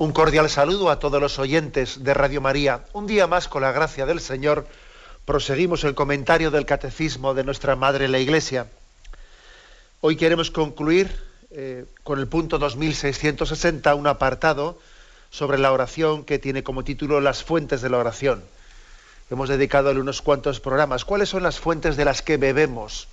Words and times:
Un 0.00 0.12
cordial 0.12 0.48
saludo 0.48 0.88
a 0.88 0.98
todos 0.98 1.20
los 1.20 1.38
oyentes 1.38 2.02
de 2.02 2.14
Radio 2.14 2.40
María. 2.40 2.86
Un 2.94 3.06
día 3.06 3.26
más, 3.26 3.48
con 3.48 3.60
la 3.60 3.70
gracia 3.70 4.06
del 4.06 4.20
Señor, 4.20 4.66
proseguimos 5.26 5.84
el 5.84 5.94
comentario 5.94 6.50
del 6.50 6.64
Catecismo 6.64 7.34
de 7.34 7.44
nuestra 7.44 7.76
Madre 7.76 8.08
la 8.08 8.18
Iglesia. 8.18 8.66
Hoy 10.00 10.16
queremos 10.16 10.50
concluir 10.50 11.14
eh, 11.50 11.84
con 12.02 12.18
el 12.18 12.28
punto 12.28 12.58
2660, 12.58 13.94
un 13.94 14.06
apartado 14.06 14.78
sobre 15.28 15.58
la 15.58 15.70
oración 15.70 16.24
que 16.24 16.38
tiene 16.38 16.62
como 16.62 16.82
título 16.82 17.20
Las 17.20 17.44
fuentes 17.44 17.82
de 17.82 17.90
la 17.90 17.98
oración. 17.98 18.42
Hemos 19.30 19.50
dedicado 19.50 19.90
unos 19.90 20.22
cuantos 20.22 20.60
programas. 20.60 21.04
¿Cuáles 21.04 21.28
son 21.28 21.42
las 21.42 21.60
fuentes 21.60 21.98
de 21.98 22.06
las 22.06 22.22
que 22.22 22.38
bebemos? 22.38 23.06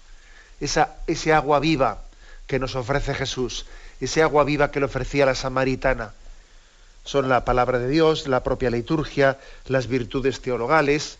Esa, 0.61 0.95
ese 1.05 1.33
agua 1.33 1.59
viva 1.59 2.03
que 2.47 2.59
nos 2.59 2.77
ofrece 2.77 3.13
Jesús, 3.13 3.65
ese 3.99 4.23
agua 4.23 4.45
viva 4.45 4.71
que 4.71 4.79
le 4.79 4.85
ofrecía 4.85 5.25
la 5.25 5.35
samaritana 5.35 6.13
son 7.07 7.29
la 7.29 7.45
palabra 7.45 7.79
de 7.79 7.87
Dios, 7.87 8.27
la 8.27 8.43
propia 8.43 8.69
liturgia, 8.69 9.39
las 9.65 9.87
virtudes 9.87 10.41
teologales 10.41 11.17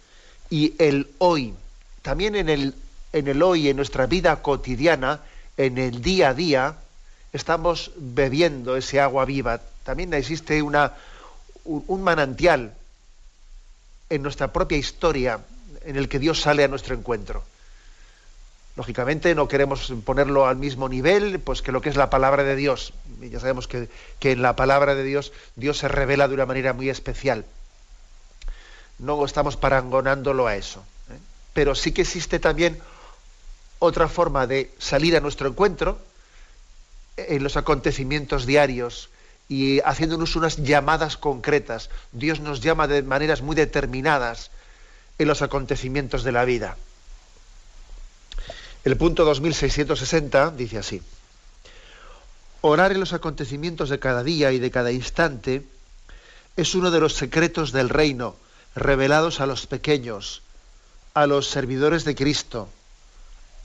y 0.50 0.74
el 0.80 1.10
hoy. 1.18 1.54
También 2.02 2.36
en 2.36 2.50
el, 2.50 2.76
en 3.14 3.28
el 3.30 3.42
hoy, 3.42 3.70
en 3.70 3.78
nuestra 3.78 4.06
vida 4.06 4.42
cotidiana, 4.42 5.22
en 5.56 5.78
el 5.78 6.02
día 6.02 6.30
a 6.30 6.34
día, 6.34 6.76
estamos 7.32 7.92
bebiendo 7.96 8.76
ese 8.76 9.00
agua 9.00 9.24
viva. 9.24 9.62
También 9.84 10.14
existe 10.14 10.62
una, 10.62 10.92
un 11.64 12.04
manantial 12.04 12.74
en 14.10 14.22
nuestra 14.22 14.52
propia 14.52 14.78
historia 14.78 15.40
en 15.86 15.96
el 15.96 16.10
que 16.10 16.20
Dios 16.20 16.42
sale 16.42 16.66
a 16.66 16.68
nuestro 16.68 16.96
encuentro. 16.96 17.44
Lógicamente 18.78 19.34
no 19.34 19.48
queremos 19.48 19.92
ponerlo 20.06 20.46
al 20.46 20.56
mismo 20.56 20.88
nivel 20.88 21.40
pues, 21.40 21.64
que 21.64 21.72
lo 21.72 21.82
que 21.82 21.90
es 21.90 21.96
la 21.96 22.12
palabra 22.12 22.44
de 22.44 22.56
Dios. 22.56 22.94
Ya 23.20 23.40
sabemos 23.40 23.68
que, 23.68 23.90
en 24.22 24.42
la 24.44 24.56
palabra 24.56 24.94
de 24.94 25.04
Dios 25.04 25.34
Dios 25.56 25.80
se 25.80 25.88
revela 25.88 26.28
de 26.28 26.36
una 26.36 26.46
manera 26.46 26.74
muy 26.74 26.88
especial. 26.88 27.44
No 29.00 29.26
estamos 29.26 29.58
parangonándolo 29.58 30.46
a 30.46 30.56
eso. 30.56 30.86
¿eh? 31.10 31.18
Pero 31.54 31.74
sí 31.74 31.92
que 31.92 32.04
existe 32.04 32.38
también 32.38 32.78
otra 33.80 34.08
forma 34.08 34.46
de 34.46 34.72
salir 34.78 35.18
a 35.18 35.22
nuestro 35.22 35.50
encuentro 35.50 35.98
en 37.18 37.42
los 37.42 37.58
acontecimientos 37.58 38.46
diarios 38.46 39.10
y 39.50 39.80
haciéndonos 39.80 40.36
unas 40.36 40.58
llamadas 40.58 41.18
concretas. 41.18 41.90
Dios 42.12 42.42
nos 42.42 42.62
llama 42.62 42.88
de 42.88 43.02
maneras 43.02 43.42
muy 43.42 43.56
determinadas 43.56 44.52
en 45.18 45.28
los 45.28 45.42
acontecimientos 45.42 46.24
de 46.24 46.32
la 46.32 46.46
vida. 46.46 46.78
El 48.88 48.96
punto 48.96 49.26
2660 49.26 50.52
dice 50.52 50.78
así. 50.78 51.02
Orar 52.62 52.94
en 52.94 53.02
los 53.02 53.12
acontecimientos 53.12 53.90
de 53.90 54.00
cada 54.00 54.24
día 54.24 54.54
y 54.54 54.60
de 54.60 54.72
cada 54.72 54.94
instante 54.94 55.68
es 56.56 56.74
uno 56.74 56.90
de 56.90 57.02
los 57.02 57.14
secretos 57.14 57.74
del 57.74 57.90
reino 57.90 58.38
revelados 58.76 59.42
a 59.42 59.46
los 59.46 59.68
pequeños, 59.68 60.42
a 61.14 61.28
los 61.28 61.50
servidores 61.50 62.06
de 62.06 62.16
Cristo, 62.16 62.70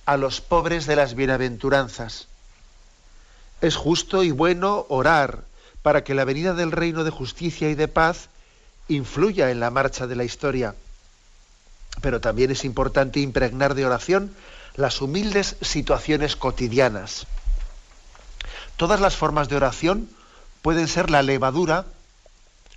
a 0.06 0.16
los 0.16 0.40
pobres 0.40 0.86
de 0.86 0.96
las 0.96 1.14
bienaventuranzas. 1.14 2.26
Es 3.60 3.76
justo 3.76 4.24
y 4.24 4.32
bueno 4.32 4.86
orar 4.88 5.44
para 5.82 6.02
que 6.02 6.14
la 6.14 6.24
venida 6.24 6.52
del 6.52 6.72
reino 6.72 7.04
de 7.04 7.10
justicia 7.10 7.70
y 7.70 7.76
de 7.76 7.86
paz 7.86 8.28
influya 8.88 9.52
en 9.52 9.60
la 9.60 9.70
marcha 9.70 10.08
de 10.08 10.16
la 10.16 10.24
historia. 10.24 10.74
Pero 12.00 12.20
también 12.20 12.50
es 12.50 12.64
importante 12.64 13.20
impregnar 13.20 13.76
de 13.76 13.86
oración 13.86 14.34
las 14.76 15.00
humildes 15.00 15.56
situaciones 15.60 16.36
cotidianas. 16.36 17.26
Todas 18.76 19.00
las 19.00 19.16
formas 19.16 19.48
de 19.48 19.56
oración 19.56 20.08
pueden 20.62 20.88
ser 20.88 21.10
la 21.10 21.22
levadura 21.22 21.84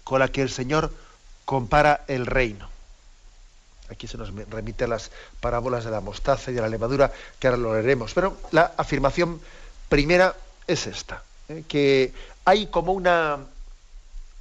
con 0.04 0.20
la 0.20 0.28
que 0.28 0.42
el 0.42 0.50
Señor 0.50 0.92
compara 1.46 2.04
el 2.08 2.26
reino. 2.26 2.70
Aquí 3.90 4.08
se 4.08 4.18
nos 4.18 4.34
remite 4.50 4.86
a 4.86 4.88
las 4.88 5.12
parábolas 5.40 5.86
de 5.86 5.92
la 5.92 6.02
mostaza 6.02 6.52
y 6.52 6.54
de 6.56 6.62
la 6.62 6.70
levadura, 6.70 7.12
que 7.40 7.48
ahora 7.48 7.58
lo 7.58 7.74
leeremos. 7.74 8.14
Pero 8.14 8.38
la 8.52 8.72
afirmación 8.78 9.40
primera 9.90 10.36
es 10.68 10.88
esta, 10.88 11.24
¿eh? 11.50 11.64
que 11.68 12.14
hay 12.46 12.68
como 12.68 12.94
una, 12.94 13.38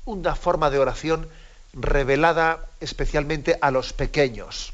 una 0.07 0.35
forma 0.35 0.71
de 0.71 0.79
oración 0.79 1.29
revelada 1.75 2.67
especialmente 2.81 3.59
a 3.61 3.71
los 3.71 3.93
pequeños 3.93 4.74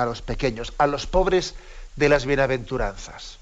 a 0.00 0.06
los 0.06 0.22
pequeños, 0.22 0.72
a 0.78 0.86
los 0.86 1.06
pobres 1.06 1.54
de 1.96 2.08
las 2.08 2.24
bienaventuranzas. 2.24 3.38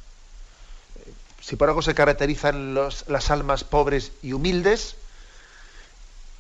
Si 1.41 1.55
por 1.55 1.69
algo 1.69 1.83
se 1.83 1.95
caracterizan 1.95 2.75
las 2.75 3.31
almas 3.31 3.63
pobres 3.63 4.11
y 4.23 4.33
humildes, 4.33 4.97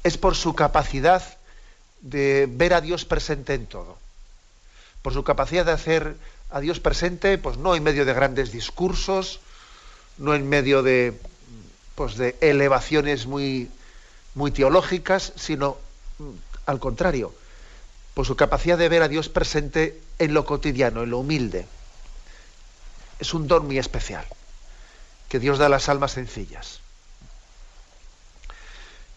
es 0.02 0.18
por 0.18 0.34
su 0.34 0.54
capacidad 0.54 1.22
de 2.00 2.48
ver 2.50 2.74
a 2.74 2.80
Dios 2.80 3.04
presente 3.04 3.54
en 3.54 3.66
todo. 3.66 3.96
Por 5.02 5.12
su 5.12 5.22
capacidad 5.22 5.64
de 5.64 5.72
hacer 5.72 6.16
a 6.50 6.58
Dios 6.60 6.80
presente, 6.80 7.38
pues 7.38 7.56
no 7.56 7.76
en 7.76 7.84
medio 7.84 8.04
de 8.04 8.12
grandes 8.12 8.50
discursos, 8.50 9.38
no 10.16 10.34
en 10.34 10.48
medio 10.48 10.82
de, 10.82 11.16
pues 11.94 12.16
elevaciones 12.40 13.26
muy, 13.26 13.70
muy 14.34 14.50
teológicas, 14.50 15.32
sino 15.36 15.76
mm, 16.18 16.30
al 16.66 16.80
contrario, 16.80 17.32
por 18.18 18.26
su 18.26 18.34
capacidad 18.34 18.76
de 18.76 18.88
ver 18.88 19.04
a 19.04 19.08
Dios 19.08 19.28
presente 19.28 20.00
en 20.18 20.34
lo 20.34 20.44
cotidiano, 20.44 21.04
en 21.04 21.10
lo 21.10 21.20
humilde. 21.20 21.66
Es 23.20 23.32
un 23.32 23.46
don 23.46 23.64
muy 23.64 23.78
especial 23.78 24.26
que 25.28 25.38
Dios 25.38 25.56
da 25.56 25.66
a 25.66 25.68
las 25.68 25.88
almas 25.88 26.10
sencillas. 26.10 26.80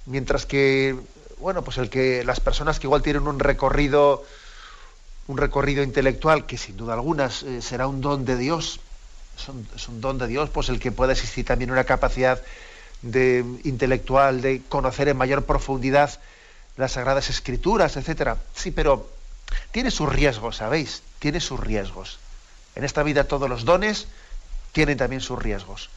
Mientras 0.05 0.45
que, 0.45 0.95
bueno, 1.39 1.63
pues 1.63 1.79
el 1.79 1.89
que 1.89 2.23
las 2.23 2.41
personas 2.41 2.79
que 2.79 2.85
igual 2.85 3.01
tienen 3.01 3.25
un 3.25 3.39
recorrido, 3.39 4.23
un 5.25 5.37
recorrido 5.39 5.81
intelectual, 5.81 6.45
que 6.45 6.59
sin 6.59 6.77
duda 6.77 6.93
alguna 6.93 7.31
eh, 7.47 7.59
será 7.63 7.87
un 7.87 8.01
don 8.01 8.23
de 8.23 8.37
Dios, 8.37 8.81
es 9.35 9.49
un, 9.49 9.67
es 9.75 9.87
un, 9.87 9.99
don 9.99 10.19
de 10.19 10.27
Dios, 10.27 10.51
pues 10.51 10.69
el 10.69 10.79
que 10.79 10.91
pueda 10.91 11.13
existir 11.13 11.43
también 11.43 11.71
una 11.71 11.85
capacidad 11.85 12.39
de, 13.01 13.43
intelectual 13.63 14.41
de 14.41 14.61
conocer 14.69 15.07
en 15.07 15.17
mayor 15.17 15.45
profundidad 15.45 16.19
las 16.77 16.93
sagradas 16.93 17.29
escrituras, 17.29 17.97
etcétera. 17.97 18.37
Sí, 18.55 18.71
pero 18.71 19.09
tiene 19.71 19.91
sus 19.91 20.09
riesgos, 20.09 20.57
¿sabéis? 20.57 21.03
Tiene 21.19 21.39
sus 21.39 21.59
riesgos. 21.59 22.19
En 22.75 22.83
esta 22.83 23.03
vida 23.03 23.25
todos 23.25 23.49
los 23.49 23.65
dones 23.65 24.07
tienen 24.71 24.97
también 24.97 25.21
sus 25.21 25.37
riesgos. 25.37 25.89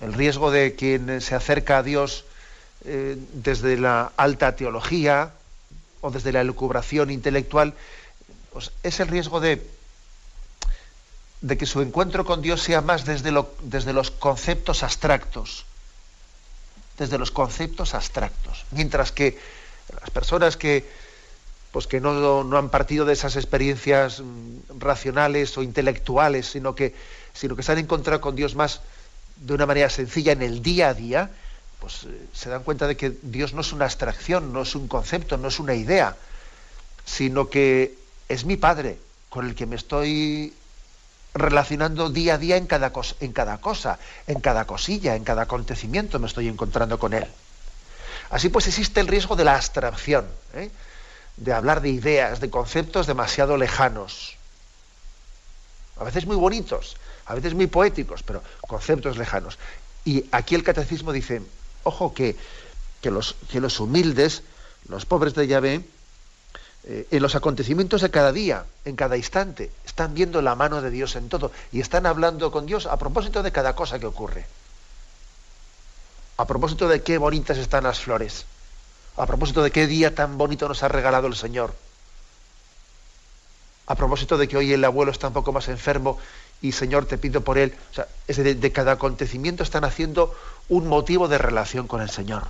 El 0.00 0.12
riesgo 0.12 0.50
de 0.50 0.74
quien 0.74 1.20
se 1.20 1.34
acerca 1.34 1.78
a 1.78 1.82
Dios 1.82 2.24
eh, 2.84 3.16
desde 3.32 3.76
la 3.76 4.12
alta 4.16 4.56
teología 4.56 5.32
o 6.00 6.10
desde 6.10 6.32
la 6.32 6.42
elucubración 6.42 7.10
intelectual, 7.10 7.74
pues 8.52 8.72
es 8.82 9.00
el 9.00 9.08
riesgo 9.08 9.40
de, 9.40 9.66
de 11.40 11.56
que 11.56 11.66
su 11.66 11.80
encuentro 11.80 12.24
con 12.24 12.42
Dios 12.42 12.62
sea 12.62 12.82
más 12.82 13.04
desde, 13.04 13.32
desde 13.62 13.92
los 13.92 14.10
conceptos 14.10 14.82
abstractos, 14.82 15.64
desde 16.98 17.18
los 17.18 17.30
conceptos 17.30 17.94
abstractos, 17.94 18.64
mientras 18.70 19.12
que 19.12 19.38
las 20.00 20.10
personas 20.10 20.56
que, 20.56 20.84
pues 21.72 21.86
que 21.86 22.00
no, 22.00 22.44
no, 22.44 22.56
han 22.58 22.70
partido 22.70 23.04
de 23.04 23.12
esas 23.12 23.36
experiencias 23.36 24.20
mm, 24.20 24.78
racionales 24.78 25.56
o 25.58 25.62
intelectuales, 25.62 26.46
sino 26.46 26.74
que, 26.74 26.94
sino 27.32 27.56
que 27.56 27.62
se 27.62 27.72
han 27.72 27.78
encontrado 27.78 28.20
con 28.20 28.36
Dios 28.36 28.54
más 28.54 28.80
de 29.36 29.54
una 29.54 29.66
manera 29.66 29.90
sencilla 29.90 30.32
en 30.32 30.42
el 30.42 30.62
día 30.62 30.88
a 30.88 30.94
día, 30.94 31.30
pues 31.80 32.04
eh, 32.04 32.26
se 32.32 32.50
dan 32.50 32.62
cuenta 32.62 32.86
de 32.86 32.96
que 32.96 33.12
Dios 33.22 33.52
no 33.52 33.60
es 33.60 33.72
una 33.72 33.84
abstracción, 33.84 34.52
no 34.52 34.62
es 34.62 34.74
un 34.74 34.88
concepto, 34.88 35.36
no 35.36 35.48
es 35.48 35.58
una 35.58 35.74
idea, 35.74 36.16
sino 37.04 37.50
que 37.50 37.96
es 38.28 38.44
mi 38.44 38.56
Padre 38.56 38.98
con 39.28 39.46
el 39.46 39.54
que 39.54 39.66
me 39.66 39.76
estoy 39.76 40.54
relacionando 41.34 42.10
día 42.10 42.34
a 42.34 42.38
día 42.38 42.56
en 42.56 42.66
cada, 42.66 42.92
en 43.20 43.32
cada 43.32 43.58
cosa, 43.58 43.98
en 44.28 44.40
cada 44.40 44.64
cosilla, 44.66 45.16
en 45.16 45.24
cada 45.24 45.42
acontecimiento 45.42 46.20
me 46.20 46.28
estoy 46.28 46.48
encontrando 46.48 46.98
con 46.98 47.12
Él. 47.12 47.26
Así 48.30 48.48
pues 48.48 48.66
existe 48.66 49.00
el 49.00 49.08
riesgo 49.08 49.36
de 49.36 49.44
la 49.44 49.56
abstracción. 49.56 50.26
¿eh? 50.54 50.70
de 51.36 51.52
hablar 51.52 51.80
de 51.80 51.88
ideas, 51.88 52.40
de 52.40 52.50
conceptos 52.50 53.06
demasiado 53.06 53.56
lejanos. 53.56 54.36
A 55.98 56.04
veces 56.04 56.26
muy 56.26 56.36
bonitos, 56.36 56.96
a 57.26 57.34
veces 57.34 57.54
muy 57.54 57.66
poéticos, 57.66 58.22
pero 58.22 58.42
conceptos 58.68 59.16
lejanos. 59.16 59.58
Y 60.04 60.26
aquí 60.32 60.54
el 60.54 60.62
catecismo 60.62 61.12
dice, 61.12 61.42
ojo 61.82 62.14
que 62.14 62.36
que 63.00 63.10
los, 63.10 63.36
que 63.50 63.60
los 63.60 63.80
humildes, 63.80 64.42
los 64.88 65.04
pobres 65.04 65.34
de 65.34 65.46
Yahvé, 65.46 65.84
eh, 66.84 67.06
en 67.10 67.22
los 67.22 67.34
acontecimientos 67.34 68.00
de 68.00 68.10
cada 68.10 68.32
día, 68.32 68.64
en 68.86 68.96
cada 68.96 69.18
instante, 69.18 69.70
están 69.84 70.14
viendo 70.14 70.40
la 70.40 70.54
mano 70.54 70.80
de 70.80 70.88
Dios 70.88 71.14
en 71.16 71.28
todo 71.28 71.52
y 71.70 71.80
están 71.80 72.06
hablando 72.06 72.50
con 72.50 72.64
Dios 72.64 72.86
a 72.86 72.96
propósito 72.96 73.42
de 73.42 73.52
cada 73.52 73.76
cosa 73.76 73.98
que 73.98 74.06
ocurre. 74.06 74.46
A 76.36 76.46
propósito 76.46 76.88
de 76.88 77.02
qué 77.02 77.18
bonitas 77.18 77.58
están 77.58 77.84
las 77.84 78.00
flores. 78.00 78.46
A 79.16 79.26
propósito 79.26 79.62
de 79.62 79.70
qué 79.70 79.86
día 79.86 80.14
tan 80.14 80.36
bonito 80.36 80.68
nos 80.68 80.82
ha 80.82 80.88
regalado 80.88 81.26
el 81.26 81.36
Señor. 81.36 81.74
A 83.86 83.94
propósito 83.94 84.38
de 84.38 84.48
que 84.48 84.56
hoy 84.56 84.72
el 84.72 84.84
abuelo 84.84 85.12
está 85.12 85.28
un 85.28 85.34
poco 85.34 85.52
más 85.52 85.68
enfermo 85.68 86.18
y 86.60 86.72
Señor 86.72 87.06
te 87.06 87.18
pido 87.18 87.42
por 87.42 87.58
él. 87.58 87.76
O 87.90 87.94
sea, 87.94 88.08
es 88.26 88.38
de, 88.38 88.54
de 88.54 88.72
cada 88.72 88.92
acontecimiento 88.92 89.62
están 89.62 89.84
haciendo 89.84 90.34
un 90.68 90.88
motivo 90.88 91.28
de 91.28 91.38
relación 91.38 91.86
con 91.86 92.00
el 92.00 92.10
Señor. 92.10 92.48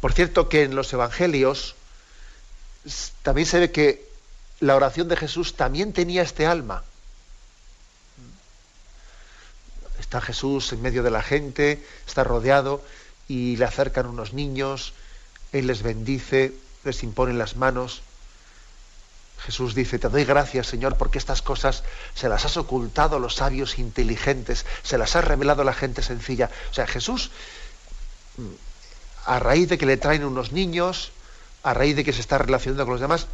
Por 0.00 0.12
cierto 0.12 0.48
que 0.48 0.64
en 0.64 0.74
los 0.74 0.92
evangelios 0.92 1.76
también 3.22 3.46
se 3.46 3.60
ve 3.60 3.70
que 3.70 4.08
la 4.60 4.76
oración 4.76 5.08
de 5.08 5.16
Jesús 5.16 5.54
también 5.54 5.92
tenía 5.92 6.22
este 6.22 6.46
alma. 6.46 6.84
Está 10.10 10.20
Jesús 10.20 10.72
en 10.72 10.82
medio 10.82 11.04
de 11.04 11.12
la 11.12 11.22
gente, 11.22 11.80
está 12.04 12.24
rodeado 12.24 12.82
y 13.28 13.56
le 13.58 13.64
acercan 13.64 14.06
unos 14.06 14.32
niños, 14.32 14.92
Él 15.52 15.68
les 15.68 15.84
bendice, 15.84 16.52
les 16.82 17.04
impone 17.04 17.32
las 17.32 17.54
manos. 17.54 18.02
Jesús 19.38 19.76
dice, 19.76 20.00
te 20.00 20.08
doy 20.08 20.24
gracias 20.24 20.66
Señor 20.66 20.96
porque 20.96 21.18
estas 21.18 21.42
cosas 21.42 21.84
se 22.16 22.28
las 22.28 22.44
has 22.44 22.56
ocultado 22.56 23.18
a 23.18 23.20
los 23.20 23.36
sabios 23.36 23.78
inteligentes, 23.78 24.66
se 24.82 24.98
las 24.98 25.14
has 25.14 25.24
revelado 25.24 25.62
a 25.62 25.64
la 25.64 25.74
gente 25.74 26.02
sencilla. 26.02 26.50
O 26.72 26.74
sea, 26.74 26.88
Jesús 26.88 27.30
a 29.26 29.38
raíz 29.38 29.68
de 29.68 29.78
que 29.78 29.86
le 29.86 29.96
traen 29.96 30.24
unos 30.24 30.50
niños, 30.50 31.12
a 31.62 31.72
raíz 31.72 31.94
de 31.94 32.02
que 32.02 32.12
se 32.12 32.20
está 32.20 32.36
relacionando 32.36 32.84
con 32.84 32.94
los 32.94 33.00
demás, 33.00 33.28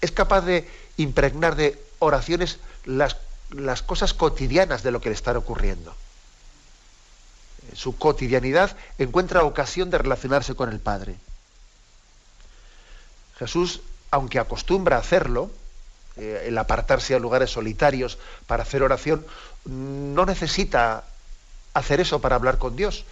es 0.00 0.10
capaz 0.10 0.40
de 0.40 0.68
impregnar 0.96 1.54
de 1.54 1.80
oraciones 2.00 2.58
las, 2.86 3.16
las 3.52 3.82
cosas 3.82 4.14
cotidianas 4.14 4.82
de 4.82 4.90
lo 4.90 5.00
que 5.00 5.08
le 5.08 5.14
está 5.14 5.36
ocurriendo. 5.36 5.94
En 7.70 7.76
su 7.76 7.96
cotidianidad 7.96 8.76
encuentra 8.98 9.44
ocasión 9.44 9.90
de 9.90 9.98
relacionarse 9.98 10.54
con 10.54 10.70
el 10.70 10.80
Padre. 10.80 11.16
Jesús, 13.38 13.80
aunque 14.10 14.38
acostumbra 14.38 14.96
a 14.96 15.00
hacerlo, 15.00 15.50
eh, 16.16 16.44
el 16.46 16.58
apartarse 16.58 17.14
a 17.14 17.18
lugares 17.18 17.50
solitarios 17.50 18.18
para 18.46 18.64
hacer 18.64 18.82
oración, 18.82 19.24
no 19.64 20.26
necesita 20.26 21.04
hacer 21.74 22.00
eso 22.00 22.20
para 22.20 22.36
hablar 22.36 22.58
con 22.58 22.76
Dios 22.76 23.04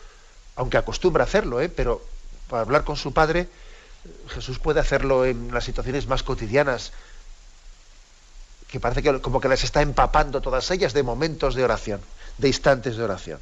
aunque 0.60 0.76
acostumbra 0.76 1.24
hacerlo, 1.24 1.60
¿eh? 1.62 1.70
pero 1.70 2.02
para 2.48 2.60
hablar 2.62 2.84
con 2.84 2.96
su 2.96 3.14
padre, 3.14 3.48
Jesús 4.28 4.58
puede 4.58 4.78
hacerlo 4.78 5.24
en 5.24 5.54
las 5.54 5.64
situaciones 5.64 6.06
más 6.06 6.22
cotidianas, 6.22 6.92
que 8.70 8.80
parece 8.80 9.02
que 9.02 9.20
como 9.20 9.40
que 9.40 9.48
las 9.48 9.64
está 9.64 9.82
empapando 9.82 10.40
todas 10.40 10.70
ellas 10.70 10.92
de 10.92 11.02
momentos 11.02 11.54
de 11.54 11.64
oración, 11.64 12.00
de 12.38 12.48
instantes 12.48 12.96
de 12.96 13.02
oración. 13.02 13.40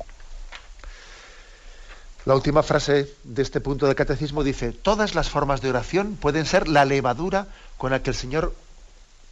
La 2.24 2.34
última 2.34 2.62
frase 2.62 3.14
de 3.24 3.42
este 3.42 3.60
punto 3.60 3.86
del 3.86 3.94
catecismo 3.94 4.42
dice, 4.42 4.72
todas 4.72 5.14
las 5.14 5.28
formas 5.28 5.60
de 5.60 5.70
oración 5.70 6.16
pueden 6.16 6.46
ser 6.46 6.68
la 6.68 6.84
levadura 6.84 7.46
con 7.76 7.90
la 7.90 8.02
que 8.02 8.10
el 8.10 8.16
Señor 8.16 8.54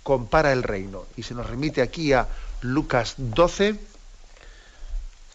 compara 0.03 0.53
el 0.53 0.63
reino. 0.63 1.05
Y 1.17 1.23
se 1.23 1.35
nos 1.35 1.47
remite 1.49 1.83
aquí 1.83 2.13
a 2.13 2.29
Lucas 2.61 3.15
12, 3.19 3.79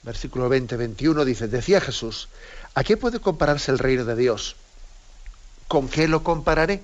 versículo 0.04 0.50
20-21 0.50 1.24
dice, 1.26 1.48
decía 1.48 1.82
Jesús, 1.82 2.30
¿a 2.74 2.84
qué 2.84 2.98
puede 2.98 3.20
compararse 3.20 3.72
el 3.72 3.80
reino 3.80 4.06
de 4.06 4.16
Dios? 4.16 4.56
¿Con 5.68 5.88
qué 5.88 6.08
lo 6.08 6.24
compararé? 6.24 6.82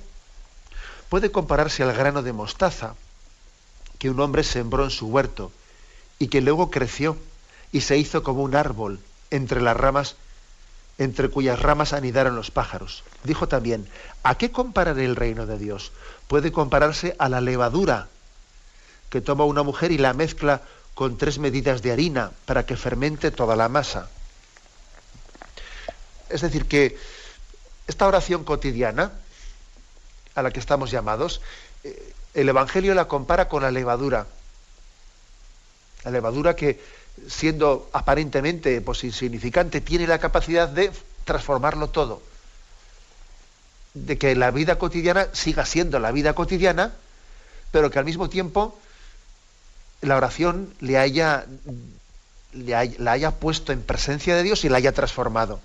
Puede 1.09 1.31
compararse 1.31 1.83
al 1.83 1.94
grano 1.94 2.21
de 2.21 2.33
mostaza 2.33 2.95
que 3.99 4.09
un 4.09 4.19
hombre 4.19 4.44
sembró 4.44 4.83
en 4.83 4.91
su 4.91 5.07
huerto 5.07 5.51
y 6.19 6.27
que 6.27 6.41
luego 6.41 6.69
creció 6.69 7.17
y 7.71 7.81
se 7.81 7.97
hizo 7.97 8.23
como 8.23 8.44
un 8.44 8.55
árbol 8.55 8.99
entre 9.31 9.61
las 9.61 9.77
ramas, 9.77 10.15
entre 10.97 11.29
cuyas 11.29 11.59
ramas 11.59 11.94
anidaron 11.94 12.35
los 12.35 12.51
pájaros. 12.51 13.03
Dijo 13.23 13.47
también, 13.47 13.88
¿a 14.23 14.35
qué 14.35 14.51
compararé 14.51 15.05
el 15.05 15.15
reino 15.15 15.45
de 15.45 15.57
Dios? 15.57 15.91
Puede 16.27 16.51
compararse 16.51 17.15
a 17.19 17.29
la 17.29 17.41
levadura 17.41 18.07
que 19.09 19.21
toma 19.21 19.45
una 19.45 19.63
mujer 19.63 19.91
y 19.91 19.97
la 19.97 20.13
mezcla 20.13 20.61
con 20.93 21.17
tres 21.17 21.39
medidas 21.39 21.81
de 21.81 21.91
harina 21.91 22.31
para 22.45 22.65
que 22.65 22.75
fermente 22.75 23.31
toda 23.31 23.55
la 23.55 23.69
masa. 23.69 24.09
Es 26.29 26.41
decir, 26.41 26.65
que 26.65 26.97
esta 27.88 28.07
oración 28.07 28.43
cotidiana 28.43 29.11
a 30.35 30.41
la 30.41 30.51
que 30.51 30.59
estamos 30.59 30.91
llamados, 30.91 31.41
eh, 31.83 32.13
el 32.38 32.50
Evangelio 32.50 32.94
la 32.94 33.07
compara 33.07 33.50
con 33.50 33.63
la 33.63 33.72
levadura. 33.72 34.28
La 36.04 36.12
levadura 36.12 36.56
que, 36.56 36.80
siendo 37.28 37.89
aparentemente 37.94 38.80
pues, 38.81 39.04
insignificante, 39.04 39.81
tiene 39.81 40.06
la 40.06 40.19
capacidad 40.19 40.69
de 40.69 40.92
transformarlo 41.25 41.89
todo. 41.89 42.22
De 43.95 44.19
que 44.19 44.36
la 44.36 44.51
vida 44.51 44.78
cotidiana 44.78 45.30
siga 45.34 45.66
siendo 45.66 45.98
la 46.00 46.12
vida 46.12 46.34
cotidiana, 46.34 46.94
pero 47.72 47.89
que 47.89 47.98
al 47.98 48.06
mismo 48.06 48.30
tiempo 48.30 48.78
la 50.01 50.16
oración 50.16 50.75
le 50.80 51.00
haya, 51.00 51.48
la 52.54 53.12
haya 53.12 53.31
puesto 53.31 53.72
en 53.72 53.81
presencia 53.81 54.36
de 54.36 54.44
Dios 54.44 54.63
y 54.63 54.69
la 54.69 54.78
haya 54.78 54.92
transformado. 54.92 55.60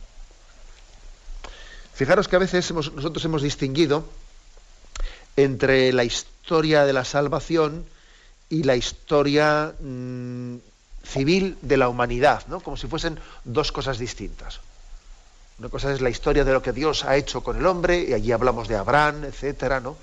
Fijaros 1.92 2.28
que 2.28 2.36
a 2.36 2.38
veces 2.38 2.72
nosotros 2.72 3.22
hemos 3.26 3.42
distinguido 3.42 4.08
entre 5.36 5.92
la 5.92 6.04
historia 6.04 6.84
de 6.84 6.92
la 6.92 7.04
salvación 7.04 7.84
y 8.48 8.64
la 8.64 8.76
historia 8.76 9.74
mm, 9.80 10.56
civil 11.04 11.56
de 11.62 11.76
la 11.76 11.88
humanidad, 11.88 12.44
¿no? 12.48 12.60
como 12.60 12.76
si 12.76 12.86
fuesen 12.86 13.18
dos 13.44 13.72
cosas 13.72 13.98
distintas. 13.98 14.60
Una 15.58 15.68
cosa 15.68 15.92
es 15.92 16.00
la 16.00 16.10
historia 16.10 16.44
de 16.44 16.52
lo 16.52 16.62
que 16.62 16.72
Dios 16.72 17.04
ha 17.04 17.16
hecho 17.16 17.42
con 17.42 17.56
el 17.56 17.66
hombre, 17.66 18.02
y 18.08 18.12
allí 18.12 18.32
hablamos 18.32 18.68
de 18.68 18.76
Abraham, 18.76 19.24
etcétera, 19.24 19.80
¿no? 19.80 19.96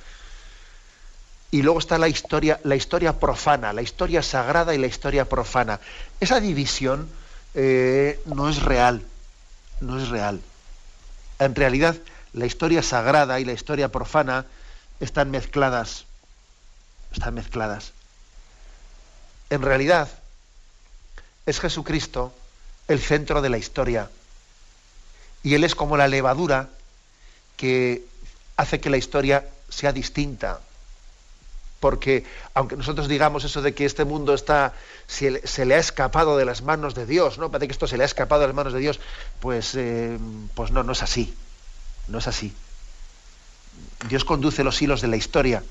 y 1.51 1.61
luego 1.61 1.79
está 1.79 1.97
la 1.97 2.07
historia, 2.07 2.59
la 2.63 2.75
historia 2.75 3.19
profana, 3.19 3.73
la 3.73 3.81
historia 3.81 4.21
sagrada 4.21 4.75
y 4.75 4.77
la 4.77 4.87
historia 4.87 5.25
profana. 5.25 5.79
Esa 6.19 6.39
división 6.39 7.09
eh, 7.55 8.19
no 8.25 8.49
es 8.49 8.61
real, 8.61 9.01
no 9.81 9.99
es 9.99 10.09
real. 10.09 10.41
En 11.39 11.55
realidad, 11.55 11.95
la 12.33 12.45
historia 12.45 12.83
sagrada 12.83 13.39
y 13.39 13.45
la 13.45 13.53
historia 13.53 13.89
profana 13.91 14.45
están 14.99 15.31
mezcladas, 15.31 16.05
están 17.11 17.33
mezcladas. 17.33 17.93
En 19.49 19.61
realidad, 19.61 20.09
es 21.45 21.59
Jesucristo 21.59 22.33
el 22.87 22.99
centro 22.99 23.41
de 23.41 23.49
la 23.49 23.57
historia. 23.57 24.09
Y 25.43 25.55
Él 25.55 25.63
es 25.63 25.75
como 25.75 25.97
la 25.97 26.07
levadura 26.07 26.69
que 27.55 28.05
hace 28.57 28.79
que 28.79 28.89
la 28.89 28.97
historia 28.97 29.47
sea 29.69 29.93
distinta, 29.93 30.59
porque 31.79 32.25
aunque 32.53 32.75
nosotros 32.75 33.07
digamos 33.07 33.43
eso 33.45 33.61
de 33.61 33.73
que 33.73 33.85
este 33.85 34.03
mundo 34.05 34.33
está 34.33 34.73
se, 35.07 35.65
le 35.65 35.75
ha 35.75 35.77
escapado 35.77 36.37
de 36.37 36.45
las 36.45 36.61
manos 36.61 36.93
de 36.95 37.05
Dios, 37.05 37.37
¿no? 37.37 37.51
Parece 37.51 37.67
que 37.67 37.73
esto 37.73 37.87
se 37.87 37.97
le 37.97 38.03
ha 38.03 38.05
escapado 38.05 38.41
de 38.41 38.47
las 38.47 38.55
manos 38.55 38.73
de 38.73 38.79
Dios, 38.79 38.99
pues, 39.39 39.75
eh, 39.75 40.17
pues 40.55 40.71
no, 40.71 40.83
no 40.83 40.91
es 40.91 41.03
así, 41.03 41.33
no 42.07 42.17
es 42.17 42.27
así. 42.27 42.53
Dios 44.07 44.23
conduce 44.23 44.63
los 44.63 44.81
hilos 44.81 45.01
de 45.01 45.07
la 45.07 45.17
historia 45.17 45.63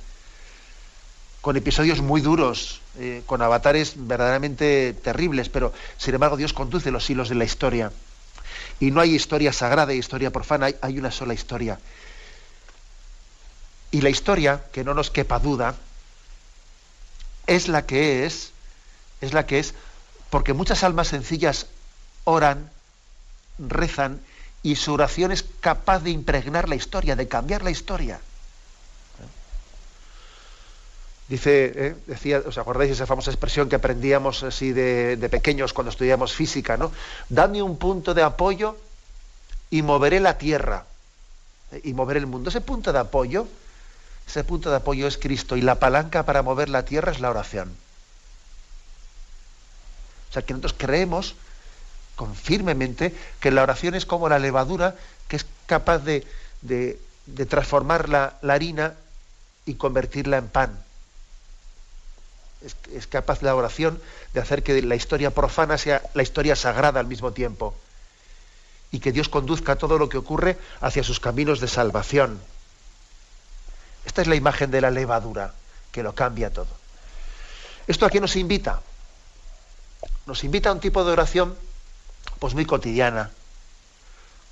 con 1.40 1.56
episodios 1.56 2.00
muy 2.00 2.20
duros, 2.20 2.80
eh, 2.98 3.22
con 3.26 3.40
avatares 3.42 3.94
verdaderamente 3.96 4.92
terribles, 4.92 5.48
pero 5.48 5.72
sin 5.96 6.14
embargo 6.14 6.36
Dios 6.36 6.52
conduce 6.52 6.90
los 6.90 7.08
hilos 7.08 7.28
de 7.28 7.36
la 7.36 7.44
historia. 7.44 7.92
Y 8.80 8.90
no 8.90 9.00
hay 9.00 9.14
historia 9.14 9.52
sagrada 9.52 9.94
y 9.94 9.98
historia 9.98 10.30
profana, 10.30 10.66
hay, 10.66 10.76
hay 10.80 10.98
una 10.98 11.10
sola 11.10 11.34
historia. 11.34 11.78
Y 13.90 14.00
la 14.00 14.10
historia, 14.10 14.64
que 14.72 14.84
no 14.84 14.94
nos 14.94 15.10
quepa 15.10 15.38
duda, 15.38 15.74
es 17.46 17.68
la 17.68 17.86
que 17.86 18.26
es, 18.26 18.52
es 19.20 19.32
la 19.32 19.46
que 19.46 19.58
es, 19.58 19.74
porque 20.30 20.52
muchas 20.52 20.84
almas 20.84 21.08
sencillas 21.08 21.66
oran, 22.24 22.70
rezan, 23.58 24.20
y 24.62 24.76
su 24.76 24.92
oración 24.92 25.32
es 25.32 25.44
capaz 25.60 26.00
de 26.00 26.10
impregnar 26.10 26.68
la 26.68 26.74
historia, 26.74 27.16
de 27.16 27.28
cambiar 27.28 27.62
la 27.62 27.70
historia. 27.70 28.20
Dice, 31.28 31.72
eh, 31.74 31.96
decía, 32.06 32.42
¿os 32.46 32.56
acordáis 32.56 32.90
esa 32.90 33.06
famosa 33.06 33.30
expresión 33.30 33.68
que 33.68 33.76
aprendíamos 33.76 34.42
así 34.42 34.72
de, 34.72 35.16
de, 35.16 35.28
pequeños 35.28 35.74
cuando 35.74 35.90
estudiamos 35.90 36.32
física, 36.32 36.78
¿no? 36.78 36.90
Dame 37.28 37.62
un 37.62 37.76
punto 37.76 38.14
de 38.14 38.22
apoyo 38.22 38.78
y 39.68 39.82
moveré 39.82 40.20
la 40.20 40.38
tierra 40.38 40.86
eh, 41.72 41.82
y 41.84 41.92
moveré 41.92 42.20
el 42.20 42.26
mundo. 42.26 42.48
Ese 42.48 42.62
punto 42.62 42.94
de 42.94 42.98
apoyo 42.98 43.46
ese 44.28 44.44
punto 44.44 44.68
de 44.68 44.76
apoyo 44.76 45.06
es 45.06 45.16
Cristo 45.16 45.56
y 45.56 45.62
la 45.62 45.76
palanca 45.76 46.26
para 46.26 46.42
mover 46.42 46.68
la 46.68 46.84
tierra 46.84 47.10
es 47.12 47.20
la 47.20 47.30
oración. 47.30 47.74
O 50.28 50.32
sea, 50.32 50.42
que 50.42 50.52
nosotros 50.52 50.74
creemos 50.76 51.34
con 52.18 52.34
firmemente 52.34 53.14
que 53.38 53.52
la 53.52 53.62
oración 53.62 53.94
es 53.94 54.04
como 54.04 54.28
la 54.28 54.40
levadura 54.40 54.96
que 55.28 55.36
es 55.36 55.46
capaz 55.66 56.00
de, 56.00 56.26
de, 56.62 56.98
transformar 57.46 58.08
la, 58.08 58.34
harina 58.42 58.94
y 59.64 59.74
convertirla 59.74 60.38
en 60.38 60.48
pan. 60.48 60.84
Es, 62.60 62.74
es, 62.92 63.06
capaz 63.06 63.40
la 63.42 63.54
oración 63.54 64.02
de 64.34 64.40
hacer 64.40 64.64
que 64.64 64.82
la 64.82 64.96
historia 64.96 65.30
profana 65.30 65.78
sea 65.78 66.02
la 66.14 66.24
historia 66.24 66.56
sagrada 66.56 66.98
al 66.98 67.06
mismo 67.06 67.32
tiempo. 67.32 67.72
Y 68.90 68.98
que 68.98 69.12
Dios 69.12 69.28
conduzca 69.28 69.76
todo 69.76 69.96
lo 69.96 70.08
que 70.08 70.18
ocurre 70.18 70.58
hacia 70.80 71.04
sus 71.04 71.20
caminos 71.20 71.60
de 71.60 71.68
salvación. 71.68 72.40
Esta 74.06 74.22
es 74.22 74.26
la 74.26 74.34
imagen 74.34 74.72
de 74.72 74.80
la 74.80 74.90
levadura, 74.90 75.54
que 75.92 76.02
lo 76.02 76.16
cambia 76.16 76.52
todo. 76.52 76.74
¿Esto 77.86 78.06
a 78.06 78.10
qué 78.10 78.20
nos 78.20 78.34
invita? 78.34 78.80
Nos 80.26 80.42
invita 80.42 80.70
a 80.70 80.72
un 80.72 80.80
tipo 80.80 81.04
de 81.04 81.12
oración 81.12 81.67
pues 82.38 82.54
muy 82.54 82.64
cotidiana. 82.64 83.30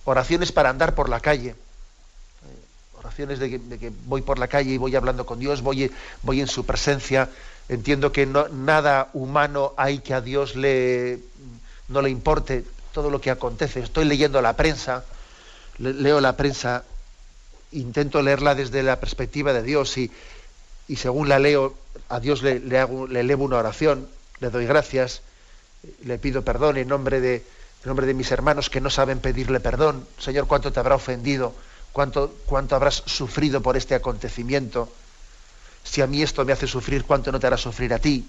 Oraciones 0.05 0.53
para 0.53 0.71
andar 0.71 0.95
por 0.95 1.09
la 1.09 1.21
calle. 1.21 1.55
Oraciones 2.99 3.39
de 3.39 3.51
que, 3.51 3.93
voy 4.07 4.23
por 4.23 4.39
la 4.39 4.49
calle 4.49 4.71
y 4.71 4.79
voy 4.79 4.95
hablando 4.97 5.27
con 5.27 5.39
Dios, 5.39 5.63
voy, 5.63 5.91
voy 6.23 6.41
en 6.41 6.49
su 6.49 6.65
presencia. 6.65 7.29
Entiendo 7.69 8.13
que 8.13 8.27
no, 8.27 8.49
nada 8.49 9.11
humano 9.13 9.75
hay 9.77 9.99
que 9.99 10.15
a 10.15 10.21
Dios 10.21 10.57
le, 10.57 11.19
no 11.89 12.03
le 12.03 12.11
importe 12.11 12.65
todo 12.93 13.11
lo 13.11 13.21
que 13.21 13.31
acontece. 13.31 13.81
Estoy 13.81 14.05
leyendo 14.05 14.41
la 14.41 14.55
prensa, 14.55 15.05
leo 15.79 16.21
la 16.21 16.37
prensa, 16.37 16.85
intento 17.73 18.23
leerla 18.23 18.55
desde 18.55 18.83
la 18.83 19.01
perspectiva 19.01 19.53
de 19.53 19.63
Dios 19.63 19.99
y, 19.99 20.11
y 20.89 20.97
según 20.97 21.29
la 21.29 21.39
leo, 21.39 21.75
a 22.09 22.21
Dios 22.21 22.43
le, 22.43 22.61
le, 22.61 22.79
hago, 22.79 23.07
le 23.07 23.21
elevo 23.21 23.45
una 23.45 23.59
oración, 23.59 24.09
le 24.41 24.51
doy 24.51 24.67
gracias, 24.67 25.23
le 26.05 26.19
pido 26.19 26.43
perdón 26.43 26.77
en 26.77 26.89
nombre 26.89 27.21
de, 27.21 27.45
en 27.87 27.91
nombre 27.91 28.07
de 28.07 28.15
mis 28.15 28.33
hermanos 28.33 28.69
que 28.69 28.81
no 28.81 28.91
saben 28.91 29.21
pedirle 29.21 29.61
perdón. 29.61 30.09
Señor, 30.19 30.49
¿cuánto 30.49 30.73
te 30.73 30.81
habrá 30.81 30.97
ofendido? 30.97 31.55
¿Cuánto, 31.93 32.35
¿Cuánto 32.45 32.75
habrás 32.75 33.05
sufrido 33.07 33.63
por 33.63 33.77
este 33.77 33.95
acontecimiento? 33.95 34.93
Si 35.85 36.03
a 36.03 36.09
mí 36.09 36.21
esto 36.21 36.45
me 36.45 36.53
hace 36.53 36.67
sufrir, 36.67 37.05
¿cuánto 37.05 37.31
no 37.31 37.39
te 37.39 37.47
hará 37.47 37.57
sufrir 37.57 37.95
a 37.95 38.01
ti? 38.01 38.29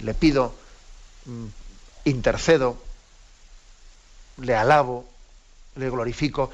Le 0.00 0.12
pido, 0.14 0.52
mm, 1.26 1.46
intercedo, 2.06 2.82
le 4.38 4.56
alabo, 4.56 5.08
le 5.76 5.88
glorifico. 5.88 6.50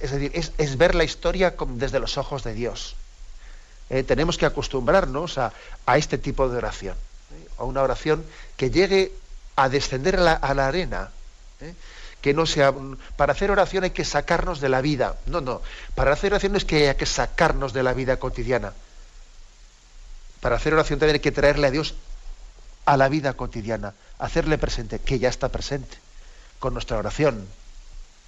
Es 0.00 0.10
decir, 0.10 0.30
es, 0.34 0.76
ver 0.76 0.94
la 0.94 1.04
historia 1.04 1.54
desde 1.68 2.00
los 2.00 2.18
ojos 2.18 2.44
de 2.44 2.52
Dios. 2.52 2.96
Eh, 3.88 4.02
tenemos 4.02 4.36
que 4.36 4.44
acostumbrarnos 4.44 5.38
a, 5.38 5.54
a 5.86 5.96
este 5.96 6.18
tipo 6.18 6.50
de 6.50 6.58
oración 6.58 6.96
a 7.58 7.64
una 7.64 7.82
oración 7.82 8.24
que 8.56 8.70
llegue 8.70 9.12
a 9.58 9.68
descender 9.68 10.16
a 10.16 10.54
la, 10.54 10.68
arena. 10.68 11.10
¿eh? 11.60 11.74
Que 12.20 12.32
no 12.32 12.46
sea. 12.46 12.72
Para 13.16 13.32
hacer 13.32 13.50
oración 13.50 13.82
hay 13.82 13.90
que 13.90 14.04
sacarnos 14.04 14.60
de 14.60 14.68
la 14.68 14.80
vida. 14.80 15.16
No, 15.26 15.40
no. 15.40 15.62
Para 15.96 16.12
hacer 16.12 16.32
oración 16.32 16.54
es 16.54 16.64
que 16.64 16.88
hay 16.88 16.94
que 16.94 17.06
sacarnos 17.06 17.72
de 17.72 17.82
la 17.82 17.92
vida 17.92 18.18
cotidiana. 18.18 18.72
Para 20.40 20.54
hacer 20.54 20.74
oración 20.74 21.00
también 21.00 21.14
hay 21.14 21.20
que 21.20 21.32
traerle 21.32 21.66
a 21.66 21.70
Dios 21.72 21.96
a 22.84 22.96
la 22.96 23.08
vida 23.08 23.32
cotidiana, 23.32 23.94
hacerle 24.20 24.58
presente, 24.58 25.00
que 25.00 25.18
ya 25.18 25.28
está 25.28 25.48
presente, 25.48 25.98
con 26.60 26.72
nuestra 26.72 26.96
oración. 26.96 27.40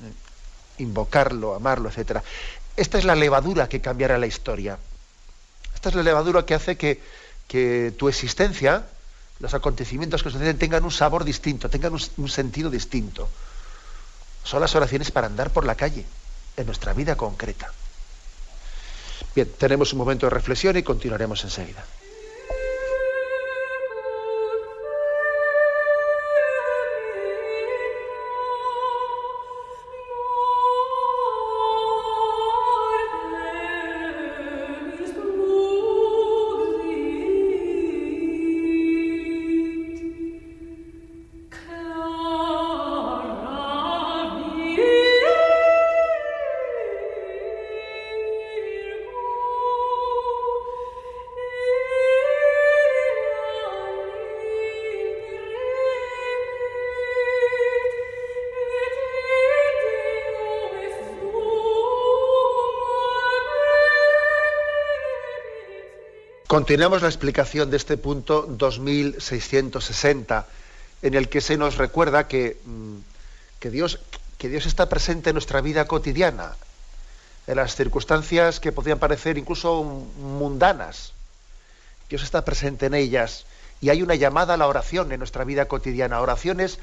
¿eh? 0.02 0.82
Invocarlo, 0.82 1.54
amarlo, 1.54 1.90
etc. 1.90 2.22
Esta 2.76 2.98
es 2.98 3.04
la 3.04 3.14
levadura 3.14 3.68
que 3.68 3.80
cambiará 3.80 4.18
la 4.18 4.26
historia. 4.26 4.78
Esta 5.76 5.90
es 5.90 5.94
la 5.94 6.02
levadura 6.02 6.44
que 6.44 6.54
hace 6.54 6.76
que, 6.76 7.00
que 7.46 7.94
tu 7.96 8.08
existencia, 8.08 8.84
los 9.40 9.54
acontecimientos 9.54 10.22
que 10.22 10.30
suceden 10.30 10.58
tengan 10.58 10.84
un 10.84 10.90
sabor 10.90 11.24
distinto, 11.24 11.68
tengan 11.68 11.94
un, 11.94 12.28
sentido 12.28 12.70
distinto. 12.70 13.28
Son 14.44 14.60
las 14.60 14.74
oraciones 14.74 15.10
para 15.10 15.26
andar 15.26 15.50
por 15.50 15.64
la 15.64 15.74
calle, 15.74 16.04
en 16.56 16.66
nuestra 16.66 16.92
vida 16.92 17.16
concreta. 17.16 17.72
Bien, 19.34 19.50
tenemos 19.58 19.92
un 19.92 19.98
momento 19.98 20.26
de 20.26 20.30
reflexión 20.30 20.76
y 20.76 20.82
continuaremos 20.82 21.42
enseguida. 21.44 21.84
Continuamos 66.50 67.00
la 67.00 67.06
explicación 67.06 67.70
de 67.70 67.76
este 67.76 67.96
punto 67.96 68.42
2660, 68.42 70.46
en 71.00 71.14
el 71.14 71.28
que 71.28 71.40
se 71.40 71.56
nos 71.56 71.76
recuerda 71.76 72.26
que, 72.26 72.58
mm, 72.64 72.96
que, 73.60 73.70
Dios, 73.70 74.00
que 74.36 74.48
Dios 74.48 74.66
está 74.66 74.88
presente 74.88 75.30
en 75.30 75.34
nuestra 75.34 75.60
vida 75.60 75.84
cotidiana, 75.84 76.56
en 77.46 77.54
las 77.54 77.76
circunstancias 77.76 78.58
que 78.58 78.72
podrían 78.72 78.98
parecer 78.98 79.38
incluso 79.38 79.84
mundanas. 79.84 81.12
Dios 82.08 82.24
está 82.24 82.44
presente 82.44 82.86
en 82.86 82.94
ellas 82.94 83.46
y 83.80 83.90
hay 83.90 84.02
una 84.02 84.16
llamada 84.16 84.54
a 84.54 84.56
la 84.56 84.66
oración 84.66 85.12
en 85.12 85.20
nuestra 85.20 85.44
vida 85.44 85.66
cotidiana. 85.66 86.20
Oraciones 86.20 86.80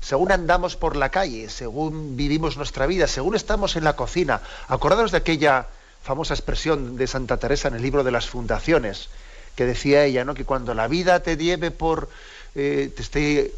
según 0.00 0.32
andamos 0.32 0.76
por 0.76 0.96
la 0.96 1.10
calle, 1.10 1.50
según 1.50 2.16
vivimos 2.16 2.56
nuestra 2.56 2.86
vida, 2.86 3.06
según 3.06 3.36
estamos 3.36 3.76
en 3.76 3.84
la 3.84 3.94
cocina. 3.94 4.40
Acordados 4.68 5.10
de 5.10 5.18
aquella 5.18 5.66
famosa 6.02 6.34
expresión 6.34 6.96
de 6.96 7.06
Santa 7.06 7.36
Teresa 7.36 7.68
en 7.68 7.74
el 7.74 7.82
libro 7.82 8.04
de 8.04 8.10
las 8.10 8.28
fundaciones, 8.28 9.08
que 9.56 9.66
decía 9.66 10.04
ella, 10.04 10.24
¿no? 10.24 10.34
que 10.34 10.44
cuando 10.44 10.74
la 10.74 10.88
vida 10.88 11.22
te 11.22 11.36
lleve 11.36 11.70
por, 11.70 12.08
eh, 12.54 12.90
te 12.94 13.02
esté 13.02 13.52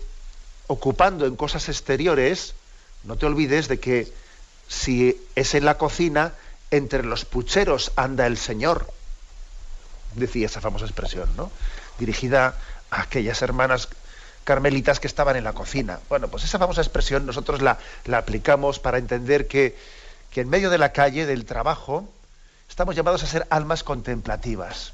ocupando 0.66 1.26
en 1.26 1.36
cosas 1.36 1.68
exteriores, 1.68 2.54
no 3.04 3.16
te 3.16 3.26
olvides 3.26 3.68
de 3.68 3.80
que 3.80 4.12
si 4.68 5.20
es 5.34 5.54
en 5.54 5.64
la 5.64 5.78
cocina, 5.78 6.34
entre 6.70 7.04
los 7.04 7.24
pucheros 7.24 7.92
anda 7.96 8.26
el 8.26 8.38
Señor. 8.38 8.92
Decía 10.14 10.46
esa 10.46 10.60
famosa 10.60 10.86
expresión, 10.86 11.28
¿no? 11.36 11.50
Dirigida 11.98 12.56
a 12.90 13.02
aquellas 13.02 13.42
hermanas 13.42 13.88
carmelitas 14.44 15.00
que 15.00 15.06
estaban 15.06 15.36
en 15.36 15.44
la 15.44 15.52
cocina. 15.52 16.00
Bueno, 16.08 16.28
pues 16.28 16.44
esa 16.44 16.58
famosa 16.58 16.80
expresión 16.80 17.26
nosotros 17.26 17.62
la, 17.62 17.78
la 18.04 18.18
aplicamos 18.18 18.78
para 18.78 18.98
entender 18.98 19.48
que, 19.48 19.76
que 20.30 20.42
en 20.42 20.48
medio 20.48 20.70
de 20.70 20.78
la 20.78 20.92
calle, 20.92 21.26
del 21.26 21.44
trabajo, 21.44 22.08
Estamos 22.74 22.96
llamados 22.96 23.22
a 23.22 23.28
ser 23.28 23.46
almas 23.50 23.84
contemplativas. 23.84 24.92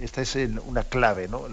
Esta 0.00 0.22
es 0.22 0.34
una 0.64 0.82
clave, 0.82 1.28
¿no? 1.28 1.46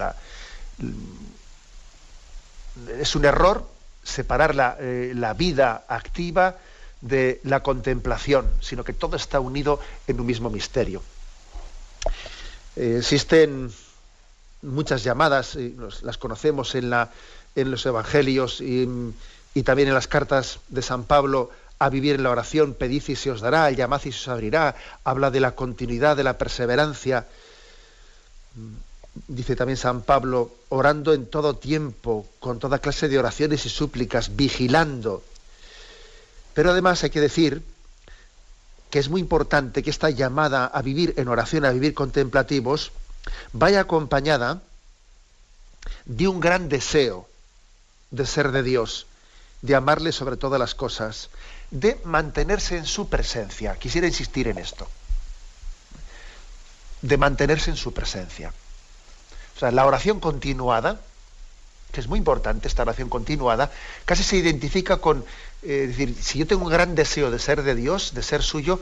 es 2.98 3.14
un 3.18 3.26
error 3.26 3.68
separar 4.06 4.78
eh, 4.80 5.12
la, 5.14 5.34
vida 5.34 5.84
activa 5.90 6.56
de 7.02 7.42
la 7.44 7.62
contemplación, 7.62 8.50
sino 8.62 8.86
que 8.86 8.94
todo 8.94 9.18
está 9.18 9.42
unido 9.42 9.82
en 10.08 10.18
un 10.22 10.26
mismo 10.26 10.50
misterio. 10.50 11.04
Eh, 12.78 12.96
existen 13.00 13.70
muchas 14.62 15.04
llamadas, 15.04 15.58
las 16.04 16.18
conocemos 16.18 16.74
en, 16.76 16.90
la, 16.90 17.12
en 17.54 17.70
los 17.70 17.86
evangelios 17.86 18.62
y, 18.62 18.88
también 19.66 19.90
en 19.90 19.94
las 19.94 20.08
cartas 20.08 20.60
de 20.70 20.82
San 20.82 21.04
Pablo 21.04 21.52
a 21.80 21.90
vivir 21.90 22.16
en 22.16 22.24
la 22.24 22.32
oración, 22.32 22.74
pedid 22.74 23.04
y 23.08 23.16
se 23.16 23.32
os 23.32 23.42
dará, 23.42 23.70
llamad 23.72 24.02
y 24.06 24.12
se 24.12 24.20
os 24.20 24.28
abrirá, 24.30 24.76
habla 25.04 25.32
de 25.32 25.40
la 25.40 25.56
continuidad, 25.56 26.16
de 26.16 26.24
la 26.24 26.38
perseverancia. 26.38 27.28
Dice 29.28 29.56
también 29.56 29.78
San 29.78 30.02
Pablo, 30.02 30.52
orando 30.70 31.14
en 31.14 31.26
todo 31.28 31.56
tiempo, 31.56 32.26
con 32.40 32.60
toda 32.60 32.80
clase 32.80 33.08
de 33.08 33.20
oraciones 33.20 33.66
y 33.66 33.70
súplicas, 33.70 34.36
vigilando. 34.36 35.24
Pero 36.54 36.72
además 36.72 37.04
hay 37.04 37.10
que 37.10 37.22
decir 37.22 37.62
que 38.90 39.00
es 39.00 39.10
muy 39.10 39.20
importante 39.20 39.84
que 39.84 39.90
esta 39.90 40.10
llamada 40.10 40.66
a 40.66 40.82
vivir 40.82 41.14
en 41.18 41.28
oración, 41.28 41.66
a 41.66 41.72
vivir 41.72 41.94
contemplativos, 41.94 42.92
vaya 43.52 43.82
acompañada 43.82 44.62
de 46.06 46.28
un 46.28 46.40
gran 46.40 46.70
deseo 46.70 47.28
de 48.12 48.26
ser 48.26 48.52
de 48.52 48.64
Dios, 48.64 49.08
de 49.62 49.76
amarle 49.76 50.12
sobre 50.12 50.38
todas 50.38 50.60
las 50.60 50.76
cosas, 50.76 51.30
de 51.80 52.00
mantenerse 52.06 52.78
en 52.78 52.86
su 52.86 53.10
presencia. 53.10 53.76
Quisiera 53.76 54.08
insistir 54.08 54.48
en 54.48 54.58
esto. 54.58 54.88
De 57.02 57.18
mantenerse 57.18 57.70
en 57.70 57.78
su 57.78 57.94
presencia. 57.94 58.54
O 59.56 59.60
sea, 59.60 59.72
la 59.72 59.86
oración 59.86 60.20
continuada, 60.20 61.00
que 61.92 62.00
es 62.00 62.08
muy 62.08 62.18
importante 62.18 62.68
esta 62.68 62.84
oración 62.84 63.10
continuada, 63.10 63.72
casi 64.06 64.24
se 64.24 64.38
identifica 64.38 64.98
con, 64.98 65.26
eh, 65.64 65.84
es 65.84 65.98
decir, 65.98 66.16
si 66.22 66.40
yo 66.40 66.48
tengo 66.48 66.64
un 66.64 66.72
gran 66.72 66.96
deseo 66.96 67.30
de 67.30 67.40
ser 67.40 67.64
de 67.64 67.76
Dios, 67.76 68.14
de 68.14 68.24
ser 68.24 68.42
suyo, 68.42 68.80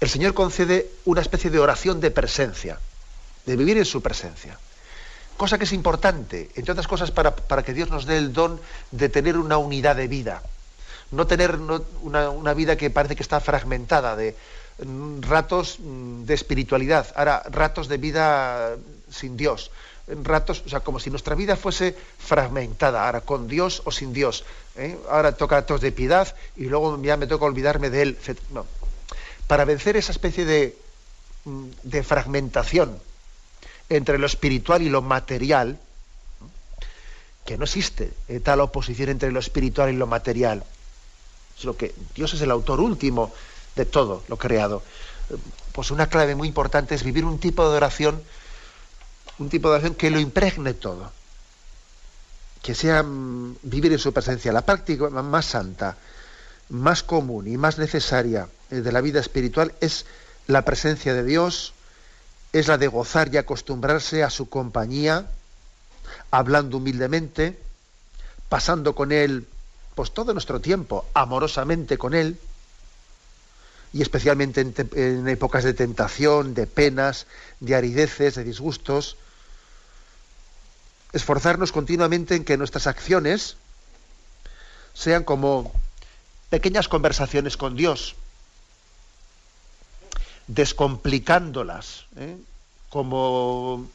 el 0.00 0.10
Señor 0.10 0.34
concede 0.34 0.90
una 1.04 1.20
especie 1.20 1.50
de 1.50 1.60
oración 1.60 2.00
de 2.00 2.10
presencia, 2.10 2.80
de 3.46 3.56
vivir 3.56 3.78
en 3.78 3.84
su 3.84 4.02
presencia. 4.02 4.58
Cosa 5.36 5.58
que 5.58 5.64
es 5.64 5.72
importante, 5.72 6.50
entre 6.56 6.72
otras 6.72 6.88
cosas, 6.88 7.12
para, 7.12 7.62
que 7.62 7.72
Dios 7.72 7.88
nos 7.88 8.04
dé 8.04 8.18
el 8.18 8.32
don 8.32 8.60
de 8.90 9.08
tener 9.08 9.36
una 9.36 9.58
unidad 9.58 9.94
de 9.94 10.08
vida. 10.08 10.42
No 11.12 11.26
tener 11.26 11.58
una, 12.02 12.54
vida 12.54 12.76
que 12.76 12.90
parece 12.90 13.16
que 13.16 13.22
está 13.22 13.40
fragmentada, 13.40 14.16
de 14.16 14.34
ratos 15.20 15.78
mm, 15.78 16.24
de 16.24 16.34
espiritualidad, 16.34 17.06
ahora 17.14 17.42
ratos 17.50 17.86
de 17.88 17.98
vida 17.98 18.76
sin 19.10 19.36
Dios, 19.36 19.70
ratos, 20.24 20.62
o 20.66 20.68
sea, 20.68 20.80
como 20.80 20.98
si 20.98 21.10
nuestra 21.10 21.34
vida 21.34 21.56
fuese 21.56 21.94
fragmentada, 22.18 23.06
ahora 23.06 23.20
con 23.20 23.46
Dios 23.46 23.82
o 23.84 23.92
sin 23.92 24.12
Dios. 24.12 24.44
¿eh? 24.76 24.98
Ahora 25.08 25.32
toca 25.32 25.58
actos 25.58 25.80
de 25.80 25.92
piedad 25.92 26.34
y 26.56 26.64
luego 26.64 27.00
ya 27.02 27.16
me 27.16 27.26
toca 27.26 27.44
olvidarme 27.44 27.90
de 27.90 28.02
Él. 28.02 28.18
No, 28.50 28.66
para 29.46 29.64
vencer 29.64 29.96
esa 29.96 30.12
especie 30.12 30.44
de, 30.44 30.76
mm, 31.44 31.66
de 31.82 32.02
fragmentación 32.02 32.98
entre 33.88 34.18
lo 34.18 34.26
espiritual 34.26 34.82
y 34.82 34.88
lo 34.88 35.02
material, 35.02 35.78
que 37.44 37.58
no 37.58 37.64
existe 37.64 38.12
eh, 38.28 38.40
tal 38.40 38.60
oposición 38.60 39.10
entre 39.10 39.32
lo 39.32 39.40
espiritual 39.40 39.90
y 39.90 39.96
lo 39.96 40.06
material, 40.06 40.64
sino 41.62 41.76
que 41.76 41.94
Dios 42.14 42.34
es 42.34 42.40
el 42.40 42.50
autor 42.50 42.80
último 42.80 43.32
de 43.76 43.86
todo 43.86 44.24
lo 44.26 44.36
creado. 44.36 44.82
Pues 45.70 45.92
una 45.92 46.08
clave 46.08 46.34
muy 46.34 46.48
importante 46.48 46.96
es 46.96 47.04
vivir 47.04 47.24
un 47.24 47.38
tipo 47.38 47.70
de 47.70 47.76
oración, 47.76 48.20
un 49.38 49.48
tipo 49.48 49.68
de 49.68 49.74
oración 49.76 49.94
que 49.94 50.10
lo 50.10 50.18
impregne 50.18 50.74
todo, 50.74 51.12
que 52.60 52.74
sea 52.74 53.04
mm, 53.04 53.58
vivir 53.62 53.92
en 53.92 54.00
su 54.00 54.12
presencia. 54.12 54.52
La 54.52 54.66
práctica 54.66 55.08
más 55.08 55.46
santa, 55.46 55.96
más 56.68 57.04
común 57.04 57.46
y 57.46 57.56
más 57.56 57.78
necesaria 57.78 58.48
eh, 58.70 58.80
de 58.80 58.92
la 58.92 59.00
vida 59.00 59.20
espiritual 59.20 59.72
es 59.80 60.04
la 60.48 60.64
presencia 60.64 61.14
de 61.14 61.22
Dios, 61.22 61.74
es 62.52 62.66
la 62.66 62.76
de 62.76 62.88
gozar 62.88 63.32
y 63.32 63.36
acostumbrarse 63.36 64.24
a 64.24 64.30
su 64.30 64.48
compañía, 64.48 65.26
hablando 66.32 66.78
humildemente, 66.78 67.56
pasando 68.48 68.96
con 68.96 69.12
Él 69.12 69.46
pues 69.94 70.12
todo 70.12 70.32
nuestro 70.32 70.60
tiempo, 70.60 71.04
amorosamente 71.14 71.98
con 71.98 72.14
Él, 72.14 72.38
y 73.92 74.00
especialmente 74.00 74.60
en, 74.60 75.28
épocas 75.28 75.64
de 75.64 75.74
tentación, 75.74 76.54
de 76.54 76.66
penas, 76.66 77.26
de 77.60 77.74
arideces, 77.74 78.34
de 78.36 78.44
disgustos, 78.44 79.16
esforzarnos 81.12 81.72
continuamente 81.72 82.34
en 82.34 82.44
que 82.44 82.56
nuestras 82.56 82.86
acciones 82.86 83.56
sean 84.94 85.24
como 85.24 85.72
pequeñas 86.48 86.88
conversaciones 86.88 87.58
con 87.58 87.76
Dios, 87.76 88.14
descomplicándolas, 90.46 92.06
¿eh? 92.16 92.36
como, 92.88 93.86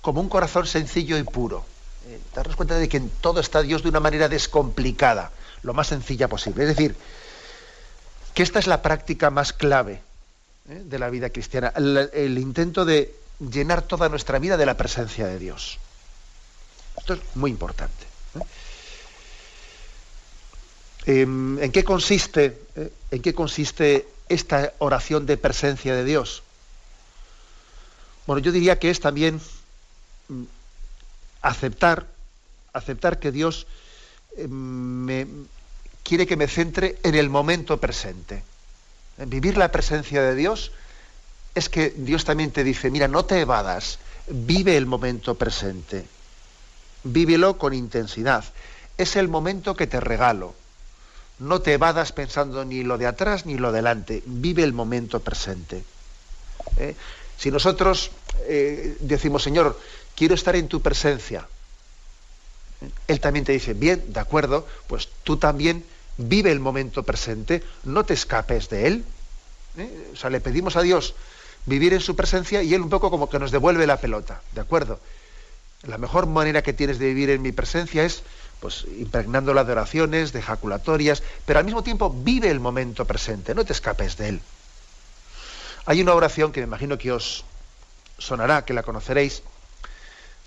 como 0.00 0.20
un 0.20 0.28
corazón 0.28 0.66
sencillo 0.66 1.18
y 1.18 1.22
puro. 1.22 1.64
Eh, 2.06 2.20
darnos 2.34 2.56
cuenta 2.56 2.76
de 2.76 2.88
que 2.88 2.96
en 2.96 3.08
todo 3.08 3.40
está 3.40 3.62
Dios 3.62 3.82
de 3.82 3.88
una 3.88 4.00
manera 4.00 4.28
descomplicada, 4.28 5.30
lo 5.62 5.72
más 5.72 5.88
sencilla 5.88 6.28
posible. 6.28 6.64
Es 6.64 6.68
decir, 6.68 6.96
que 8.34 8.42
esta 8.42 8.58
es 8.58 8.66
la 8.66 8.82
práctica 8.82 9.30
más 9.30 9.52
clave 9.52 10.02
¿eh? 10.68 10.82
de 10.84 10.98
la 10.98 11.10
vida 11.10 11.30
cristiana, 11.30 11.72
el, 11.76 12.38
intento 12.38 12.84
de 12.84 13.14
llenar 13.38 13.82
toda 13.82 14.08
nuestra 14.08 14.38
vida 14.38 14.56
de 14.56 14.66
la 14.66 14.76
presencia 14.76 15.26
de 15.26 15.38
Dios. 15.38 15.78
Esto 16.98 17.14
es 17.14 17.20
muy 17.34 17.50
importante. 17.50 18.06
Em, 21.06 21.58
¿En 21.62 21.72
qué 21.72 21.84
consiste, 21.84 22.62
en 23.10 23.22
qué 23.22 23.34
consiste 23.34 24.08
esta 24.28 24.72
oración 24.78 25.26
de 25.26 25.36
presencia 25.36 25.94
de 25.94 26.04
Dios? 26.04 26.42
Bueno, 28.26 28.40
yo 28.40 28.52
diría 28.52 28.78
que 28.78 28.90
es 28.90 29.00
también 29.00 29.40
mm, 30.28 30.44
aceptar, 31.42 32.06
aceptar 32.72 33.18
que 33.18 33.32
Dios 33.32 33.66
eh, 34.36 34.48
me, 34.48 35.26
quiere 36.02 36.26
que 36.26 36.36
me 36.36 36.48
centre 36.48 36.98
en 37.02 37.14
el 37.14 37.28
momento 37.28 37.78
presente. 37.78 38.42
En 39.18 39.28
vivir 39.28 39.56
la 39.56 39.70
presencia 39.70 40.22
de 40.22 40.34
Dios 40.34 40.72
es 41.54 41.68
que 41.68 41.90
Dios 41.90 42.24
también 42.24 42.50
te 42.50 42.64
dice, 42.64 42.90
mira, 42.90 43.08
no 43.08 43.24
te 43.24 43.40
evadas, 43.40 43.98
vive 44.28 44.76
el 44.76 44.86
momento 44.86 45.34
presente, 45.34 46.06
vívelo 47.04 47.58
con 47.58 47.74
intensidad. 47.74 48.44
Es 48.96 49.16
el 49.16 49.28
momento 49.28 49.76
que 49.76 49.86
te 49.86 50.00
regalo 50.00 50.54
no 51.42 51.60
te 51.60 51.74
evadas 51.74 52.12
pensando 52.12 52.64
ni 52.64 52.82
lo 52.82 52.98
de 52.98 53.06
atrás 53.06 53.46
ni 53.46 53.56
lo 53.56 53.72
delante, 53.72 54.22
vive 54.26 54.62
el 54.62 54.72
momento 54.72 55.20
presente. 55.20 55.84
¿eh? 56.76 56.94
Si 57.36 57.50
nosotros 57.50 58.10
eh, 58.46 58.96
decimos, 59.00 59.42
Señor, 59.42 59.78
quiero 60.22 60.36
estar 60.36 60.54
en 60.54 60.68
tu 60.68 60.80
presencia, 60.80 61.48
Él 63.08 63.18
también 63.18 63.44
te 63.44 63.50
dice, 63.50 63.74
bien, 63.74 64.12
de 64.12 64.20
acuerdo, 64.20 64.68
pues 64.86 65.08
tú 65.24 65.36
también 65.36 65.84
vive 66.16 66.52
el 66.52 66.60
momento 66.60 67.02
presente, 67.02 67.60
no 67.82 68.04
te 68.04 68.14
escapes 68.14 68.68
de 68.68 68.86
Él. 68.86 69.04
¿eh? 69.78 70.10
O 70.12 70.16
sea, 70.16 70.30
le 70.30 70.40
pedimos 70.40 70.76
a 70.76 70.82
Dios 70.82 71.16
vivir 71.66 71.92
en 71.92 72.00
su 72.00 72.14
presencia 72.14 72.62
y 72.62 72.72
Él 72.72 72.82
un 72.82 72.88
poco 72.88 73.10
como 73.10 73.28
que 73.28 73.40
nos 73.40 73.50
devuelve 73.50 73.84
la 73.84 73.96
pelota, 73.96 74.42
¿de 74.52 74.60
acuerdo? 74.60 75.00
La 75.82 75.98
mejor 75.98 76.26
manera 76.26 76.62
que 76.62 76.72
tienes 76.72 77.00
de 77.00 77.06
vivir 77.06 77.30
en 77.30 77.42
mi 77.42 77.50
presencia 77.50 78.04
es 78.04 78.22
pues 78.60 78.86
impregnándola 78.96 79.64
de 79.64 79.72
oraciones, 79.72 80.32
de 80.32 80.38
ejaculatorias, 80.38 81.24
pero 81.46 81.58
al 81.58 81.64
mismo 81.64 81.82
tiempo 81.82 82.10
vive 82.10 82.48
el 82.48 82.60
momento 82.60 83.06
presente, 83.06 83.56
no 83.56 83.64
te 83.64 83.72
escapes 83.72 84.16
de 84.18 84.28
él. 84.28 84.40
Hay 85.84 86.00
una 86.00 86.14
oración 86.14 86.52
que 86.52 86.60
me 86.60 86.66
imagino 86.68 86.96
que 86.96 87.10
os 87.10 87.44
sonará, 88.18 88.64
que 88.64 88.72
la 88.72 88.84
conoceréis, 88.84 89.42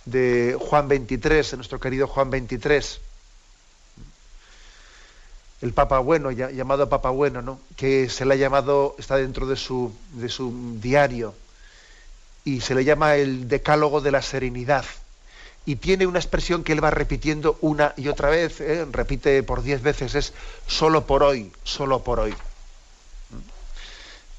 de 0.06 0.58
Juan 0.60 0.88
23, 0.88 1.52
de 1.52 1.58
nuestro 1.58 1.80
querido 1.80 2.08
Juan 2.08 2.30
23, 2.30 3.02
el 5.62 5.74
Papa 5.74 6.00
Bueno, 6.00 6.32
llamado 6.32 6.90
Papa 6.90 7.10
Bueno, 7.10 7.42
¿no? 7.42 7.60
que 7.76 8.10
se 8.10 8.26
le 8.26 8.36
ha 8.36 8.38
llamado, 8.38 8.96
está 9.00 9.18
dentro 9.18 9.48
de 9.48 9.56
su, 9.56 9.92
de 10.14 10.30
su 10.30 10.78
diario, 10.82 11.34
y 12.44 12.62
se 12.62 12.76
le 12.76 12.86
llama 12.86 13.16
el 13.16 13.48
Decálogo 13.48 14.02
de 14.02 14.12
la 14.12 14.22
Serenidad 14.22 14.86
y 15.66 15.78
tiene 15.78 16.06
una 16.06 16.20
expresión 16.20 16.64
que 16.64 16.74
él 16.74 16.84
va 16.84 16.92
repitiendo 16.92 17.58
una 17.62 17.94
y 17.98 18.08
otra 18.08 18.30
vez, 18.30 18.62
¿eh? 18.62 18.86
repite 18.92 19.42
por 19.42 19.64
diez 19.64 19.82
veces, 19.82 20.14
es 20.14 20.34
solo 20.68 21.08
por 21.08 21.24
hoy, 21.24 21.52
solo 21.64 22.04
por 22.04 22.20
hoy. 22.20 22.36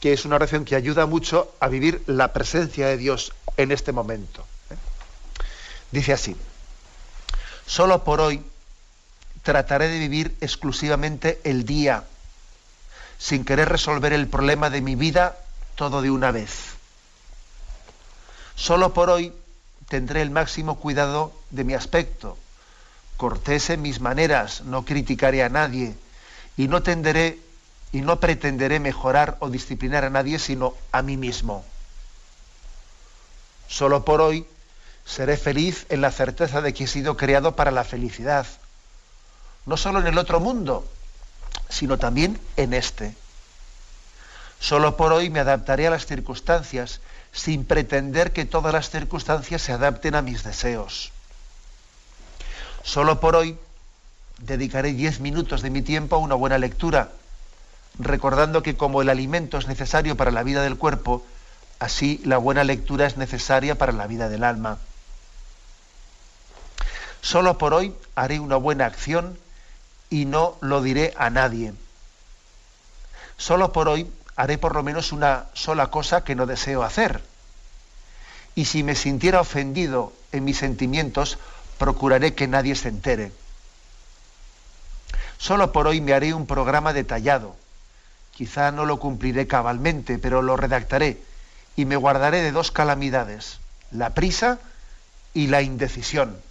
Que 0.01 0.13
es 0.13 0.25
una 0.25 0.37
oración 0.37 0.65
que 0.65 0.77
ayuda 0.77 1.07
mucho 1.07 1.53
a 1.59 1.69
vivir 1.69 2.03
la 2.07 2.33
presencia 2.33 2.87
de 2.87 2.97
Dios 2.97 3.33
en 3.57 3.73
este 3.73 3.91
momento. 3.91 4.47
Dice 5.97 6.13
así, 6.13 6.37
solo 7.67 8.05
por 8.05 8.21
hoy 8.21 8.45
trataré 9.43 9.89
de 9.89 9.99
vivir 9.99 10.37
exclusivamente 10.43 11.41
el 11.43 11.65
día, 11.65 12.05
sin 13.17 13.47
querer 13.47 13.71
resolver 13.71 14.13
el 14.13 14.29
problema 14.29 14.69
de 14.69 14.83
mi 14.83 14.95
vida 14.95 15.39
todo 15.75 16.03
de 16.03 16.11
una 16.11 16.33
vez. 16.33 16.75
Solo 18.57 18.93
por 18.93 19.09
hoy 19.09 19.33
tendré 19.89 20.21
el 20.21 20.29
máximo 20.29 20.79
cuidado 20.79 21.33
de 21.49 21.65
mi 21.65 21.73
aspecto, 21.73 22.37
cortés 23.17 23.71
en 23.71 23.81
mis 23.81 23.99
maneras, 23.99 24.65
no 24.65 24.85
criticaré 24.85 25.43
a 25.45 25.49
nadie 25.49 25.95
y 26.59 26.69
no 26.69 26.83
tenderé 26.83 27.39
y 27.93 28.03
no 28.03 28.21
pretenderé 28.21 28.81
mejorar 28.81 29.39
o 29.41 29.49
disciplinar 29.49 30.05
a 30.05 30.11
nadie 30.11 30.39
sino 30.39 30.75
a 30.93 31.01
mí 31.01 31.17
mismo. 31.17 31.65
Solo 33.67 34.05
por 34.05 34.21
hoy 34.21 34.47
seré 35.07 35.37
feliz 35.37 35.87
en 35.89 36.01
la 36.03 36.11
certeza 36.11 36.61
de 36.61 36.75
que 36.75 36.85
he 36.85 36.87
sido 36.87 37.17
creado 37.17 37.57
para 37.57 37.71
la 37.71 37.85
felicidad, 37.85 38.47
no 39.65 39.77
solo 39.77 40.01
en 40.01 40.09
el 40.09 40.19
otro 40.19 40.41
mundo, 40.41 40.87
sino 41.71 41.97
también 41.97 42.39
en 42.57 42.75
este. 42.75 43.15
Solo 44.59 44.97
por 44.97 45.13
hoy 45.13 45.31
me 45.31 45.41
adaptaré 45.41 45.87
a 45.87 45.91
las 45.91 46.07
circunstancias 46.07 47.01
sin 47.33 47.65
pretender 47.65 48.33
que 48.33 48.45
todas 48.45 48.73
las 48.73 48.91
circunstancias 48.91 49.63
se 49.63 49.73
adapten 49.73 50.15
a 50.17 50.23
mis 50.23 50.43
deseos. 50.43 51.13
Solo 52.83 53.21
por 53.21 53.37
hoy 53.37 53.59
dedicaré 54.39 54.93
diez 54.93 55.21
minutos 55.21 55.63
de 55.63 55.71
mi 55.71 55.83
tiempo 55.83 56.17
a 56.17 56.21
una 56.21 56.35
buena 56.35 56.59
lectura, 56.59 57.11
recordando 57.99 58.63
que 58.63 58.77
como 58.77 59.03
el 59.03 59.09
alimento 59.09 59.59
es 59.59 59.69
necesario 59.69 60.17
para 60.17 60.31
la 60.31 60.43
vida 60.43 60.63
del 60.63 60.77
cuerpo, 60.77 61.25
así 61.79 62.21
la 62.25 62.39
buena 62.39 62.65
lectura 62.65 63.07
es 63.07 63.17
necesaria 63.17 63.77
para 63.77 63.93
la 63.93 64.07
vida 64.07 64.29
del 64.29 64.45
alma. 64.45 64.79
Solo 67.27 67.59
por 67.59 67.75
hoy 67.75 67.93
haré 68.15 68.39
una 68.39 68.55
buena 68.55 68.87
acción 68.87 69.37
y 70.11 70.27
no 70.27 70.57
lo 70.61 70.81
diré 70.81 71.13
a 71.17 71.29
nadie. 71.29 71.75
Solo 73.37 73.73
por 73.73 73.89
hoy 73.89 74.09
haré 74.37 74.59
por 74.59 74.77
lo 74.77 74.85
menos 74.85 75.11
una 75.11 75.47
sola 75.53 75.89
cosa 75.89 76.23
que 76.23 76.37
no 76.37 76.47
deseo 76.47 76.85
hacer. 76.85 77.21
Y 78.55 78.67
si 78.67 78.85
me 78.85 78.95
sintiera 78.95 79.41
ofendido 79.41 80.13
en 80.31 80.45
mis 80.45 80.59
sentimientos, 80.59 81.39
procuraré 81.79 82.37
que 82.37 82.47
nadie 82.47 82.77
se 82.77 82.91
entere. 82.91 83.33
Solo 85.37 85.73
por 85.73 85.89
hoy 85.89 86.01
me 86.01 86.13
haré 86.13 86.33
un 86.33 86.47
programa 86.47 86.93
detallado. 86.93 87.57
Quizá 88.37 88.71
no 88.71 88.85
lo 88.85 89.01
cumpliré 89.01 89.49
cabalmente, 89.49 90.21
pero 90.21 90.43
lo 90.43 90.57
redactaré 90.57 91.21
y 91.75 91.87
me 91.87 91.97
guardaré 91.97 92.43
de 92.43 92.53
dos 92.53 92.71
calamidades, 92.71 93.59
la 93.91 94.11
prisa 94.11 94.61
y 95.35 95.49
la 95.49 95.63
indecisión. 95.63 96.46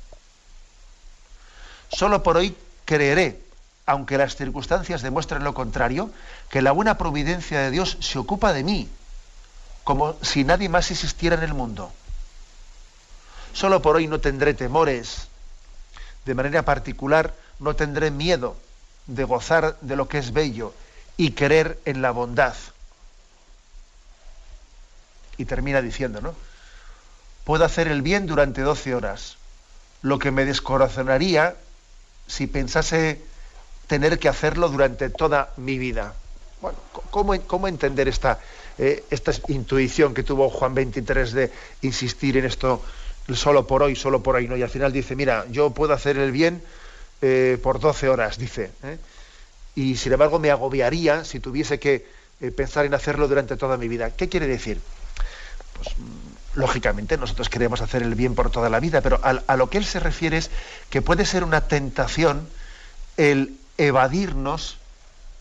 Solo 1.90 2.24
por 2.24 2.38
hoy 2.38 2.56
creeré, 2.86 3.40
aunque 3.86 4.18
las 4.18 4.36
circunstancias 4.36 5.02
demuestren 5.02 5.44
lo 5.44 5.54
contrario, 5.54 6.10
que 6.50 6.62
la 6.62 6.72
buena 6.72 6.98
providencia 6.98 7.60
de 7.60 7.72
Dios 7.72 7.98
se 8.00 8.20
ocupa 8.20 8.54
de 8.54 8.64
mí, 8.64 8.90
como 9.84 10.16
si 10.22 10.44
nadie 10.44 10.70
más 10.70 10.92
existiera 10.92 11.36
en 11.36 11.44
el 11.44 11.54
mundo. 11.54 11.92
Solo 13.54 13.82
por 13.82 13.96
hoy 13.96 14.08
no 14.08 14.20
tendré 14.20 14.54
temores. 14.54 15.28
De 16.26 16.34
manera 16.34 16.66
particular, 16.66 17.34
no 17.60 17.76
tendré 17.76 18.12
miedo 18.12 18.58
de 19.08 19.24
gozar 19.24 19.78
de 19.82 19.96
lo 19.96 20.08
que 20.08 20.18
es 20.18 20.34
bello 20.34 20.74
y 21.18 21.32
creer 21.32 21.80
en 21.86 22.02
la 22.02 22.12
bondad. 22.12 22.56
Y 25.38 25.46
termina 25.46 25.82
diciendo, 25.82 26.22
¿no? 26.22 26.34
Puedo 27.44 27.64
hacer 27.64 27.88
el 27.88 28.02
bien 28.02 28.26
durante 28.26 28.62
12 28.62 28.96
horas, 28.96 29.38
lo 30.02 30.18
que 30.18 30.32
me 30.32 30.46
descorazonaría 30.46 31.56
si 32.28 32.48
pensase 32.48 33.22
tener 33.88 34.20
que 34.20 34.30
hacerlo 34.30 34.70
durante 34.70 35.10
toda 35.10 35.52
mi 35.58 35.78
vida. 35.78 36.14
Bueno, 36.62 36.78
¿cómo, 37.12 37.40
cómo 37.46 37.68
entender 37.68 38.08
esta, 38.08 38.40
eh, 38.78 39.04
esta 39.10 39.32
intuición 39.50 40.14
que 40.14 40.24
tuvo 40.24 40.50
Juan 40.50 40.74
23 40.74 41.34
de 41.34 41.52
insistir 41.82 42.38
en 42.38 42.46
esto 42.46 42.82
solo 43.34 43.68
por 43.68 43.84
hoy, 43.84 43.96
solo 43.96 44.24
por 44.24 44.36
hoy? 44.36 44.48
¿no? 44.48 44.58
Y 44.58 44.64
al 44.64 44.70
final 44.70 44.92
dice, 44.92 45.16
mira, 45.16 45.46
yo 45.50 45.70
puedo 45.72 45.94
hacer 45.94 46.18
el 46.18 46.32
bien 46.32 46.62
eh, 47.22 47.60
por 47.62 47.80
12 47.80 48.10
horas, 48.10 48.38
dice. 48.38 48.72
¿eh? 48.84 48.98
Y 49.76 49.98
sin 49.98 50.14
embargo 50.14 50.40
me 50.40 50.52
agobiaría 50.52 51.24
si 51.26 51.40
tuviese 51.40 51.80
que 51.80 52.06
pensar 52.56 52.86
en 52.86 52.94
hacerlo 52.94 53.28
durante 53.28 53.56
toda 53.56 53.78
mi 53.78 53.88
vida. 53.88 54.12
¿Qué 54.12 54.30
quiere 54.30 54.48
decir? 54.48 54.80
Pues 55.78 55.90
lógicamente 56.56 57.18
nosotros 57.18 57.50
queremos 57.50 57.82
hacer 57.82 58.02
el 58.02 58.16
bien 58.16 58.34
por 58.34 58.50
toda 58.50 58.70
la 58.70 58.80
vida, 58.80 59.02
pero 59.02 59.20
a, 59.24 59.56
lo 59.56 59.70
que 59.70 59.78
él 59.78 59.86
se 59.86 60.00
refiere 60.00 60.38
es 60.38 60.50
que 60.90 61.02
puede 61.02 61.26
ser 61.26 61.44
una 61.44 61.62
tentación 61.62 62.48
el 63.18 63.58
evadirnos, 63.78 64.78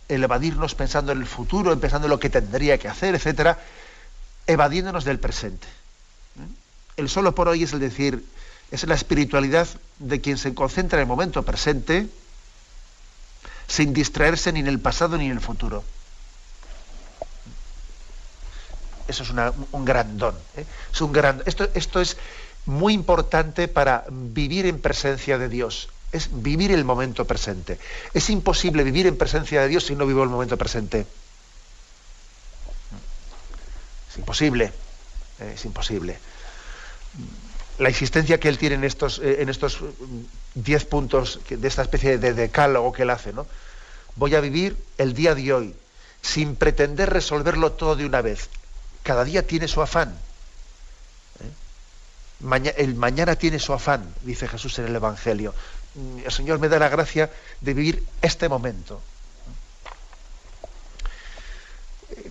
el 0.08 0.24
evadirnos 0.24 0.74
pensando 0.74 1.12
en 1.12 1.18
el 1.18 1.26
futuro, 1.26 1.78
pensando 1.78 2.06
en 2.06 2.10
lo 2.10 2.20
que 2.20 2.30
tendría 2.30 2.78
que 2.78 2.88
hacer, 2.88 3.14
etcétera, 3.14 3.58
evadiéndonos 4.46 5.04
del 5.04 5.18
presente. 5.18 5.66
El 6.96 7.08
solo 7.08 7.34
por 7.34 7.48
hoy 7.48 7.62
es 7.62 7.72
el 7.72 7.80
decir, 7.80 8.24
es 8.70 8.86
la 8.86 8.94
espiritualidad 8.94 9.68
de 9.98 10.20
quien 10.20 10.36
se 10.36 10.54
concentra 10.54 10.98
en 10.98 11.02
el 11.02 11.08
momento 11.08 11.42
presente, 11.44 12.08
sin 13.68 13.94
distraerse 13.94 14.52
ni 14.52 14.60
en 14.60 14.66
el 14.66 14.80
pasado 14.80 15.16
ni 15.16 15.26
en 15.26 15.32
el 15.32 15.40
futuro. 15.40 15.84
Eso 19.08 19.22
es 19.22 19.30
un 19.72 19.84
gran 19.84 20.18
don. 20.18 20.34
¿eh? 20.56 20.64
Es 20.92 21.00
un 21.00 21.12
gran, 21.12 21.42
esto, 21.46 21.68
esto 21.74 22.00
es 22.00 22.16
muy 22.66 22.94
importante 22.94 23.68
para 23.68 24.04
vivir 24.08 24.66
en 24.66 24.80
presencia 24.80 25.38
de 25.38 25.48
Dios. 25.48 25.88
Es 26.12 26.28
vivir 26.30 26.70
el 26.72 26.84
momento 26.84 27.26
presente. 27.26 27.78
Es 28.14 28.30
imposible 28.30 28.84
vivir 28.84 29.06
en 29.06 29.16
presencia 29.16 29.60
de 29.62 29.68
Dios 29.68 29.84
si 29.86 29.94
no 29.94 30.06
vivo 30.06 30.22
el 30.22 30.30
momento 30.30 30.56
presente. 30.56 31.06
Es 34.10 34.18
imposible. 34.18 34.72
¿eh? 35.40 35.52
Es 35.54 35.64
imposible. 35.64 36.18
La 37.78 37.88
existencia 37.88 38.38
que 38.38 38.48
él 38.48 38.58
tiene 38.58 38.76
en 38.76 38.84
estos, 38.84 39.18
eh, 39.18 39.42
en 39.42 39.48
estos 39.48 39.80
diez 40.54 40.84
puntos 40.84 41.40
de 41.48 41.66
esta 41.66 41.82
especie 41.82 42.18
de 42.18 42.32
decálogo 42.32 42.92
que 42.92 43.02
él 43.02 43.10
hace, 43.10 43.32
¿no? 43.32 43.46
Voy 44.16 44.34
a 44.36 44.40
vivir 44.40 44.76
el 44.96 45.12
día 45.14 45.34
de 45.34 45.52
hoy, 45.52 45.74
sin 46.22 46.54
pretender 46.54 47.10
resolverlo 47.10 47.72
todo 47.72 47.96
de 47.96 48.06
una 48.06 48.22
vez. 48.22 48.48
Cada 49.04 49.22
día 49.22 49.46
tiene 49.46 49.68
su 49.68 49.82
afán. 49.82 50.16
¿eh? 51.40 52.74
el 52.78 52.94
mañana 52.94 53.36
tiene 53.36 53.60
su 53.60 53.72
afán, 53.74 54.12
dice 54.22 54.48
Jesús 54.48 54.78
en 54.78 54.86
el 54.86 54.96
Evangelio. 54.96 55.54
El 56.24 56.32
Señor 56.32 56.58
me 56.58 56.68
da 56.68 56.78
la 56.78 56.88
gracia 56.88 57.30
de 57.60 57.74
vivir 57.74 58.02
este 58.22 58.48
momento. 58.48 59.02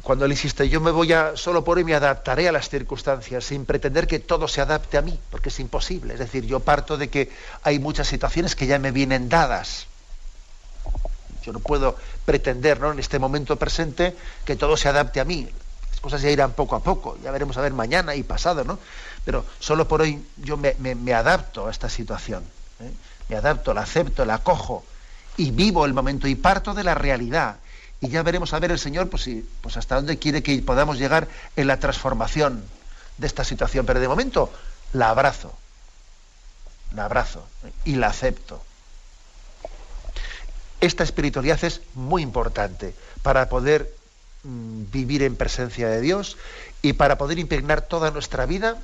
Cuando 0.01 0.25
él 0.25 0.31
insiste, 0.31 0.67
yo 0.67 0.81
me 0.81 0.89
voy 0.89 1.13
a, 1.13 1.37
solo 1.37 1.63
por 1.63 1.77
hoy 1.77 1.83
me 1.83 1.93
adaptaré 1.93 2.49
a 2.49 2.51
las 2.51 2.69
circunstancias, 2.69 3.45
sin 3.45 3.65
pretender 3.65 4.07
que 4.07 4.19
todo 4.19 4.47
se 4.47 4.59
adapte 4.59 4.97
a 4.97 5.01
mí, 5.03 5.17
porque 5.29 5.49
es 5.49 5.59
imposible. 5.59 6.13
Es 6.13 6.19
decir, 6.19 6.43
yo 6.43 6.59
parto 6.59 6.97
de 6.97 7.09
que 7.09 7.31
hay 7.61 7.77
muchas 7.77 8.07
situaciones 8.07 8.55
que 8.55 8.65
ya 8.65 8.79
me 8.79 8.91
vienen 8.91 9.29
dadas. 9.29 9.85
Yo 11.43 11.53
no 11.53 11.59
puedo 11.59 11.95
pretender 12.25 12.79
¿no? 12.79 12.91
en 12.91 12.99
este 12.99 13.19
momento 13.19 13.57
presente 13.57 14.15
que 14.43 14.55
todo 14.55 14.75
se 14.75 14.89
adapte 14.89 15.19
a 15.19 15.25
mí 15.25 15.47
cosas 16.03 16.21
ya 16.21 16.29
irán 16.29 16.51
poco 16.51 16.75
a 16.75 16.81
poco, 16.81 17.17
ya 17.23 17.31
veremos 17.31 17.55
a 17.55 17.61
ver 17.61 17.71
mañana 17.71 18.13
y 18.13 18.23
pasado, 18.23 18.65
¿no? 18.65 18.77
Pero 19.23 19.45
solo 19.59 19.87
por 19.87 20.01
hoy 20.01 20.21
yo 20.35 20.57
me, 20.57 21.13
adapto 21.13 21.67
a 21.67 21.71
esta 21.71 21.89
situación, 21.89 22.43
¿eh? 22.81 22.91
me 23.29 23.37
adapto, 23.37 23.73
la 23.73 23.83
acepto, 23.83 24.25
la 24.25 24.33
acojo 24.35 24.83
y 25.37 25.51
vivo 25.51 25.85
el 25.85 25.93
momento 25.93 26.27
y 26.27 26.35
parto 26.35 26.73
de 26.73 26.83
la 26.83 26.93
realidad. 26.93 27.55
Y 28.01 28.09
ya 28.09 28.21
veremos 28.21 28.53
a 28.53 28.59
ver 28.59 28.71
el 28.71 28.79
Señor 28.79 29.09
pues, 29.09 29.29
pues 29.61 29.77
hasta 29.77 29.95
dónde 29.95 30.19
quiere 30.19 30.43
que 30.43 30.61
podamos 30.61 30.99
llegar 30.99 31.29
en 31.55 31.67
la 31.67 31.79
transformación 31.79 32.65
de 33.17 33.25
esta 33.25 33.45
situación. 33.45 33.85
Pero 33.85 34.01
de 34.01 34.09
momento 34.09 34.51
la 34.91 35.09
abrazo, 35.09 35.53
la 36.93 37.05
abrazo 37.05 37.47
¿eh? 37.65 37.71
y 37.85 37.95
la 37.95 38.07
acepto. 38.07 38.61
Esta 40.81 41.05
espiritualidad 41.05 41.63
es 41.63 41.79
muy 41.93 42.21
importante 42.21 42.93
para 43.21 43.47
poder 43.47 44.02
vivir 44.43 45.23
en 45.23 45.35
presencia 45.35 45.87
de 45.87 46.01
Dios 46.01 46.37
y 46.81 46.93
para 46.93 47.17
poder 47.17 47.39
impregnar 47.39 47.81
toda 47.81 48.11
nuestra 48.11 48.45
vida 48.45 48.77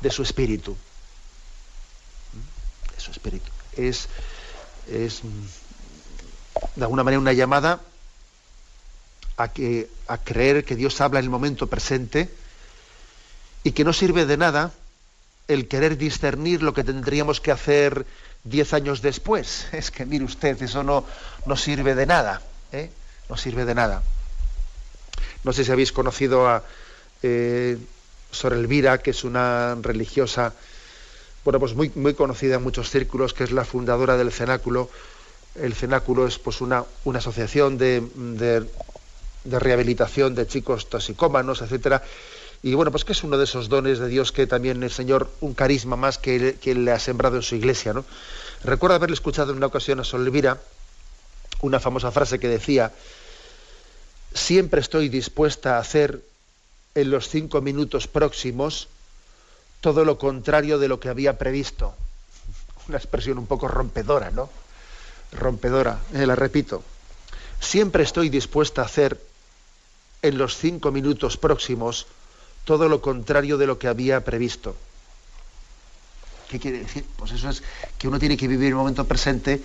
de 0.00 0.10
su 0.10 0.22
espíritu. 0.22 0.76
De 2.94 3.00
su 3.00 3.10
espíritu. 3.10 3.50
Es, 3.76 4.08
es 4.90 5.22
de 6.74 6.82
alguna 6.82 7.04
manera 7.04 7.20
una 7.20 7.32
llamada 7.32 7.80
a, 9.36 9.48
que, 9.48 9.88
a 10.06 10.18
creer 10.18 10.64
que 10.64 10.76
Dios 10.76 11.00
habla 11.00 11.18
en 11.18 11.24
el 11.24 11.30
momento 11.30 11.66
presente 11.66 12.30
y 13.64 13.72
que 13.72 13.84
no 13.84 13.92
sirve 13.92 14.26
de 14.26 14.36
nada 14.36 14.72
el 15.48 15.68
querer 15.68 15.96
discernir 15.96 16.62
lo 16.62 16.74
que 16.74 16.84
tendríamos 16.84 17.40
que 17.40 17.52
hacer 17.52 18.06
diez 18.44 18.74
años 18.74 19.00
después. 19.00 19.66
Es 19.72 19.90
que 19.90 20.04
mire 20.04 20.24
usted, 20.24 20.60
eso 20.62 20.82
no, 20.82 21.04
no 21.46 21.56
sirve 21.56 21.94
de 21.94 22.06
nada. 22.06 22.42
¿eh? 22.72 22.90
No 23.28 23.36
sirve 23.36 23.64
de 23.64 23.74
nada. 23.74 24.02
No 25.44 25.52
sé 25.52 25.64
si 25.64 25.72
habéis 25.72 25.92
conocido 25.92 26.48
a 26.48 26.62
eh, 27.22 27.78
Sor 28.30 28.52
Elvira, 28.52 28.98
que 28.98 29.10
es 29.10 29.24
una 29.24 29.76
religiosa, 29.80 30.52
bueno, 31.44 31.60
pues 31.60 31.74
muy, 31.74 31.90
muy 31.94 32.14
conocida 32.14 32.56
en 32.56 32.62
muchos 32.62 32.90
círculos, 32.90 33.32
que 33.32 33.44
es 33.44 33.52
la 33.52 33.64
fundadora 33.64 34.16
del 34.16 34.32
Cenáculo. 34.32 34.90
El 35.54 35.74
Cenáculo 35.74 36.26
es 36.26 36.38
pues 36.38 36.60
una, 36.60 36.84
una 37.04 37.18
asociación 37.18 37.78
de, 37.78 38.02
de, 38.14 39.58
rehabilitación 39.58 40.34
de 40.34 40.46
chicos 40.46 40.88
toxicómanos, 40.88 41.62
etcétera. 41.62 42.02
Y 42.62 42.74
bueno, 42.74 42.90
pues 42.90 43.04
que 43.04 43.12
es 43.12 43.22
uno 43.22 43.38
de 43.38 43.44
esos 43.44 43.68
dones 43.68 43.98
de 43.98 44.08
Dios 44.08 44.32
que 44.32 44.46
también 44.46 44.82
el 44.82 44.90
Señor, 44.90 45.30
un 45.40 45.54
carisma 45.54 45.96
más 45.96 46.18
que, 46.18 46.56
que 46.60 46.74
le 46.74 46.90
ha 46.90 46.98
sembrado 46.98 47.36
en 47.36 47.42
su 47.42 47.54
iglesia. 47.54 47.92
¿no? 47.92 48.04
Recuerdo 48.64 48.96
haberle 48.96 49.14
escuchado 49.14 49.52
en 49.52 49.58
una 49.58 49.66
ocasión 49.66 50.00
a 50.00 50.04
Sor 50.04 50.20
Elvira 50.20 50.58
una 51.62 51.80
famosa 51.80 52.10
frase 52.10 52.38
que 52.38 52.48
decía, 52.48 52.92
siempre 54.36 54.80
estoy 54.80 55.08
dispuesta 55.08 55.76
a 55.76 55.80
hacer 55.80 56.22
en 56.94 57.10
los 57.10 57.28
cinco 57.28 57.60
minutos 57.60 58.06
próximos 58.06 58.88
todo 59.80 60.04
lo 60.04 60.18
contrario 60.18 60.78
de 60.78 60.88
lo 60.88 61.00
que 61.00 61.08
había 61.08 61.38
previsto. 61.38 61.94
Una 62.88 62.98
expresión 62.98 63.38
un 63.38 63.46
poco 63.46 63.68
rompedora, 63.68 64.30
¿no? 64.30 64.48
Rompedora, 65.32 65.98
eh, 66.14 66.26
la 66.26 66.36
repito. 66.36 66.82
Siempre 67.60 68.02
estoy 68.02 68.28
dispuesta 68.28 68.82
a 68.82 68.86
hacer 68.86 69.20
en 70.22 70.38
los 70.38 70.56
cinco 70.56 70.92
minutos 70.92 71.36
próximos 71.36 72.06
todo 72.64 72.88
lo 72.88 73.00
contrario 73.00 73.58
de 73.58 73.66
lo 73.66 73.78
que 73.78 73.88
había 73.88 74.24
previsto. 74.24 74.76
¿Qué 76.48 76.60
quiere 76.60 76.80
decir? 76.80 77.04
Pues 77.16 77.32
eso 77.32 77.50
es 77.50 77.62
que 77.98 78.08
uno 78.08 78.18
tiene 78.18 78.36
que 78.36 78.48
vivir 78.48 78.68
el 78.68 78.74
momento 78.74 79.04
presente 79.04 79.60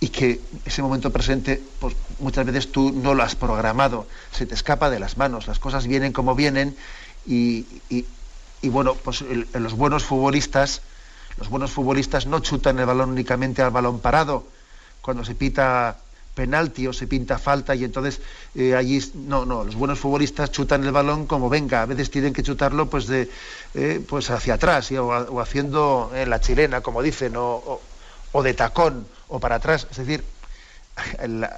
y 0.00 0.08
que 0.08 0.40
ese 0.64 0.82
momento 0.82 1.10
presente, 1.10 1.62
pues 1.80 1.96
muchas 2.18 2.44
veces 2.44 2.70
tú 2.70 2.92
no 2.92 3.14
lo 3.14 3.22
has 3.22 3.34
programado, 3.34 4.06
se 4.30 4.46
te 4.46 4.54
escapa 4.54 4.90
de 4.90 5.00
las 5.00 5.16
manos, 5.16 5.46
las 5.46 5.58
cosas 5.58 5.86
vienen 5.86 6.12
como 6.12 6.34
vienen 6.34 6.76
y, 7.26 7.66
bueno, 8.62 8.94
pues 8.94 9.24
los 9.54 9.72
buenos 9.74 10.04
futbolistas, 10.04 10.82
los 11.38 11.48
buenos 11.48 11.70
futbolistas 11.70 12.26
no 12.26 12.40
chutan 12.40 12.78
el 12.78 12.86
balón 12.86 13.10
únicamente 13.10 13.62
al 13.62 13.70
balón 13.70 14.00
parado. 14.00 14.44
Cuando 15.00 15.24
se 15.24 15.34
pita 15.34 15.98
penalti 16.34 16.86
o 16.86 16.92
se 16.92 17.06
pinta 17.06 17.38
falta 17.38 17.74
y 17.74 17.82
entonces 17.82 18.20
eh, 18.54 18.76
allí 18.76 19.00
no 19.14 19.46
no 19.46 19.64
los 19.64 19.74
buenos 19.74 19.98
futbolistas 19.98 20.52
chutan 20.52 20.84
el 20.84 20.92
balón 20.92 21.26
como 21.26 21.48
venga. 21.48 21.82
A 21.82 21.86
veces 21.86 22.10
tienen 22.10 22.32
que 22.32 22.42
chutarlo 22.42 22.90
pues 22.90 23.06
de 23.06 23.30
eh, 23.74 24.04
pues 24.06 24.30
hacia 24.30 24.54
atrás 24.54 24.92
o, 24.92 25.40
haciendo 25.40 26.12
eh, 26.14 26.26
la 26.26 26.40
chilena 26.40 26.82
como 26.82 27.02
dicen 27.02 27.32
o, 27.36 27.80
de 28.42 28.52
tacón 28.52 29.06
o 29.28 29.40
para 29.40 29.56
atrás 29.56 29.86
es 29.90 29.96
decir 29.96 30.24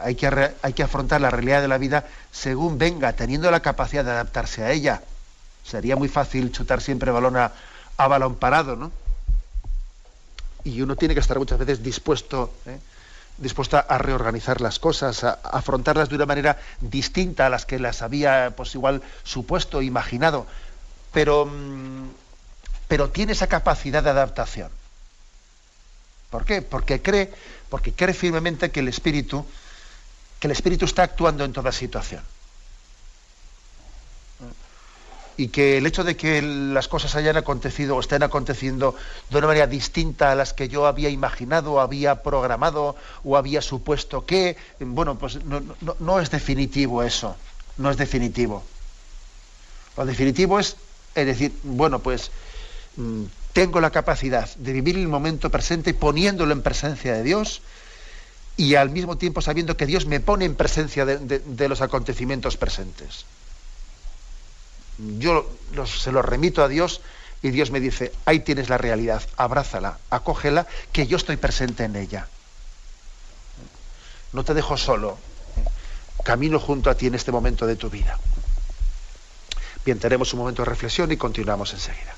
hay 0.02 0.16
que, 0.16 0.54
hay 0.62 0.72
que 0.72 0.82
afrontar 0.82 1.20
la 1.20 1.30
realidad 1.30 1.60
de 1.60 1.68
la 1.68 1.78
vida 1.78 2.06
según 2.32 2.78
venga 2.78 3.12
teniendo 3.12 3.50
la 3.50 3.60
capacidad 3.60 4.04
de 4.04 4.10
adaptarse 4.10 4.64
a 4.64 4.72
ella 4.72 5.02
sería 5.64 5.96
muy 5.96 6.08
fácil 6.08 6.50
chutar 6.50 6.80
siempre 6.80 7.10
balón 7.10 7.36
a, 7.36 7.52
a 7.96 8.08
balón 8.08 8.34
parado 8.36 8.76
no 8.76 8.90
y 10.64 10.82
uno 10.82 10.96
tiene 10.96 11.14
que 11.14 11.20
estar 11.20 11.38
muchas 11.38 11.58
veces 11.58 11.82
dispuesto 11.82 12.52
dispuesta 13.38 13.78
a 13.78 13.98
reorganizar 13.98 14.60
las 14.60 14.78
cosas, 14.78 15.24
a, 15.24 15.38
afrontarlas 15.44 16.08
de 16.08 16.16
una 16.16 16.26
manera 16.26 16.58
distinta 16.80 17.46
a 17.46 17.50
las 17.50 17.64
que 17.64 17.78
las 17.78 18.02
había, 18.02 18.52
pues 18.56 18.74
igual, 18.74 19.02
supuesto, 19.22 19.80
imaginado. 19.80 20.46
Pero, 21.12 21.46
mm, 21.46 22.08
pero 22.88 23.10
tiene 23.10 23.32
esa 23.32 23.46
capacidad 23.46 24.02
de 24.02 24.10
adaptación. 24.10 24.70
¿Por 26.30 26.44
qué? 26.44 26.62
Porque 26.62 27.00
cree, 27.00 27.32
porque 27.68 27.92
cree 27.92 28.14
firmemente 28.14 28.70
que 28.70 28.80
el 28.80 28.88
espíritu, 28.88 29.44
que 30.40 30.46
el 30.46 30.52
espíritu 30.52 30.84
está 30.84 31.02
actuando 31.02 31.44
en 31.44 31.52
toda 31.52 31.72
situación 31.72 32.22
y 35.38 35.48
que 35.48 35.78
el 35.78 35.86
hecho 35.86 36.02
de 36.02 36.16
que 36.16 36.42
las 36.42 36.88
cosas 36.88 37.14
hayan 37.14 37.36
acontecido 37.36 37.94
o 37.94 38.00
estén 38.00 38.24
aconteciendo 38.24 38.96
de 39.30 39.38
una 39.38 39.46
manera 39.46 39.68
distinta 39.68 40.32
a 40.32 40.34
las 40.34 40.52
que 40.52 40.68
yo 40.68 40.84
había 40.84 41.10
imaginado, 41.10 41.80
había 41.80 42.24
programado 42.24 42.96
o 43.22 43.36
había 43.36 43.62
supuesto 43.62 44.26
que, 44.26 44.56
bueno, 44.80 45.16
pues 45.16 45.38
no, 45.44 46.20
es 46.20 46.30
definitivo 46.30 47.04
eso, 47.04 47.36
no 47.76 47.88
es 47.88 47.96
definitivo. 47.96 48.64
Lo 49.96 50.04
definitivo 50.04 50.58
es, 50.58 50.76
es 51.14 51.26
decir, 51.26 51.52
bueno, 51.62 52.00
pues 52.00 52.32
mm, 52.96 53.22
tengo 53.58 53.80
la 53.80 53.90
capacidad 53.90 54.48
de 54.56 54.72
vivir 54.72 54.96
el 54.96 55.08
momento 55.08 55.50
presente 55.50 55.92
poniéndolo 55.92 56.52
en 56.52 56.62
presencia 56.62 57.14
de 57.14 57.24
Dios 57.24 57.60
y 58.56 58.76
al 58.76 58.90
mismo 58.90 59.18
tiempo 59.18 59.40
sabiendo 59.40 59.76
que 59.76 59.86
Dios 59.86 60.06
me 60.06 60.20
pone 60.20 60.44
en 60.44 60.54
presencia 60.54 61.04
de 61.04 61.68
los 61.68 61.80
acontecimientos 61.80 62.56
presentes 62.56 63.24
yo 64.98 65.50
se 65.86 66.12
lo 66.12 66.22
remito 66.22 66.62
a 66.62 66.68
Dios 66.68 67.00
y 67.42 67.50
Dios 67.50 67.70
me 67.70 67.80
dice, 67.80 68.12
ahí 68.24 68.40
tienes 68.40 68.68
la 68.68 68.78
realidad, 68.78 69.22
abrázala, 69.36 69.98
acógela, 70.10 70.66
que 70.92 71.06
yo 71.06 71.16
estoy 71.16 71.36
presente 71.36 71.84
en 71.84 71.94
ella. 71.96 72.28
No 74.32 74.44
te 74.44 74.54
dejo 74.54 74.76
solo, 74.76 75.18
camino 76.24 76.58
junto 76.58 76.90
a 76.90 76.96
ti 76.96 77.06
en 77.06 77.14
este 77.14 77.32
momento 77.32 77.66
de 77.66 77.76
tu 77.76 77.90
vida. 77.90 78.18
Bien, 79.84 79.98
tenemos 79.98 80.32
un 80.32 80.40
momento 80.40 80.62
de 80.62 80.68
reflexión 80.68 81.10
y 81.12 81.16
continuamos 81.16 81.72
enseguida. 81.72 82.17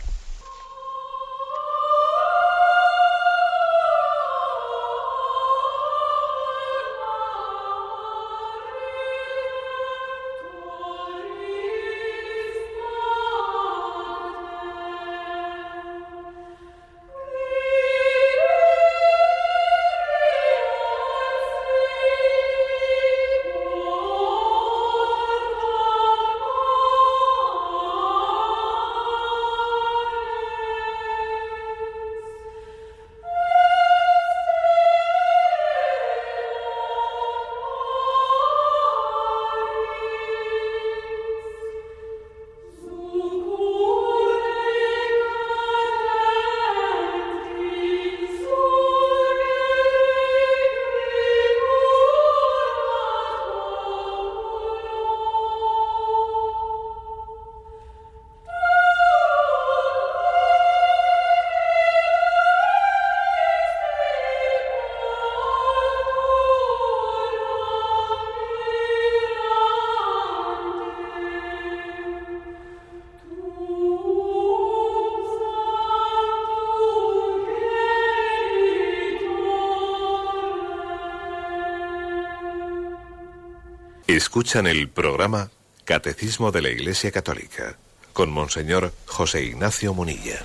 Escuchan 84.16 84.66
el 84.66 84.88
programa 84.88 85.50
Catecismo 85.84 86.50
de 86.50 86.62
la 86.62 86.68
Iglesia 86.68 87.12
Católica 87.12 87.76
con 88.12 88.28
Monseñor 88.28 88.92
José 89.06 89.44
Ignacio 89.44 89.94
Munilla. 89.94 90.40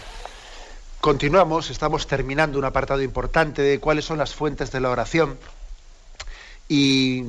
Continuamos, 1.01 1.71
estamos 1.71 2.05
terminando 2.05 2.59
un 2.59 2.65
apartado 2.65 3.01
importante 3.01 3.63
de 3.63 3.79
cuáles 3.79 4.05
son 4.05 4.19
las 4.19 4.35
fuentes 4.35 4.71
de 4.71 4.81
la 4.81 4.91
oración 4.91 5.39
y 6.69 7.23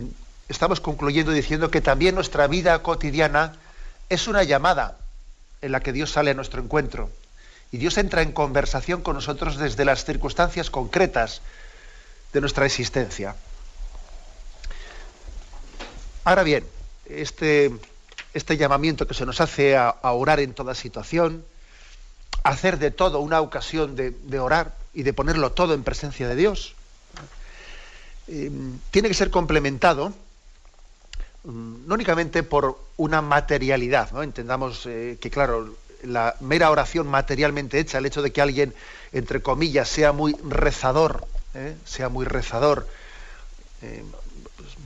estamos 0.51 0.83
concluyendo 0.83 1.33
diciendo 1.33 1.71
que 1.71 1.81
también 1.81 2.15
nuestra 2.15 2.47
vida 2.49 2.83
cotidiana 2.83 3.55
es 4.11 4.29
una 4.29 4.43
llamada 4.43 4.99
en 5.63 5.73
la 5.73 5.81
que 5.81 5.95
Dios 5.95 6.11
sale 6.11 6.33
a 6.33 6.35
nuestro 6.35 6.63
encuentro 6.63 7.09
y 7.73 7.79
Dios 7.79 7.97
entra 7.97 8.21
en 8.21 8.33
conversación 8.33 9.01
con 9.01 9.17
nosotros 9.17 9.57
desde 9.57 9.87
las 9.87 10.05
circunstancias 10.05 10.69
concretas 10.69 11.41
de 12.35 12.43
nuestra 12.43 12.67
existencia. 12.67 13.37
Ahora 16.27 16.43
bien, 16.43 16.65
este, 17.09 17.71
este 18.35 18.57
llamamiento 18.57 19.07
que 19.07 19.15
se 19.15 19.25
nos 19.25 19.41
hace 19.41 19.77
a, 19.77 19.95
orar 20.03 20.41
en 20.41 20.55
toda 20.55 20.75
situación, 20.75 21.45
hacer 22.43 22.81
de 22.81 22.91
todo 22.91 23.21
una 23.21 23.41
ocasión 23.41 23.95
de, 23.95 24.41
orar 24.41 24.75
y 24.93 25.05
de 25.05 25.13
ponerlo 25.13 25.53
todo 25.53 25.73
en 25.73 25.85
presencia 25.85 26.27
de 26.27 26.35
Dios, 26.35 26.75
eh, 28.27 28.51
tiene 28.91 29.07
que 29.07 29.15
ser 29.15 29.31
complementado 29.31 30.13
mm, 31.45 31.87
no 31.87 31.95
únicamente 31.95 32.43
por 32.43 32.77
una 32.97 33.23
materialidad, 33.23 34.11
¿no? 34.11 34.25
entendamos 34.25 34.85
eh, 34.87 35.19
que 35.21 35.31
claro, 35.31 35.77
la 36.03 36.35
mera 36.41 36.73
oración 36.73 37.07
materialmente 37.07 37.79
hecha, 37.79 37.99
el 37.99 38.07
hecho 38.07 38.21
de 38.21 38.33
que 38.33 38.41
alguien, 38.41 38.75
entre 39.13 39.43
comillas, 39.43 39.89
sea 39.89 40.11
muy 40.11 40.35
rezador, 40.43 41.25
¿eh? 41.55 41.77
sea 41.85 42.09
muy 42.09 42.27
rezador, 42.27 42.89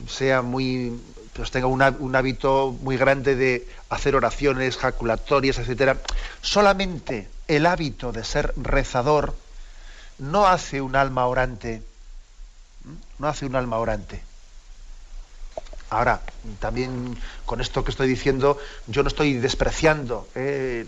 sea 0.06 0.42
muy 0.42 0.92
pues 1.32 1.50
tenga 1.50 1.66
un 1.66 2.16
hábito 2.16 2.76
muy 2.82 2.96
grande 2.96 3.36
de 3.36 3.68
hacer 3.88 4.16
oraciones 4.16 4.76
jaculatorias, 4.76 5.58
etcétera, 5.58 5.96
solamente 6.42 7.28
el 7.48 7.66
hábito 7.66 8.12
de 8.12 8.24
ser 8.24 8.52
rezador 8.56 9.34
no 10.18 10.46
hace 10.46 10.80
un 10.80 10.96
alma 10.96 11.26
orante, 11.26 11.82
no 13.18 13.28
hace 13.28 13.46
un 13.46 13.56
alma 13.56 13.78
orante. 13.78 14.22
Ahora, 15.90 16.20
también 16.60 17.18
con 17.44 17.60
esto 17.60 17.82
que 17.82 17.90
estoy 17.90 18.06
diciendo, 18.06 18.58
yo 18.86 19.02
no 19.02 19.08
estoy 19.08 19.34
despreciando 19.34 20.28
eh, 20.36 20.86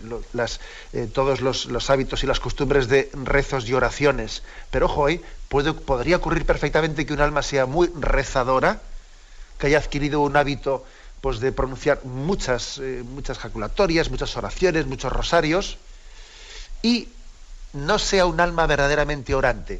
eh, 0.93 1.09
todos 1.13 1.41
los, 1.41 1.89
hábitos 1.89 2.23
y 2.23 2.27
las 2.27 2.39
costumbres 2.39 2.87
de 2.87 3.09
rezos 3.11 3.67
y 3.67 3.73
oraciones, 3.73 4.43
pero 4.71 4.85
ojo, 4.85 5.09
eh, 5.09 5.21
podría 5.49 6.15
ocurrir 6.15 6.45
perfectamente 6.45 7.05
que 7.05 7.11
un 7.11 7.19
alma 7.19 7.41
sea 7.41 7.65
muy 7.65 7.91
rezadora, 7.99 8.81
que 9.63 9.67
haya 9.67 9.77
adquirido 9.77 10.19
un 10.19 10.35
hábito 10.35 10.83
pues, 11.21 11.39
de 11.39 11.53
pronunciar 11.53 12.03
muchas, 12.03 12.79
eh, 12.79 13.01
muchas 13.01 13.37
jaculatorias, 13.37 14.09
muchas 14.09 14.35
oraciones, 14.35 14.87
muchos 14.87 15.09
rosarios, 15.13 15.77
y 16.81 17.07
no 17.71 17.97
sea 17.97 18.25
un 18.25 18.41
alma 18.41 18.67
verdaderamente 18.67 19.33
orante, 19.33 19.79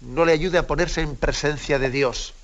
no 0.00 0.24
le 0.24 0.32
ayude 0.32 0.58
a 0.58 0.66
ponerse 0.66 1.00
en 1.00 1.14
presencia 1.14 1.78
de 1.78 1.90
Dios, 1.90 2.34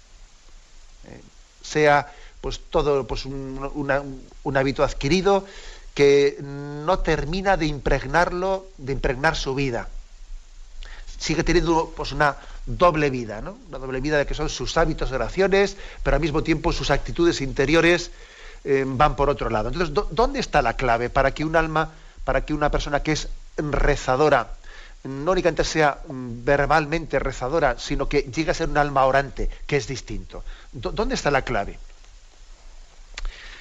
eh, 1.09 1.21
sea 1.65 2.15
pues 2.41 2.61
todo 2.71 3.05
pues, 3.05 3.25
un, 3.25 4.55
hábito 4.55 4.85
adquirido 4.85 5.45
que 5.93 6.39
no 6.41 7.01
termina 7.01 7.57
de 7.57 7.67
impregnarlo, 7.67 8.65
de 8.79 8.93
impregnar 8.93 9.35
su 9.35 9.57
vida. 9.57 9.89
Sigue 11.19 11.45
teniendo 11.45 11.93
pues, 11.97 12.13
una 12.13 12.37
doble 12.65 13.11
vida, 13.11 13.41
¿no? 13.41 13.59
Una 13.69 13.79
doble 13.79 14.01
vida 14.01 14.19
de 14.19 14.27
que 14.27 14.35
son 14.35 14.49
sus 14.49 14.77
hábitos, 14.77 15.11
oraciones, 15.11 15.77
pero 16.03 16.17
al 16.17 16.21
mismo 16.21 16.43
tiempo 16.43 16.73
sus 16.73 16.91
actitudes 16.91 17.41
interiores 17.41 18.11
eh, 18.65 18.85
van 18.87 19.17
por 19.17 19.31
otro 19.31 19.51
lado. 19.51 19.69
Entonces, 19.69 19.95
¿dónde 20.11 20.41
está 20.41 20.63
la 20.63 20.75
clave 20.75 21.11
para 21.11 21.33
que 21.33 21.45
un 21.45 21.57
alma, 21.57 21.93
para 22.25 22.45
que 22.45 22.55
una 22.55 22.71
persona 22.71 23.03
que 23.03 23.13
es 23.13 23.29
rezadora, 23.57 24.53
no 25.05 25.33
únicamente 25.33 25.65
sea 25.65 25.99
mm, 26.07 26.45
verbalmente 26.45 27.19
rezadora, 27.19 27.79
sino 27.79 28.09
que 28.09 28.23
llegue 28.23 28.51
a 28.51 28.55
ser 28.55 28.69
un 28.69 28.79
alma 28.79 29.05
orante, 29.05 29.49
que 29.67 29.77
es 29.77 29.87
distinto? 29.87 30.45
¿Dónde 30.73 31.15
está 31.15 31.31
la 31.31 31.43
clave? 31.43 31.79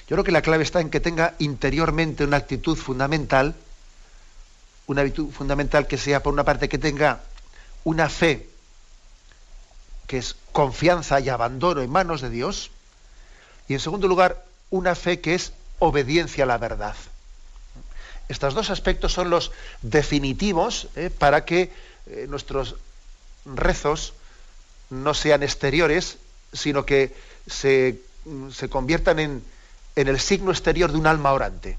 Yo 0.08 0.16
creo 0.16 0.24
que 0.24 0.32
la 0.32 0.42
clave 0.42 0.62
está 0.62 0.80
en 0.80 0.90
que 0.90 1.00
tenga 1.00 1.34
interiormente 1.38 2.24
una 2.24 2.38
actitud 2.38 2.76
fundamental, 2.76 3.54
una 4.86 5.02
actitud 5.02 5.30
fundamental 5.30 5.86
que 5.86 5.98
sea, 5.98 6.22
por 6.22 6.32
una 6.32 6.44
parte, 6.44 6.68
que 6.68 6.78
tenga 6.78 7.20
una 7.88 8.10
fe 8.10 8.46
que 10.06 10.18
es 10.18 10.36
confianza 10.52 11.20
y 11.20 11.30
abandono 11.30 11.80
en 11.80 11.88
manos 11.88 12.20
de 12.20 12.28
Dios, 12.28 12.70
y 13.66 13.72
en 13.72 13.80
segundo 13.80 14.08
lugar, 14.08 14.44
una 14.68 14.94
fe 14.94 15.20
que 15.20 15.34
es 15.34 15.54
obediencia 15.78 16.44
a 16.44 16.46
la 16.46 16.58
verdad. 16.58 16.94
Estos 18.28 18.52
dos 18.52 18.68
aspectos 18.68 19.14
son 19.14 19.30
los 19.30 19.52
definitivos 19.80 20.88
eh, 20.96 21.08
para 21.08 21.46
que 21.46 21.72
eh, 22.06 22.26
nuestros 22.28 22.76
rezos 23.46 24.12
no 24.90 25.14
sean 25.14 25.42
exteriores, 25.42 26.18
sino 26.52 26.84
que 26.84 27.16
se, 27.46 28.02
se 28.52 28.68
conviertan 28.68 29.18
en, 29.18 29.42
en 29.96 30.08
el 30.08 30.20
signo 30.20 30.50
exterior 30.50 30.92
de 30.92 30.98
un 30.98 31.06
alma 31.06 31.32
orante. 31.32 31.78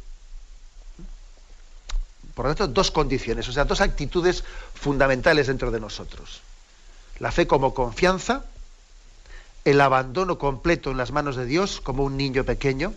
Por 2.40 2.46
lo 2.46 2.56
tanto, 2.56 2.72
dos 2.72 2.90
condiciones, 2.90 3.50
o 3.50 3.52
sea, 3.52 3.66
dos 3.66 3.82
actitudes 3.82 4.46
fundamentales 4.74 5.48
dentro 5.48 5.72
de 5.72 5.82
nosotros. 5.82 6.40
La 7.20 7.34
fe 7.34 7.48
como 7.48 7.74
confianza, 7.74 8.46
el 9.66 9.82
abandono 9.82 10.38
completo 10.38 10.90
en 10.90 10.96
las 10.96 11.12
manos 11.12 11.36
de 11.36 11.46
Dios 11.46 11.82
como 11.82 12.06
un 12.06 12.16
niño 12.16 12.46
pequeño, 12.46 12.94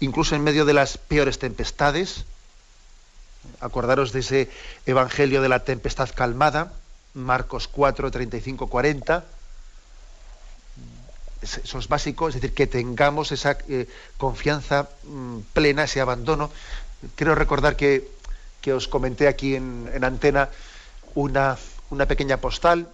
incluso 0.00 0.34
en 0.34 0.42
medio 0.42 0.64
de 0.64 0.72
las 0.72 0.98
peores 0.98 1.38
tempestades. 1.38 2.24
Acordaros 3.60 4.10
de 4.10 4.18
ese 4.18 4.50
Evangelio 4.84 5.42
de 5.42 5.48
la 5.48 5.60
tempestad 5.60 6.10
calmada, 6.12 6.72
Marcos 7.14 7.68
4, 7.68 8.10
35, 8.10 8.66
40. 8.66 9.24
Eso 11.40 11.78
es 11.78 11.86
básico, 11.86 12.26
es 12.26 12.34
decir, 12.34 12.52
que 12.52 12.66
tengamos 12.66 13.30
esa 13.30 13.58
eh, 13.68 13.86
confianza 14.18 14.88
mm, 15.04 15.38
plena, 15.52 15.84
ese 15.84 16.00
abandono. 16.00 16.50
Quiero 17.14 17.34
recordar 17.34 17.76
que, 17.76 18.15
que 18.66 18.74
os 18.74 18.90
comenté 18.90 19.30
aquí 19.30 19.54
en, 19.54 19.86
en 19.94 20.02
antena 20.02 20.50
una, 21.14 21.54
una 21.90 22.06
pequeña 22.06 22.42
postal 22.42 22.90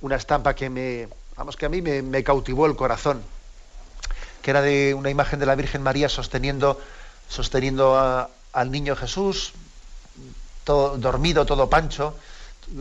una 0.00 0.16
estampa 0.16 0.54
que 0.54 0.68
me, 0.68 1.08
vamos, 1.36 1.56
que 1.56 1.66
a 1.66 1.68
mí 1.68 1.80
me, 1.80 2.24
cautivó 2.24 2.66
el 2.66 2.74
corazón, 2.74 3.22
que 4.42 4.50
era 4.50 4.60
de 4.60 4.94
una 4.94 5.10
imagen 5.10 5.38
de 5.38 5.46
la 5.46 5.54
Virgen 5.54 5.80
María 5.80 6.08
sosteniendo, 6.08 6.80
sosteniendo 7.28 8.28
al 8.52 8.70
niño 8.70 8.96
Jesús, 8.96 9.52
todo 10.64 10.98
dormido, 10.98 11.46
todo 11.46 11.70
pancho, 11.70 12.16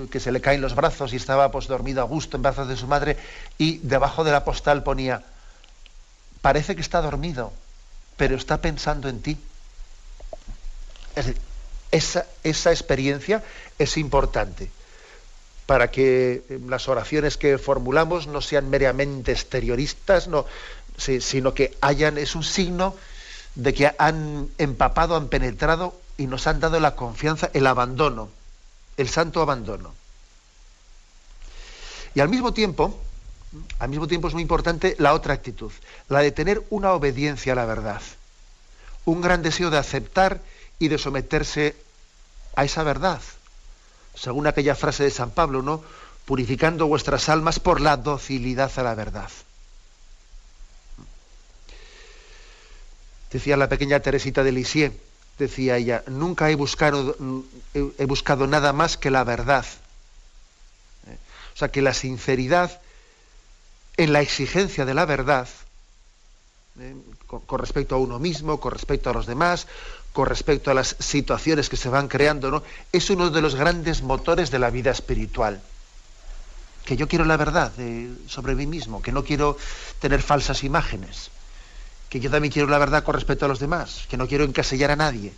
que 0.10 0.19
se 0.19 0.32
le 0.32 0.41
caen 0.41 0.62
los 0.62 0.73
brazos 0.73 1.13
y 1.13 1.17
estaba 1.17 1.51
pues 1.51 1.67
dormido 1.67 2.01
a 2.01 2.06
gusto 2.06 2.38
en 2.38 2.43
brazos 2.43 2.67
de 2.67 2.75
su 2.75 2.88
madre, 2.88 3.17
y 3.60 3.77
debajo 3.84 4.23
de 4.23 4.32
la 4.32 4.43
postal 4.43 4.82
ponía, 4.82 5.23
parece 6.41 6.75
que 6.75 6.82
está 6.82 7.04
dormido, 7.04 7.54
pero 8.17 8.36
está 8.36 8.58
pensando 8.58 9.10
en 9.10 9.21
ti. 9.21 9.38
Es 11.15 11.27
decir, 11.27 11.50
esa, 11.91 12.25
esa 12.43 12.71
experiencia 12.71 13.43
es 13.77 13.97
importante 13.97 14.71
para 15.65 15.89
que 15.89 16.43
eh, 16.49 16.60
las 16.67 16.89
oraciones 16.89 17.38
que 17.38 17.58
formulamos 17.58 18.27
no 18.27 18.41
sean 18.41 18.69
meramente 18.69 19.32
exterioristas, 19.32 20.27
no, 20.27 20.45
sino 20.97 21.54
que 21.54 21.77
hayan, 21.82 22.17
es 22.17 22.36
un 22.36 22.43
signo 22.43 22.95
de 23.56 23.73
que 23.73 23.91
han 23.97 24.49
empapado, 24.58 25.15
han 25.15 25.27
penetrado 25.27 25.95
y 26.17 26.27
nos 26.27 26.47
han 26.47 26.60
dado 26.60 26.80
la 26.80 26.95
confianza, 26.95 27.49
el 27.54 27.67
abandono, 27.67 28.30
el 28.97 29.10
santo 29.10 29.41
abandono. 29.41 29.93
Y 32.13 32.19
al 32.19 32.30
mismo 32.30 32.54
tiempo, 32.54 32.99
al 33.80 33.89
mismo 33.89 34.08
tiempo 34.08 34.27
es 34.27 34.34
muy 34.34 34.41
importante 34.43 34.95
la 34.99 35.13
otra 35.13 35.34
actitud, 35.34 35.71
la 36.10 36.19
de 36.19 36.32
tener 36.32 36.63
una 36.69 36.93
obediencia 36.93 37.54
a 37.54 37.56
la 37.56 37.65
verdad, 37.65 38.01
un 39.06 39.21
gran 39.21 39.41
deseo 39.41 39.69
de 39.69 39.77
aceptar 39.77 40.41
y 40.82 40.89
de 40.89 40.98
someterse 40.98 41.76
a 42.56 42.65
esa 42.65 42.84
verdad 42.84 43.22
según 44.15 44.48
aquella 44.48 44.76
frase 44.76 45.04
de 45.04 45.12
San 45.12 45.32
Pablo, 45.32 45.62
¿no? 45.62 45.84
Purificando 46.26 46.88
vuestras 46.88 47.30
almas 47.30 47.60
por 47.60 47.82
la 47.82 47.98
docilidad 47.98 48.72
a 48.78 48.84
la 48.84 48.96
verdad. 48.96 49.30
Decía 53.32 53.58
la 53.58 53.70
pequeña 53.70 54.02
Teresita 54.02 54.44
de 54.44 54.52
Lisieux, 54.52 54.94
decía 55.39 55.78
ella, 55.78 56.04
nunca 56.08 56.50
he 56.50 56.56
buscado, 56.56 57.15
he 57.74 58.06
buscado 58.06 58.46
nada 58.46 58.74
más 58.74 58.98
que 58.98 59.10
la 59.10 59.24
verdad. 59.24 59.65
O 61.56 61.58
sea, 61.58 61.70
que 61.70 61.82
la 61.82 61.94
sinceridad 61.94 62.82
en 63.98 64.13
la 64.13 64.22
exigencia 64.22 64.86
de 64.86 64.94
la 64.94 65.06
verdad, 65.06 65.48
¿eh? 66.80 66.96
con, 67.28 67.60
respecto 67.60 67.96
a 67.96 68.00
uno 68.00 68.20
mismo, 68.20 68.60
con 68.60 68.72
respecto 68.72 69.10
a 69.10 69.13
los 69.13 69.26
demás, 69.26 69.67
con 70.13 70.26
respecto 70.26 70.71
a 70.71 70.74
las 70.74 70.95
situaciones 71.00 71.69
que 71.69 71.78
se 71.78 71.89
van 71.89 72.08
creando, 72.08 72.52
¿no? 72.52 72.63
es 72.91 73.10
uno 73.10 73.30
de 73.30 73.41
los 73.41 73.56
grandes 73.56 74.02
motores 74.02 74.52
de 74.52 74.60
la 74.60 74.69
vida 74.69 74.91
espiritual. 74.91 75.62
Que 76.86 76.97
yo 76.97 77.08
quiero 77.08 77.26
la 77.26 77.38
verdad 77.38 77.71
sobre 78.28 78.56
mí 78.56 78.65
mismo, 78.65 79.02
que 79.02 79.12
no 79.12 79.24
quiero 79.24 79.58
tener 80.00 80.21
falsas 80.21 80.63
imágenes, 80.63 81.30
que 82.10 82.19
yo 82.19 82.30
también 82.30 82.52
quiero 82.52 82.67
la 82.67 82.78
verdad 82.78 83.04
con 83.04 83.15
respecto 83.15 83.45
a 83.45 83.47
los 83.47 83.60
demás, 83.60 84.06
que 84.10 84.17
no 84.17 84.28
quiero 84.28 84.43
encasillar 84.43 84.91
a 84.91 84.95
nadie. 84.95 85.32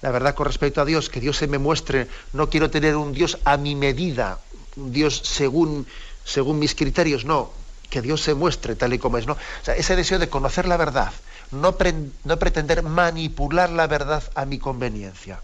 La 0.00 0.12
verdad 0.12 0.34
con 0.34 0.46
respecto 0.46 0.80
a 0.80 0.84
Dios, 0.84 1.08
que 1.08 1.20
Dios 1.20 1.36
se 1.36 1.48
me 1.48 1.58
muestre, 1.58 2.06
no 2.32 2.48
quiero 2.48 2.70
tener 2.70 2.94
un 2.94 3.12
Dios 3.12 3.38
a 3.44 3.56
mi 3.56 3.74
medida, 3.74 4.38
un 4.76 4.92
Dios 4.92 5.20
según, 5.24 5.88
según 6.24 6.60
mis 6.60 6.76
criterios, 6.76 7.24
no, 7.24 7.50
que 7.90 8.00
Dios 8.00 8.20
se 8.20 8.34
muestre 8.34 8.76
tal 8.76 8.92
y 8.92 8.98
como 8.98 9.18
es, 9.18 9.26
¿no? 9.26 9.32
O 9.32 9.64
sea, 9.64 9.74
ese 9.74 9.96
deseo 9.96 10.20
de 10.20 10.28
conocer 10.28 10.68
la 10.68 10.76
verdad, 10.76 11.12
no, 11.50 11.76
pretender 11.76 12.82
manipular 12.82 13.70
la 13.70 13.86
verdad 13.86 14.22
a 14.34 14.44
mi 14.44 14.58
conveniencia. 14.58 15.40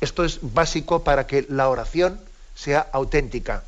Esto 0.00 0.24
es 0.24 0.38
básico 0.42 1.04
para 1.04 1.26
que 1.26 1.46
la 1.48 1.68
oración 1.68 2.20
sea 2.54 2.88
auténtica. 2.92 3.64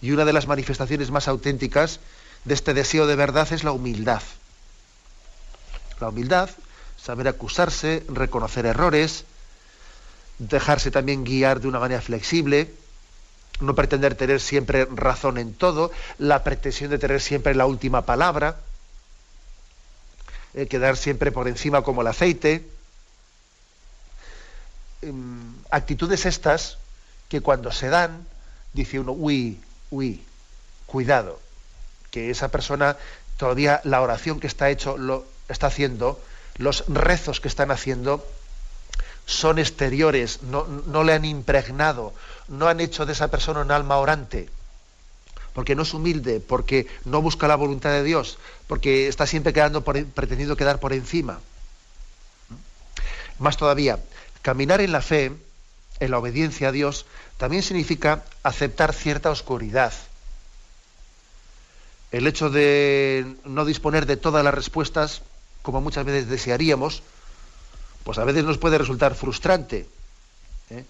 Y 0.00 0.10
una 0.10 0.24
de 0.24 0.32
las 0.32 0.46
manifestaciones 0.46 1.10
más 1.10 1.28
auténticas 1.28 2.00
de 2.44 2.54
este 2.54 2.74
deseo 2.74 3.06
de 3.06 3.16
verdad 3.16 3.50
es 3.52 3.64
la 3.64 3.72
humildad. 3.72 4.22
La 6.00 6.10
humildad, 6.10 6.50
saber 7.02 7.28
acusarse, 7.28 8.04
reconocer 8.08 8.66
errores, 8.66 9.24
dejarse 10.38 10.90
también 10.90 11.24
guiar 11.24 11.60
de 11.60 11.68
una 11.68 11.80
manera 11.80 12.02
flexible, 12.02 12.74
no 13.60 13.74
pretender 13.74 14.14
tener 14.14 14.40
siempre 14.40 14.86
razón 14.86 15.38
en 15.38 15.54
todo, 15.54 15.90
la 16.18 16.44
pretensión 16.44 16.90
de 16.90 16.98
tener 16.98 17.20
siempre 17.20 17.54
la 17.54 17.66
última 17.66 18.02
palabra, 18.02 18.56
eh, 20.54 20.66
quedar 20.66 20.96
siempre 20.96 21.32
por 21.32 21.48
encima 21.48 21.82
como 21.82 22.02
el 22.02 22.08
aceite. 22.08 22.66
Em, 25.02 25.54
actitudes 25.70 26.26
estas 26.26 26.78
que 27.28 27.40
cuando 27.40 27.72
se 27.72 27.88
dan, 27.88 28.26
dice 28.72 29.00
uno, 29.00 29.12
uy, 29.12 29.60
uy, 29.90 30.22
cuidado, 30.86 31.40
que 32.10 32.30
esa 32.30 32.48
persona 32.48 32.96
todavía 33.36 33.80
la 33.84 34.00
oración 34.00 34.40
que 34.40 34.46
está 34.46 34.70
hecho, 34.70 34.96
lo 34.96 35.26
está 35.48 35.66
haciendo, 35.68 36.20
los 36.56 36.84
rezos 36.88 37.40
que 37.40 37.48
están 37.48 37.70
haciendo, 37.70 38.26
son 39.26 39.58
exteriores, 39.58 40.42
no, 40.42 41.04
le 41.04 41.12
han 41.12 41.24
impregnado, 41.24 42.14
no 42.48 42.68
han 42.68 42.80
hecho 42.80 43.06
de 43.06 43.12
esa 43.12 43.28
persona 43.28 43.60
un 43.60 43.70
alma 43.70 43.98
orante, 43.98 44.48
porque 45.52 45.74
no 45.74 45.82
es 45.82 45.94
humilde, 45.94 46.40
porque 46.40 46.86
no 47.04 47.22
busca 47.22 47.48
la 47.48 47.56
voluntad 47.56 47.90
de 47.90 48.02
Dios, 48.02 48.38
porque 48.66 49.08
está 49.08 49.26
siempre 49.26 49.52
quedando 49.52 49.82
pretendiendo 49.82 50.56
quedar 50.56 50.80
por 50.80 50.92
encima. 50.92 51.40
Más 53.38 53.56
todavía, 53.56 53.98
caminar 54.42 54.80
en 54.80 54.92
la 54.92 55.02
fe, 55.02 55.32
en 56.00 56.10
la 56.10 56.18
obediencia 56.18 56.68
a 56.68 56.72
Dios, 56.72 57.06
también 57.38 57.62
significa 57.62 58.24
aceptar 58.42 58.92
cierta 58.92 59.30
oscuridad. 59.30 59.92
El 62.12 62.26
hecho 62.26 62.50
de 62.50 63.36
no 63.44 63.64
disponer 63.64 64.06
de 64.06 64.16
todas 64.16 64.44
las 64.44 64.54
respuestas, 64.54 65.22
como 65.62 65.80
muchas 65.80 66.04
veces 66.04 66.28
desearíamos, 66.28 67.02
pues 68.04 68.18
a 68.18 68.24
veces 68.24 68.44
nos 68.44 68.58
puede 68.58 68.78
resultar 68.78 69.14
frustrante, 69.14 69.86
¿eh? 70.70 70.84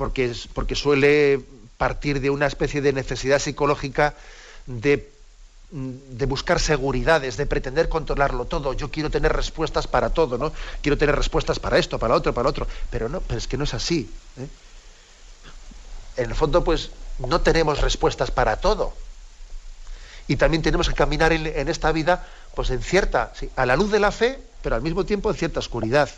Porque, 0.00 0.74
suele 0.74 1.40
partir 1.76 2.20
de 2.20 2.30
una 2.30 2.46
especie 2.46 2.80
de 2.80 2.94
necesidad 2.94 3.38
psicológica 3.38 4.14
de, 4.64 5.12
de, 5.70 6.26
buscar 6.26 6.58
seguridades, 6.58 7.36
de 7.36 7.44
pretender 7.44 7.90
controlarlo 7.90 8.46
todo. 8.46 8.72
Yo 8.72 8.90
quiero 8.90 9.10
tener 9.10 9.30
respuestas 9.32 9.86
para 9.86 10.08
todo, 10.08 10.38
¿no? 10.38 10.52
Quiero 10.80 10.96
tener 10.96 11.14
respuestas 11.14 11.58
para 11.58 11.76
esto, 11.76 11.98
para 11.98 12.14
otro, 12.14 12.32
para 12.32 12.48
otro. 12.48 12.66
Pero 12.90 13.10
no, 13.10 13.20
pero 13.20 13.36
es 13.36 13.46
que 13.46 13.58
no 13.58 13.64
es 13.64 13.74
así. 13.74 14.10
¿eh? 14.38 14.48
en 16.16 16.30
el 16.30 16.34
fondo, 16.34 16.64
pues 16.64 16.90
no 17.18 17.42
tenemos 17.42 17.80
respuestas 17.80 18.30
para 18.30 18.56
todo. 18.56 18.94
Y 20.28 20.36
también 20.36 20.62
tenemos 20.62 20.88
que 20.88 20.94
caminar 20.94 21.32
en, 21.32 21.68
esta 21.68 21.92
vida, 21.92 22.26
pues 22.54 22.70
en 22.70 22.82
cierta, 22.82 23.32
a 23.56 23.66
la 23.66 23.76
luz 23.76 23.90
de 23.90 24.00
la 24.00 24.12
fe, 24.12 24.40
pero 24.62 24.76
al 24.76 24.82
mismo 24.82 25.04
tiempo 25.04 25.30
en 25.30 25.36
cierta 25.36 25.60
oscuridad. 25.60 26.08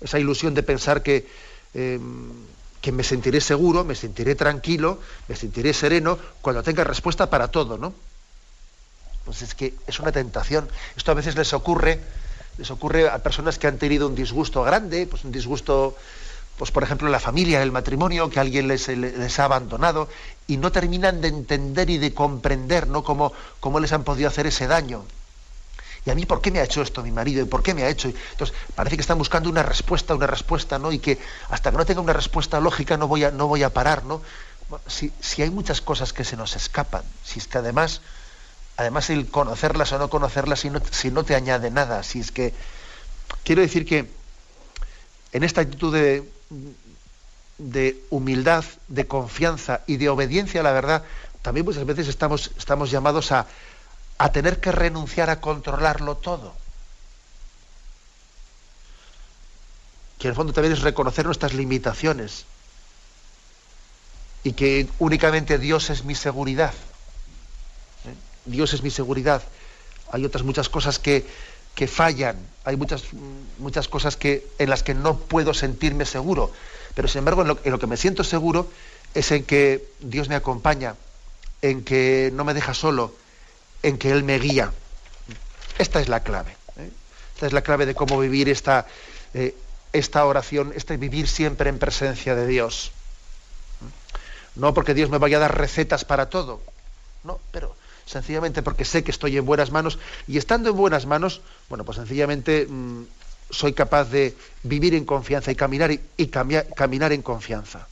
Esa 0.00 0.18
ilusión 0.18 0.54
de 0.54 0.62
pensar 0.62 1.02
que, 1.02 1.28
em, 1.74 2.32
que 2.80 2.92
me 2.92 3.02
sentiré 3.02 3.40
seguro, 3.40 3.82
me 3.82 3.94
sentiré 3.94 4.34
tranquilo, 4.34 5.00
me 5.26 5.36
sentiré 5.36 5.72
sereno 5.72 6.18
cuando 6.42 6.62
tenga 6.62 6.84
respuesta 6.84 7.30
para 7.30 7.48
todo, 7.48 7.78
¿no? 7.78 7.94
Pues 9.24 9.40
es 9.40 9.54
que 9.54 9.74
es 9.86 10.00
una 10.00 10.12
tentación. 10.12 10.68
Esto 10.94 11.12
a 11.12 11.14
veces 11.14 11.34
les 11.34 11.54
ocurre, 11.54 11.98
les 12.58 12.70
ocurre 12.70 13.08
a 13.08 13.22
personas 13.22 13.58
que 13.58 13.66
han 13.66 13.78
tenido 13.78 14.06
un 14.06 14.14
disgusto 14.14 14.62
grande, 14.62 15.06
pues 15.06 15.24
un 15.24 15.32
disgusto, 15.32 15.96
pues 16.58 16.70
por 16.70 16.82
ejemplo 16.82 17.08
en 17.08 17.12
la 17.12 17.20
familia, 17.20 17.56
en 17.56 17.62
el 17.62 17.72
matrimonio, 17.72 18.28
que 18.28 18.38
alguien 18.38 18.68
les, 18.68 18.86
les 18.88 19.38
ha 19.38 19.44
abandonado 19.44 20.08
y 20.46 20.58
no 20.58 20.70
terminan 20.70 21.22
de 21.22 21.28
entender 21.28 21.88
y 21.88 21.96
de 21.96 22.12
comprender, 22.12 22.86
¿no? 22.86 23.02
Cómo, 23.02 23.32
cómo 23.60 23.80
les 23.80 23.92
han 23.94 24.04
podido 24.04 24.28
hacer 24.28 24.46
ese 24.46 24.66
daño. 24.66 25.04
¿Y 26.06 26.10
a 26.10 26.14
mí 26.14 26.26
por 26.26 26.40
qué 26.42 26.50
me 26.50 26.60
ha 26.60 26.64
hecho 26.64 26.82
esto 26.82 27.02
mi 27.02 27.10
marido? 27.10 27.42
¿Y 27.42 27.46
por 27.46 27.62
qué 27.62 27.72
me 27.72 27.82
ha 27.82 27.88
hecho? 27.88 28.08
Entonces, 28.08 28.54
parece 28.74 28.96
que 28.96 29.00
están 29.00 29.16
buscando 29.16 29.48
una 29.48 29.62
respuesta, 29.62 30.14
una 30.14 30.26
respuesta, 30.26 30.78
¿no? 30.78 30.92
Y 30.92 30.98
que 30.98 31.18
hasta 31.48 31.70
que 31.70 31.76
no 31.78 31.86
tenga 31.86 32.00
una 32.00 32.12
respuesta 32.12 32.60
lógica 32.60 32.96
no 32.96 33.08
voy 33.08 33.24
a, 33.24 33.30
no 33.30 33.48
voy 33.48 33.62
a 33.62 33.70
parar, 33.70 34.04
¿no? 34.04 34.20
si, 34.86 35.12
si, 35.20 35.42
hay 35.42 35.50
muchas 35.50 35.80
cosas 35.80 36.12
que 36.12 36.24
se 36.24 36.36
nos 36.36 36.56
escapan, 36.56 37.02
si 37.22 37.38
es 37.38 37.46
que 37.46 37.58
además 37.58 38.00
además 38.76 39.10
el 39.10 39.28
conocerlas 39.28 39.92
o 39.92 39.98
no 39.98 40.08
conocerlas 40.10 40.60
si 40.60 40.70
no, 40.70 40.80
si 40.90 41.10
no 41.10 41.24
te 41.24 41.34
añade 41.34 41.70
nada, 41.70 42.02
si 42.02 42.20
es 42.20 42.32
que 42.32 42.52
quiero 43.44 43.62
decir 43.62 43.86
que 43.86 44.10
en 45.32 45.44
esta 45.44 45.60
actitud 45.60 45.92
de, 45.92 46.28
de 47.58 48.02
humildad, 48.10 48.64
de 48.88 49.06
confianza 49.06 49.82
y 49.86 49.96
de 49.96 50.08
obediencia 50.08 50.60
a 50.60 50.64
la 50.64 50.72
verdad, 50.72 51.04
también 51.42 51.66
muchas 51.66 51.84
veces 51.86 52.08
estamos, 52.08 52.50
estamos 52.56 52.90
llamados 52.90 53.30
a, 53.32 53.46
a 54.18 54.32
tener 54.32 54.60
que 54.60 54.72
renunciar 54.72 55.30
a 55.30 55.40
controlarlo 55.40 56.16
todo. 56.16 56.54
Que 60.18 60.28
en 60.28 60.30
el 60.30 60.36
fondo 60.36 60.52
también 60.52 60.72
es 60.72 60.82
reconocer 60.82 61.26
nuestras 61.26 61.54
limitaciones 61.54 62.46
y 64.44 64.52
que 64.52 64.88
únicamente 64.98 65.58
Dios 65.58 65.90
es 65.90 66.04
mi 66.04 66.14
seguridad. 66.14 66.72
Dios 68.44 68.74
es 68.74 68.82
mi 68.82 68.90
seguridad. 68.90 69.42
Hay 70.12 70.24
otras 70.24 70.44
muchas 70.44 70.68
cosas 70.68 70.98
que, 70.98 71.26
fallan, 71.88 72.36
hay 72.64 72.76
muchas, 72.76 73.04
muchas 73.58 73.88
cosas 73.88 74.16
que, 74.16 74.46
en 74.58 74.70
las 74.70 74.82
que 74.82 74.94
no 74.94 75.16
puedo 75.18 75.54
sentirme 75.54 76.04
seguro. 76.04 76.52
Pero 76.94 77.08
sin 77.08 77.20
embargo, 77.20 77.42
en 77.42 77.72
lo, 77.72 77.78
que 77.78 77.86
me 77.86 77.96
siento 77.96 78.22
seguro 78.22 78.70
es 79.14 79.32
en 79.32 79.44
que 79.44 79.88
Dios 80.00 80.28
me 80.28 80.34
acompaña, 80.34 80.94
en 81.62 81.82
que 81.82 82.30
no 82.34 82.44
me 82.44 82.54
deja 82.54 82.74
solo, 82.74 83.14
en 83.84 83.98
que 83.98 84.10
Él 84.10 84.24
me 84.24 84.38
guía. 84.38 84.72
Esta 85.78 86.00
es 86.00 86.08
la 86.08 86.20
clave. 86.20 86.56
¿eh? 86.78 86.90
Esta 87.34 87.46
es 87.46 87.52
la 87.52 87.62
clave 87.62 87.86
de 87.86 87.94
cómo 87.94 88.18
vivir 88.18 88.48
esta, 88.48 88.86
eh, 89.34 89.54
esta 89.92 90.24
oración, 90.24 90.72
este 90.74 90.96
vivir 90.96 91.28
siempre 91.28 91.68
en 91.68 91.78
presencia 91.78 92.34
de 92.34 92.46
Dios. 92.46 92.90
No 94.56 94.72
porque 94.72 94.94
Dios 94.94 95.10
me 95.10 95.18
vaya 95.18 95.36
a 95.36 95.40
dar 95.40 95.58
recetas 95.58 96.04
para 96.04 96.30
todo, 96.30 96.62
no, 97.24 97.40
pero 97.50 97.76
sencillamente 98.06 98.62
porque 98.62 98.84
sé 98.84 99.02
que 99.02 99.10
estoy 99.10 99.36
en 99.36 99.44
buenas 99.44 99.70
manos 99.70 99.98
y 100.28 100.38
estando 100.38 100.70
en 100.70 100.76
buenas 100.76 101.06
manos, 101.06 101.40
bueno, 101.68 101.84
pues 101.84 101.96
sencillamente 101.96 102.66
mm, 102.68 103.02
soy 103.50 103.72
capaz 103.72 104.04
de 104.04 104.36
vivir 104.62 104.94
en 104.94 105.04
confianza 105.04 105.50
y 105.50 105.56
caminar 105.56 105.90
y, 105.90 106.26
caminar 106.28 107.12
en 107.12 107.22
confianza. 107.22 107.88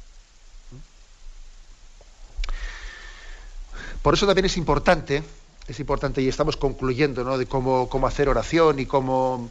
Por 4.03 4.15
eso 4.15 4.27
también 4.27 4.47
es 4.47 4.57
importante, 4.57 5.23
es 5.67 5.81
importante 5.81 6.21
y 6.21 6.29
estamos 6.29 6.57
concluyendo 6.57 7.25
¿no? 7.25 7.39
de 7.39 7.47
cómo, 7.47 7.89
hacer 8.07 8.29
oración 8.29 8.79
y 8.79 8.87
cómo, 8.87 9.51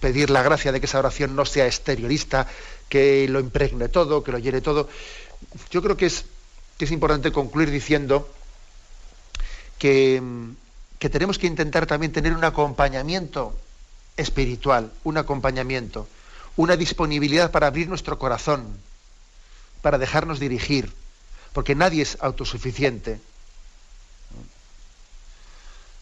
pedir 0.00 0.30
la 0.30 0.42
gracia 0.42 0.72
de 0.72 0.80
que 0.80 0.86
esa 0.86 0.98
oración 0.98 1.36
no 1.36 1.44
sea 1.44 1.66
exteriorista, 1.66 2.46
que 2.88 3.26
lo 3.28 3.40
impregne 3.40 3.88
todo, 3.88 4.24
que 4.24 4.32
lo 4.32 4.38
llene 4.38 4.60
todo. 4.60 4.88
Yo 5.70 5.82
creo 5.82 5.96
que 5.96 6.06
es 6.06 6.24
importante 6.90 7.32
concluir 7.32 7.70
diciendo 7.70 8.28
que 9.78 10.20
tenemos 10.98 11.38
que 11.38 11.46
intentar 11.46 11.86
también 11.86 12.12
tener 12.12 12.32
un 12.34 12.44
acompañamiento 12.44 13.54
espiritual, 14.16 14.90
un 15.04 15.16
acompañamiento, 15.16 16.08
una 16.56 16.76
disponibilidad 16.76 17.52
para 17.52 17.68
abrir 17.68 17.88
nuestro 17.88 18.18
corazón, 18.18 18.66
para 19.80 19.96
dejarnos 19.96 20.40
dirigir, 20.40 20.92
porque 21.52 21.76
nadie 21.76 22.02
es 22.02 22.18
autosuficiente. 22.20 23.20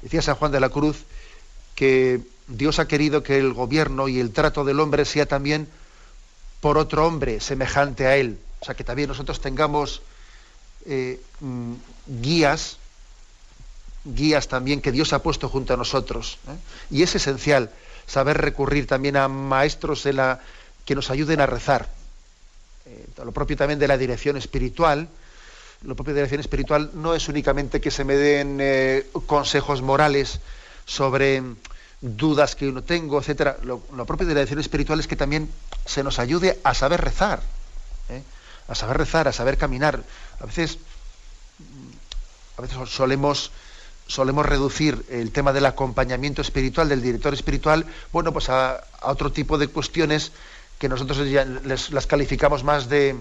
Decía 0.03 0.23
San 0.23 0.37
Juan 0.37 0.53
de 0.53 0.61
la 0.61 0.69
Cruz 0.69 1.05
que 1.75 2.21
Dios 2.49 2.79
ha 2.79 2.89
querido 2.89 3.23
que 3.23 3.39
el 3.39 3.53
gobierno 3.53 4.09
y 4.09 4.21
el 4.21 4.33
trato 4.33 4.65
del 4.65 4.81
hombre 4.81 5.05
sea 5.05 5.27
también 5.27 5.69
por 6.61 6.79
otro 6.79 7.07
hombre 7.07 7.41
semejante 7.41 8.07
a 8.07 8.17
él. 8.17 8.39
O 8.61 8.65
sea, 8.65 8.75
que 8.75 8.85
también 8.85 9.09
nosotros 9.09 9.41
tengamos 9.41 10.03
eh, 10.87 11.21
mm, 11.41 11.75
guías, 12.21 12.79
guías 14.05 14.49
también 14.49 14.81
que 14.81 14.93
Dios 14.93 15.13
ha 15.13 15.23
puesto 15.23 15.49
junto 15.49 15.75
a 15.75 15.77
nosotros. 15.77 16.39
¿eh? 16.49 16.57
Y 16.91 17.03
es 17.03 17.15
esencial 17.15 17.71
saber 18.07 18.39
recurrir 18.39 18.87
también 18.87 19.17
a 19.17 19.29
maestros 19.29 20.07
que 20.85 20.95
nos 20.95 21.11
ayuden 21.11 21.41
a 21.41 21.47
rezar. 21.47 21.91
Eh, 22.87 23.07
lo 23.25 23.33
propio 23.33 23.57
también 23.57 23.79
de 23.79 23.89
la 23.89 23.99
dirección 23.99 24.37
espiritual. 24.37 25.09
Lo 25.83 25.95
propio 25.95 26.15
de 26.15 26.21
la 26.21 26.27
dirección 26.27 26.41
espiritual 26.41 26.91
no 26.95 27.15
es 27.15 27.29
únicamente 27.29 27.81
que 27.81 27.91
se 27.91 28.05
me 28.05 28.15
den 28.15 29.05
consejos 29.27 29.83
morales 29.83 30.41
sobre 30.85 31.43
dudas 32.01 32.57
que 32.57 32.69
uno 32.69 32.83
tengo, 32.83 33.19
etcétera. 33.19 33.59
Lo, 33.63 33.83
lo, 33.95 34.07
propio 34.07 34.27
de 34.27 34.35
la 34.35 34.41
dirección 34.41 34.61
espiritual 34.61 35.01
es 35.01 35.07
que 35.07 35.17
también 35.17 35.51
se 35.85 36.03
nos 36.03 36.19
ayude 36.19 36.59
a 36.65 36.75
saber 36.75 37.01
rezar 37.01 37.41
a 38.69 38.75
saber 38.75 38.99
rezar, 38.99 39.29
a 39.29 39.33
saber 39.33 39.59
caminar. 39.59 40.03
A 40.41 40.47
veces, 40.47 40.79
a 42.57 42.63
veces 42.63 42.77
solemos, 42.89 43.53
solemos 44.07 44.47
reducir 44.47 45.05
el 45.09 45.31
tema 45.33 45.53
del 45.53 45.67
acompañamiento 45.67 46.43
espiritual, 46.43 46.89
del 46.89 47.03
director 47.03 47.35
espiritual, 47.35 47.87
bueno, 48.13 48.33
pues 48.33 48.49
a, 48.49 48.85
otro 49.03 49.31
tipo 49.33 49.59
de 49.59 49.69
cuestiones 49.69 50.33
que 50.79 50.89
nosotros 50.89 51.19
las 51.65 52.07
calificamos 52.07 52.65
más 52.65 52.89
de, 52.89 53.17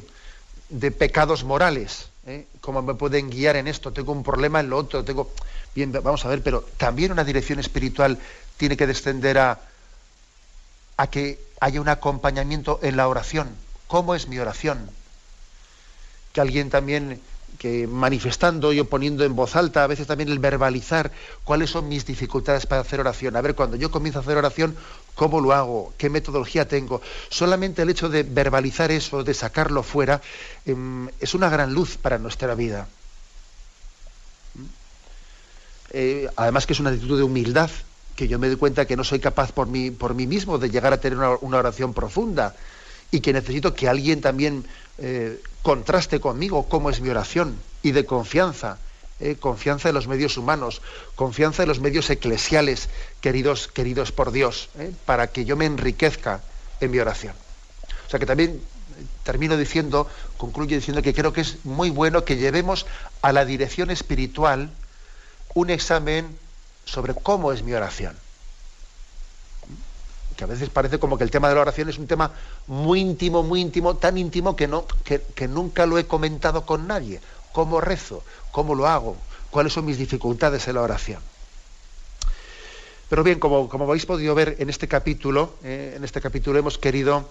de 0.69 0.91
pecados 0.91 1.43
morales. 1.43 2.09
¿Eh? 2.25 2.47
¿Cómo 2.61 2.81
me 2.81 2.95
pueden 2.95 3.29
guiar 3.29 3.55
en 3.55 3.67
esto? 3.67 3.91
Tengo 3.91 4.11
un 4.11 4.23
problema 4.23 4.59
en 4.59 4.69
lo 4.69 4.77
otro, 4.77 5.03
tengo... 5.03 5.31
Bien, 5.73 5.91
vamos 5.91 6.23
a 6.25 6.29
ver, 6.29 6.41
pero 6.41 6.61
también 6.77 7.11
una 7.11 7.23
dirección 7.23 7.59
espiritual 7.59 8.17
tiene 8.57 8.77
que 8.77 8.87
descender 8.87 9.37
a, 9.37 9.59
a 10.97 11.07
que 11.07 11.39
haya 11.59 11.81
un 11.81 11.89
acompañamiento 11.89 12.79
en 12.81 12.95
la 12.95 13.07
oración. 13.07 13.49
¿Cómo 13.87 14.15
es 14.15 14.27
mi 14.27 14.39
oración? 14.39 14.89
que 16.35 16.41
alguien 16.41 16.69
también 16.69 17.21
manifestando 17.89 18.73
y 18.73 18.83
poniendo 18.83 19.23
en 19.23 19.35
voz 19.35 19.55
alta, 19.55 19.83
a 19.83 19.87
veces 19.87 20.07
también 20.07 20.29
el 20.29 20.39
verbalizar 20.39 21.11
cuáles 21.43 21.69
son 21.69 21.87
mis 21.87 22.05
dificultades 22.05 22.65
para 22.65 22.81
hacer 22.81 22.99
oración. 22.99 23.35
A 23.35 23.41
ver, 23.41 23.55
cuando 23.55 23.75
yo 23.75 23.91
comienzo 23.91 24.19
a 24.19 24.21
hacer 24.21 24.37
oración, 24.37 24.75
¿cómo 25.15 25.41
lo 25.41 25.53
hago? 25.53 25.93
¿Qué 25.97 26.09
metodología 26.09 26.67
tengo? 26.67 27.01
Solamente 27.29 27.81
el 27.81 27.89
hecho 27.89 28.09
de 28.09 28.23
verbalizar 28.23 28.91
eso, 28.91 29.23
de 29.23 29.33
sacarlo 29.33 29.83
fuera, 29.83 30.21
em, 30.65 31.09
es 31.19 31.33
una 31.33 31.49
gran 31.49 31.73
luz 31.73 31.97
para 31.97 32.17
nuestra 32.17 32.55
vida. 32.55 32.87
Eh, 35.91 36.27
además 36.35 36.65
que 36.65 36.73
es 36.73 36.79
una 36.79 36.89
actitud 36.89 37.17
de 37.17 37.23
humildad, 37.23 37.69
que 38.15 38.27
yo 38.27 38.39
me 38.39 38.47
doy 38.47 38.57
cuenta 38.57 38.85
que 38.85 38.97
no 38.97 39.03
soy 39.03 39.19
capaz 39.19 39.51
por 39.51 39.67
mí, 39.67 39.91
por 39.91 40.13
mí 40.13 40.27
mismo 40.27 40.57
de 40.57 40.69
llegar 40.69 40.93
a 40.93 40.99
tener 40.99 41.19
una 41.41 41.57
oración 41.57 41.93
profunda 41.93 42.55
y 43.11 43.21
que 43.21 43.33
necesito 43.33 43.73
que 43.73 43.87
alguien 43.87 44.21
también 44.21 44.65
eh, 44.97 45.41
contraste 45.61 46.19
conmigo 46.19 46.67
cómo 46.69 46.89
es 46.89 47.01
mi 47.01 47.09
oración 47.09 47.59
y 47.81 47.91
de 47.91 48.05
confianza, 48.05 48.77
eh, 49.19 49.35
confianza 49.35 49.89
en 49.89 49.95
los 49.95 50.07
medios 50.07 50.37
humanos, 50.37 50.81
confianza 51.15 51.63
en 51.63 51.69
los 51.69 51.79
medios 51.79 52.09
eclesiales 52.09 52.89
queridos, 53.21 53.67
queridos 53.67 54.11
por 54.11 54.31
Dios, 54.31 54.69
eh, 54.77 54.91
para 55.05 55.27
que 55.27 55.45
yo 55.45 55.55
me 55.55 55.65
enriquezca 55.65 56.41
en 56.79 56.91
mi 56.91 56.99
oración. 56.99 57.33
O 58.07 58.09
sea 58.09 58.19
que 58.19 58.25
también 58.25 58.61
termino 59.23 59.57
diciendo, 59.57 60.07
concluyo 60.37 60.75
diciendo 60.75 61.01
que 61.01 61.13
creo 61.13 61.33
que 61.33 61.41
es 61.41 61.57
muy 61.65 61.89
bueno 61.89 62.23
que 62.23 62.37
llevemos 62.37 62.85
a 63.21 63.33
la 63.33 63.43
dirección 63.43 63.91
espiritual 63.91 64.71
un 65.53 65.69
examen 65.69 66.37
sobre 66.85 67.13
cómo 67.13 67.51
es 67.51 67.63
mi 67.63 67.73
oración 67.73 68.15
que 70.35 70.43
a 70.43 70.47
veces 70.47 70.69
parece 70.69 70.99
como 70.99 71.17
que 71.17 71.23
el 71.23 71.31
tema 71.31 71.49
de 71.49 71.55
la 71.55 71.61
oración 71.61 71.89
es 71.89 71.97
un 71.97 72.07
tema 72.07 72.31
muy 72.67 72.99
íntimo, 72.99 73.43
muy 73.43 73.61
íntimo, 73.61 73.95
tan 73.95 74.17
íntimo 74.17 74.55
que, 74.55 74.67
no, 74.67 74.85
que, 75.03 75.47
nunca 75.47 75.85
lo 75.85 75.97
he 75.97 76.05
comentado 76.05 76.65
con 76.65 76.87
nadie. 76.87 77.21
¿Cómo 77.53 77.79
rezo? 77.79 78.23
¿Cómo 78.51 78.75
lo 78.75 78.87
hago? 78.87 79.15
¿Cuáles 79.49 79.73
son 79.73 79.85
mis 79.85 79.97
dificultades 79.97 80.67
en 80.67 80.75
la 80.75 80.81
oración? 80.81 81.21
Pero 83.09 83.23
bien, 83.23 83.39
como, 83.39 83.69
como 83.69 83.85
habéis 83.85 84.05
podido 84.05 84.35
ver 84.35 84.57
en 84.59 84.69
este 84.69 84.87
capítulo, 84.87 85.55
eh, 85.63 85.93
en 85.95 86.03
este 86.03 86.19
capítulo 86.19 86.59
hemos 86.59 86.77
querido 86.77 87.29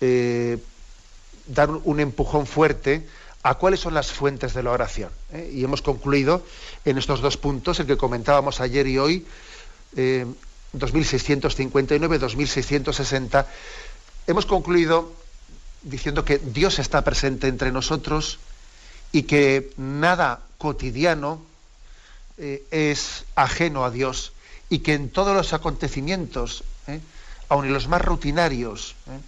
eh, 0.00 0.58
dar 1.46 1.70
un 1.70 2.00
empujón 2.00 2.46
fuerte 2.46 3.06
a 3.44 3.54
cuáles 3.54 3.80
son 3.80 3.94
las 3.94 4.12
fuentes 4.12 4.52
de 4.52 4.62
la 4.62 4.72
oración. 4.72 5.10
¿eh? 5.32 5.50
Y 5.54 5.64
hemos 5.64 5.80
concluido 5.80 6.42
en 6.84 6.98
estos 6.98 7.20
dos 7.20 7.36
puntos, 7.36 7.80
el 7.80 7.86
que 7.86 7.96
comentábamos 7.96 8.60
ayer 8.60 8.86
y 8.86 8.98
hoy, 8.98 9.26
2659, 10.72 12.18
2660, 12.18 13.46
hemos 14.26 14.46
concluido 14.46 15.12
diciendo 15.82 16.24
que 16.24 16.38
Dios 16.38 16.78
está 16.78 17.02
presente 17.02 17.48
entre 17.48 17.72
nosotros 17.72 18.38
y 19.10 19.24
que 19.24 19.72
nada 19.76 20.40
cotidiano 20.58 21.42
eh, 22.38 22.64
es 22.70 23.24
ajeno 23.34 23.84
a 23.84 23.90
Dios 23.90 24.32
y 24.70 24.78
que 24.78 24.94
en 24.94 25.10
todos 25.10 25.36
los 25.36 25.52
acontecimientos, 25.52 26.64
¿eh? 26.86 27.00
aun 27.48 27.66
en 27.66 27.74
los 27.74 27.88
más 27.88 28.00
rutinarios, 28.00 28.94
¿eh? 29.06 29.20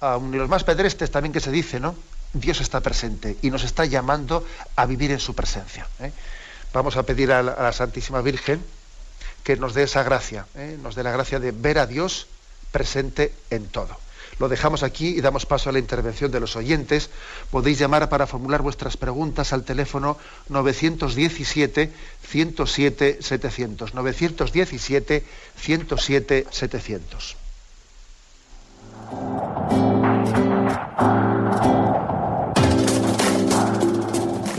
aun 0.00 0.32
en 0.32 0.38
los 0.38 0.48
más 0.48 0.62
pedrestres 0.62 1.10
también 1.10 1.32
que 1.32 1.40
se 1.40 1.50
dice, 1.50 1.80
¿no? 1.80 1.96
Dios 2.32 2.60
está 2.60 2.80
presente 2.80 3.36
y 3.42 3.50
nos 3.50 3.64
está 3.64 3.86
llamando 3.86 4.46
a 4.76 4.86
vivir 4.86 5.10
en 5.10 5.18
su 5.18 5.34
presencia. 5.34 5.88
Vamos 6.72 6.96
a 6.96 7.02
pedir 7.02 7.32
a 7.32 7.42
la, 7.42 7.72
Santísima 7.72 8.20
Virgen 8.20 8.62
que 9.48 9.56
nos 9.56 9.72
dé 9.72 9.84
esa 9.84 10.02
gracia, 10.02 10.44
nos 10.82 10.94
dé 10.94 11.02
la 11.02 11.10
gracia 11.10 11.40
de 11.40 11.52
ver 11.52 11.78
a 11.78 11.86
Dios 11.86 12.26
presente 12.70 13.32
en 13.48 13.64
todo. 13.68 13.96
Lo 14.38 14.50
dejamos 14.50 14.82
aquí 14.82 15.16
y 15.16 15.22
damos 15.22 15.46
paso 15.46 15.70
a 15.70 15.72
la 15.72 15.78
intervención 15.78 16.30
de 16.30 16.38
los 16.38 16.54
oyentes. 16.54 17.08
Podéis 17.50 17.78
llamar 17.78 18.10
para 18.10 18.26
formular 18.26 18.60
vuestras 18.60 18.98
preguntas 18.98 19.54
al 19.54 19.64
teléfono 19.64 20.18
917 20.50 21.90
107 22.28 23.20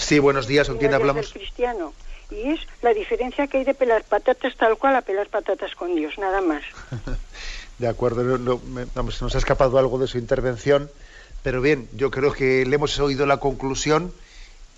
Sí, 0.00 0.18
buenos 0.18 0.46
días. 0.46 0.68
¿Con 0.68 0.78
quién 0.78 0.94
hablamos? 0.94 1.32
cristiano. 1.32 1.92
Y 2.30 2.50
es 2.50 2.60
la 2.82 2.94
diferencia 2.94 3.46
que 3.46 3.58
hay 3.58 3.64
de 3.64 3.74
pelar 3.74 4.04
patatas 4.04 4.56
tal 4.56 4.78
cual 4.78 4.96
a 4.96 5.02
pelar 5.02 5.28
patatas 5.28 5.74
con 5.74 5.94
Dios, 5.94 6.16
nada 6.18 6.40
más. 6.40 6.62
de 7.78 7.88
acuerdo, 7.88 8.38
no, 8.38 8.60
nos 8.94 9.34
ha 9.34 9.38
escapado 9.38 9.78
algo 9.78 9.98
de 9.98 10.06
su 10.06 10.18
intervención, 10.18 10.90
pero 11.42 11.60
bien, 11.60 11.88
yo 11.94 12.10
creo 12.10 12.32
que 12.32 12.64
le 12.64 12.76
hemos 12.76 12.98
oído 13.00 13.26
la 13.26 13.38
conclusión 13.38 14.12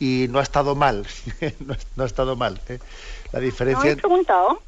y 0.00 0.26
no 0.30 0.38
ha 0.38 0.42
estado 0.42 0.74
mal. 0.74 1.06
no, 1.96 2.04
ha 2.04 2.06
estado 2.06 2.36
mal. 2.36 2.60
¿eh? 2.68 2.78
La 3.32 3.40
diferencia. 3.40 3.84
¿No 3.84 3.92
he 3.92 3.96
preguntado? 3.96 4.62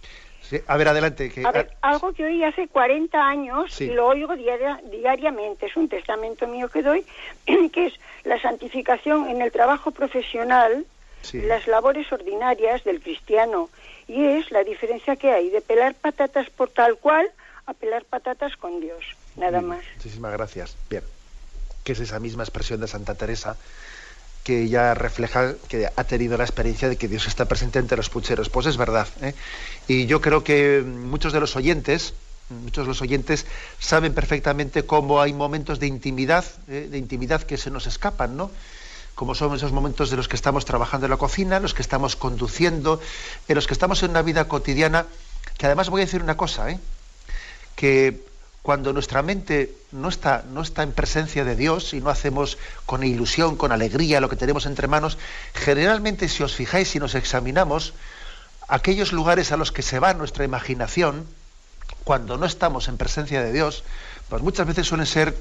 A 0.66 0.76
ver, 0.76 0.88
adelante. 0.88 1.30
Que, 1.30 1.45
a 1.45 1.51
ver, 1.51 1.70
algo 1.82 2.12
que 2.12 2.24
oí 2.24 2.42
hace 2.45 2.68
40 2.68 3.18
años 3.18 3.80
y 3.80 3.88
lo 3.88 4.09
oigo 4.09 4.34
diariamente, 4.36 5.66
es 5.66 5.76
un 5.76 5.88
testamento 5.88 6.47
mío 6.47 6.68
que 6.68 6.82
doy, 6.82 7.05
que 7.72 7.86
es 7.86 7.95
la 8.24 8.40
santificación 8.40 9.28
en 9.28 9.42
el 9.42 9.53
trabajo 9.53 9.90
profesional, 9.90 10.84
las 11.32 11.66
labores 11.66 12.12
ordinarias 12.12 12.84
del 12.84 13.01
cristiano, 13.01 13.70
y 14.07 14.24
es 14.24 14.51
la 14.51 14.62
diferencia 14.62 15.16
que 15.16 15.30
hay 15.30 15.49
de 15.51 15.61
pelar 15.61 15.95
patatas 15.95 16.51
por 16.51 16.68
tal 16.68 16.99
cual 16.99 17.30
a 17.66 17.72
pelar 17.72 18.05
patatas 18.05 18.57
con 18.57 18.80
Dios, 18.80 19.05
nada 19.36 19.62
más. 19.62 19.82
Muchísimas 19.97 20.32
gracias. 20.32 20.76
Bien, 20.90 21.03
que 21.82 21.92
es 21.92 22.01
esa 22.01 22.20
misma 22.20 22.42
expresión 22.42 22.80
de 22.80 22.88
Santa 22.88 23.14
Teresa 23.14 23.57
que 24.45 24.68
ya 24.68 24.92
refleja 24.92 25.55
que 25.68 25.88
ha 25.97 26.05
tenido 26.05 26.36
la 26.36 26.45
experiencia 26.45 26.88
de 26.90 26.97
que 26.97 27.09
Dios 27.09 27.26
está 27.26 27.47
presente 27.47 27.78
entre 27.78 27.97
los 27.97 28.11
pucheros. 28.11 28.51
Pues 28.51 28.66
es 28.66 28.76
verdad. 28.76 29.09
¿eh? 29.22 29.34
Y 29.88 30.05
yo 30.07 30.20
creo 30.20 30.45
que 30.45 30.84
muchos 30.86 31.32
de 31.32 31.40
los 31.40 31.57
oyentes, 31.57 32.12
muchos 32.51 32.84
de 32.84 32.88
los 32.88 33.01
oyentes 33.01 33.47
saben 33.80 34.12
perfectamente 34.12 34.84
cómo 34.84 35.22
hay 35.22 35.32
momentos 35.32 35.80
de 35.80 35.86
intimidad, 35.86 36.45
¿eh? 36.68 36.88
de 36.90 36.99
intimidad 36.99 37.42
que 37.42 37.57
se 37.57 37.70
nos 37.70 37.86
escapan, 37.86 38.36
¿no? 38.36 38.51
Como 39.14 39.34
son 39.34 39.55
esos 39.55 39.72
momentos 39.72 40.11
de 40.11 40.16
los 40.16 40.28
que 40.28 40.36
estamos 40.36 40.66
trabajando 40.66 41.07
en 41.07 41.11
la 41.11 41.16
cocina, 41.16 41.59
los 41.59 41.72
que 41.72 41.82
estamos 41.82 42.14
conduciendo, 42.14 43.01
en 43.49 43.55
los 43.55 43.66
que 43.66 43.72
estamos 43.72 44.03
en 44.03 44.11
una 44.11 44.22
vida 44.22 44.47
cotidiana, 44.47 45.07
que 45.57 45.66
además 45.66 45.88
voy 45.88 46.03
a 46.03 46.05
decir 46.05 46.22
una 46.22 46.36
cosa, 46.36 46.70
¿eh? 46.70 46.78
que 47.76 48.34
cuando 48.64 48.94
nuestra 48.94 49.20
mente 49.20 49.76
no 49.92 50.08
está, 50.08 50.42
no 50.48 50.62
está 50.62 50.84
en 50.84 50.92
presencia 50.92 51.44
de 51.44 51.54
Dios 51.54 51.92
y 51.92 52.00
no 52.00 52.08
hacemos 52.08 52.56
con 52.86 53.04
ilusión, 53.04 53.56
con 53.56 53.72
alegría 53.72 54.22
lo 54.22 54.30
que 54.30 54.36
tenemos 54.36 54.64
entre 54.64 54.88
manos, 54.88 55.18
generalmente 55.52 56.30
si 56.30 56.42
os 56.42 56.54
fijáis 56.54 56.96
y 56.96 56.98
nos 56.98 57.14
examinamos, 57.14 57.92
aquellos 58.66 59.12
lugares 59.12 59.52
a 59.52 59.58
los 59.58 59.70
que 59.70 59.82
se 59.82 59.98
va 59.98 60.14
nuestra 60.14 60.46
imaginación, 60.46 61.26
cuando 62.04 62.38
no 62.38 62.46
estamos 62.46 62.88
en 62.88 62.96
presencia 62.96 63.42
de 63.42 63.52
Dios, 63.52 63.84
pues 64.30 64.40
muchas 64.40 64.66
veces 64.66 64.86
suelen 64.86 65.04
ser, 65.06 65.36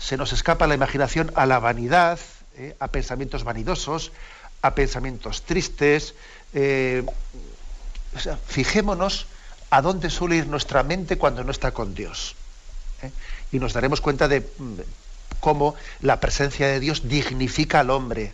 se 0.00 0.16
nos 0.16 0.32
escapa 0.32 0.66
la 0.66 0.74
imaginación 0.74 1.30
a 1.36 1.46
la 1.46 1.60
vanidad, 1.60 2.18
eh, 2.56 2.74
a 2.80 2.88
pensamientos 2.88 3.44
vanidosos, 3.44 4.10
a 4.62 4.74
pensamientos 4.74 5.42
tristes. 5.42 6.16
Eh, 6.52 7.06
fijémonos 8.48 9.26
a 9.70 9.80
dónde 9.80 10.10
suele 10.10 10.38
ir 10.38 10.48
nuestra 10.48 10.82
mente 10.82 11.18
cuando 11.18 11.44
no 11.44 11.52
está 11.52 11.70
con 11.70 11.94
Dios. 11.94 12.34
¿Eh? 13.06 13.12
y 13.52 13.58
nos 13.58 13.72
daremos 13.72 14.00
cuenta 14.00 14.28
de 14.28 14.40
mm, 14.40 14.80
cómo 15.40 15.74
la 16.00 16.20
presencia 16.20 16.68
de 16.68 16.80
Dios 16.80 17.08
dignifica 17.08 17.80
al 17.80 17.90
hombre, 17.90 18.32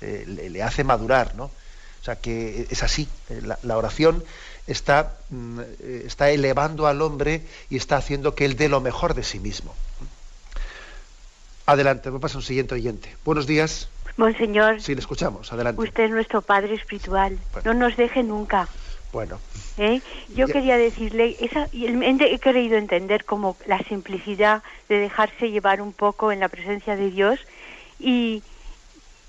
eh, 0.00 0.48
le, 0.50 0.62
hace 0.62 0.84
madurar, 0.84 1.34
¿no? 1.34 1.44
O 1.44 2.04
sea 2.04 2.16
que 2.16 2.66
es 2.70 2.82
así, 2.82 3.08
eh, 3.30 3.42
la, 3.62 3.76
oración 3.76 4.22
está, 4.66 5.16
mm, 5.30 5.60
está 6.06 6.30
elevando 6.30 6.86
al 6.86 7.02
hombre 7.02 7.42
y 7.70 7.76
está 7.76 7.96
haciendo 7.96 8.34
que 8.34 8.44
él 8.44 8.56
dé 8.56 8.68
lo 8.68 8.80
mejor 8.80 9.14
de 9.14 9.24
sí 9.24 9.40
mismo. 9.40 9.74
Adelante, 11.66 12.10
vamos 12.10 12.32
a 12.32 12.38
un 12.38 12.44
siguiente 12.44 12.74
oyente. 12.74 13.16
Buenos 13.24 13.46
días. 13.46 13.88
Monseñor. 14.16 14.80
Sí, 14.80 14.94
le 14.94 15.00
escuchamos. 15.00 15.52
Adelante. 15.52 15.82
Usted 15.82 16.04
es 16.04 16.10
nuestro 16.10 16.40
Padre 16.40 16.74
espiritual. 16.74 17.38
No 17.64 17.74
nos 17.74 17.96
deje 17.96 18.22
nunca. 18.22 18.68
Bueno. 19.12 19.38
¿Eh? 19.78 20.00
Yo 20.34 20.46
quería 20.46 20.78
decirle, 20.78 21.36
esa, 21.40 21.68
he 21.72 22.38
querido 22.38 22.76
entender 22.76 23.24
como 23.24 23.56
la 23.66 23.78
simplicidad 23.80 24.62
de 24.88 24.98
dejarse 24.98 25.50
llevar 25.50 25.82
un 25.82 25.92
poco 25.92 26.32
en 26.32 26.40
la 26.40 26.48
presencia 26.48 26.96
de 26.96 27.10
Dios 27.10 27.38
y, 27.98 28.42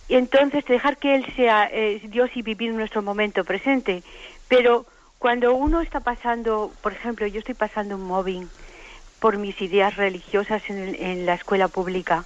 entonces 0.09 0.63
dejar 0.65 0.97
que 0.97 1.15
Él 1.15 1.25
sea 1.36 1.69
eh, 1.69 2.01
Dios 2.07 2.30
y 2.36 2.41
vivir 2.41 2.71
nuestro 2.73 3.01
momento 3.01 3.43
presente. 3.43 4.03
Pero 4.47 4.86
cuando 5.19 5.53
uno 5.53 5.82
está 5.82 5.99
pasando, 5.99 6.71
por 6.82 6.93
ejemplo, 6.93 7.28
yo 7.28 7.39
estoy 7.39 7.55
pasando 7.55 7.95
un 7.95 8.03
mobbing 8.03 8.49
por 9.19 9.38
mis 9.38 9.59
ideas 9.61 9.97
religiosas 9.97 10.61
en, 10.69 10.95
en 10.95 11.25
la 11.25 11.34
escuela 11.34 11.67
pública, 11.67 12.23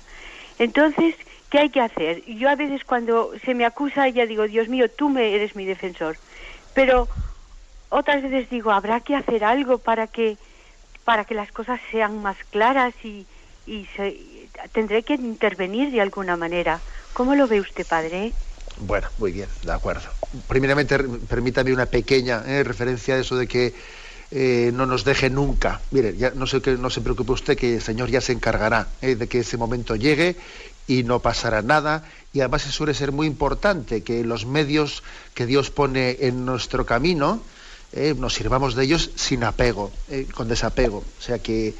entonces, 0.60 1.16
¿qué 1.50 1.58
hay 1.58 1.70
que 1.70 1.82
hacer? 1.82 2.24
Yo 2.26 2.48
a 2.48 2.56
veces 2.56 2.84
cuando 2.84 3.32
se 3.44 3.56
me 3.56 3.66
acusa 3.66 4.08
ya 4.10 4.28
digo, 4.28 4.48
Dios 4.48 4.68
mío, 4.68 4.92
tú 4.92 5.10
me 5.10 5.34
eres 5.34 5.56
mi 5.56 5.66
defensor. 5.66 6.18
Pero 6.76 7.08
otras 7.92 8.24
veces 8.24 8.50
digo, 8.50 8.72
habrá 8.72 9.02
que 9.02 9.16
hacer 9.16 9.44
algo 9.44 9.78
para 9.78 10.08
que, 10.08 10.38
para 11.06 11.26
que 11.26 11.36
las 11.36 11.52
cosas 11.52 11.80
sean 11.92 12.22
más 12.24 12.38
claras 12.50 12.94
y, 13.04 13.28
y 13.68 13.88
tendré 14.72 15.04
que 15.04 15.14
intervenir 15.14 15.92
de 15.92 16.02
alguna 16.02 16.38
manera. 16.38 16.80
¿Cómo 17.14 17.36
lo 17.36 17.48
ve 17.48 17.60
usted, 17.60 17.86
padre? 17.86 18.34
Bueno, 18.80 19.08
muy 19.18 19.32
bien, 19.32 19.50
de 19.64 19.72
acuerdo. 19.72 20.10
Primeramente, 20.48 20.98
permítame 21.28 21.74
una 21.74 21.86
pequeña 21.86 22.44
eh, 22.48 22.64
referencia 22.64 23.16
a 23.16 23.20
eso 23.20 23.36
de 23.36 23.48
que 23.48 23.74
eh, 24.32 24.72
no 24.74 24.86
nos 24.86 25.04
deje 25.04 25.30
nunca. 25.30 25.82
Mire, 25.92 26.16
ya 26.16 26.32
no, 26.32 26.48
sé, 26.48 26.62
no 26.78 26.90
se 26.90 27.02
preocupe 27.02 27.34
usted 27.34 27.58
que 27.58 27.76
el 27.76 27.82
Señor 27.82 28.10
ya 28.10 28.22
se 28.22 28.32
encargará 28.32 28.88
eh, 29.02 29.16
de 29.16 29.28
que 29.28 29.40
ese 29.40 29.58
momento 29.58 29.96
llegue 29.96 30.38
y 30.88 31.04
no 31.04 31.20
pasará 31.20 31.62
nada. 31.62 32.06
Y 32.34 32.40
además 32.40 32.62
suele 32.62 32.94
ser 32.94 33.12
muy 33.12 33.28
importante 33.28 34.04
que 34.04 34.24
los 34.24 34.46
medios 34.46 35.04
que 35.34 35.46
Dios 35.46 35.70
pone 35.70 36.18
en 36.22 36.46
nuestro 36.46 36.86
camino, 36.86 37.44
nos 38.18 38.34
sirvamos 38.34 38.76
de 38.76 38.84
ellos 38.86 39.12
sin 39.16 39.44
apego, 39.44 39.92
con 40.34 40.48
desapego. 40.48 41.04
O 41.20 41.22
sea 41.22 41.40
que 41.40 41.74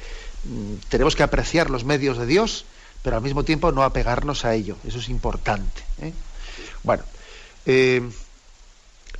mm, 0.44 0.74
tenemos 0.88 1.16
que 1.16 1.22
apreciar 1.22 1.70
los 1.70 1.84
medios 1.84 2.18
de 2.18 2.26
Dios, 2.26 2.66
pero 3.02 3.16
al 3.16 3.22
mismo 3.22 3.44
tiempo 3.44 3.72
no 3.72 3.82
apegarnos 3.82 4.44
a 4.44 4.54
ello. 4.54 4.76
Eso 4.86 4.98
es 4.98 5.08
importante. 5.08 5.82
Bueno, 6.82 7.02
eh, 7.66 8.02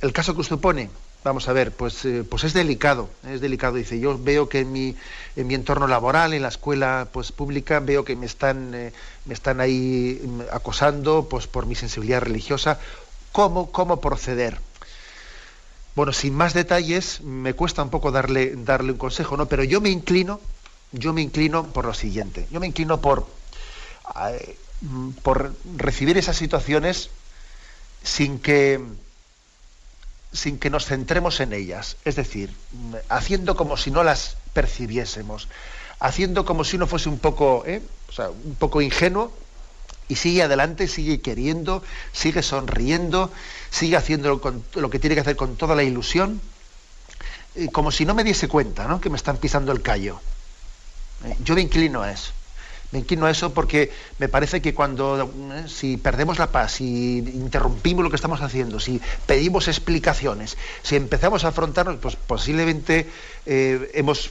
el 0.01 0.13
caso 0.13 0.35
que 0.35 0.41
usted 0.41 0.57
pone, 0.57 0.89
vamos 1.23 1.47
a 1.47 1.53
ver, 1.53 1.71
pues, 1.71 2.03
eh, 2.05 2.23
pues 2.29 2.43
es 2.43 2.53
delicado, 2.53 3.09
es 3.27 3.41
delicado. 3.41 3.75
Dice, 3.75 3.99
yo 3.99 4.17
veo 4.21 4.49
que 4.49 4.59
en 4.59 4.71
mi, 4.71 4.95
en 5.35 5.47
mi 5.47 5.55
entorno 5.55 5.87
laboral, 5.87 6.33
en 6.33 6.41
la 6.41 6.49
escuela 6.49 7.07
pues, 7.11 7.31
pública, 7.31 7.79
veo 7.79 8.03
que 8.03 8.15
me 8.15 8.25
están, 8.25 8.73
eh, 8.73 8.93
me 9.25 9.33
están 9.33 9.61
ahí 9.61 10.21
mm, 10.23 10.41
acosando 10.51 11.27
pues, 11.29 11.47
por 11.47 11.65
mi 11.65 11.75
sensibilidad 11.75 12.21
religiosa. 12.21 12.79
¿Cómo, 13.31 13.71
¿Cómo 13.71 13.99
proceder? 13.99 14.59
Bueno, 15.95 16.11
sin 16.11 16.33
más 16.33 16.53
detalles, 16.53 17.21
me 17.21 17.53
cuesta 17.53 17.83
un 17.83 17.89
poco 17.89 18.11
darle, 18.11 18.55
darle 18.55 18.91
un 18.93 18.97
consejo, 18.97 19.37
¿no? 19.37 19.47
Pero 19.47 19.63
yo 19.63 19.79
me 19.79 19.89
inclino, 19.89 20.39
yo 20.91 21.13
me 21.13 21.21
inclino 21.21 21.67
por 21.67 21.85
lo 21.85 21.93
siguiente. 21.93 22.47
Yo 22.51 22.59
me 22.59 22.67
inclino 22.67 22.99
por, 22.99 23.27
mm, 24.81 25.09
por 25.21 25.53
recibir 25.77 26.17
esas 26.17 26.35
situaciones 26.35 27.09
sin 28.03 28.39
que, 28.39 28.81
sin 30.31 30.57
que 30.57 30.69
nos 30.71 30.85
centremos 30.85 31.39
en 31.39 31.53
ellas, 31.53 31.97
es 32.05 32.15
decir, 32.15 32.53
haciendo 33.07 33.55
como 33.55 33.77
si 33.77 33.91
no 33.91 34.03
las 34.03 34.37
percibiésemos, 34.53 35.47
haciendo 35.99 36.43
como 36.43 36.63
si 36.63 36.75
uno 36.75 36.87
fuese 36.87 37.07
un 37.09 37.19
poco, 37.19 37.63
¿eh? 37.67 37.81
un 38.45 38.55
poco 38.55 38.81
ingenuo 38.81 39.31
y 40.07 40.15
sigue 40.15 40.43
adelante, 40.43 40.87
sigue 40.87 41.21
queriendo, 41.21 41.81
sigue 42.11 42.43
sonriendo, 42.43 43.31
sigue 43.73 43.97
haciendo 43.97 44.39
lo, 44.75 44.89
que 44.91 44.99
tiene 44.99 45.15
que 45.15 45.21
hacer 45.21 45.35
con 45.35 45.55
toda 45.55 45.75
la 45.75 45.81
ilusión, 45.81 46.39
como 47.71 47.91
si 47.91 48.05
no 48.05 48.13
me 48.13 48.23
diese 48.23 48.47
cuenta 48.47 48.87
¿no? 48.87 49.01
que 49.01 49.09
me 49.09 49.17
están 49.17 49.37
pisando 49.37 49.71
el 49.71 49.81
callo. 49.81 50.21
¿Eh? 51.25 51.35
Yo 51.43 51.55
me 51.55 51.61
inclino 51.61 52.03
a 52.03 52.11
eso. 52.11 52.33
Me 52.91 52.99
inclino 52.99 53.25
a 53.25 53.31
eso 53.31 53.51
porque 53.51 53.91
me 54.19 54.29
parece 54.29 54.61
que 54.61 54.75
cuando, 54.75 55.23
eh, 55.55 55.67
si 55.67 55.97
perdemos 55.97 56.37
la 56.37 56.51
paz, 56.51 56.73
si 56.73 57.17
interrumpimos 57.17 58.03
lo 58.03 58.11
que 58.11 58.15
estamos 58.15 58.41
haciendo, 58.41 58.79
si 58.79 59.01
pedimos 59.25 59.67
explicaciones, 59.67 60.55
si 60.83 60.95
empezamos 60.95 61.43
a 61.43 61.47
afrontarnos, 61.47 61.95
pues 61.95 62.15
posiblemente 62.15 63.09
eh, 63.47 63.89
hemos, 63.95 64.29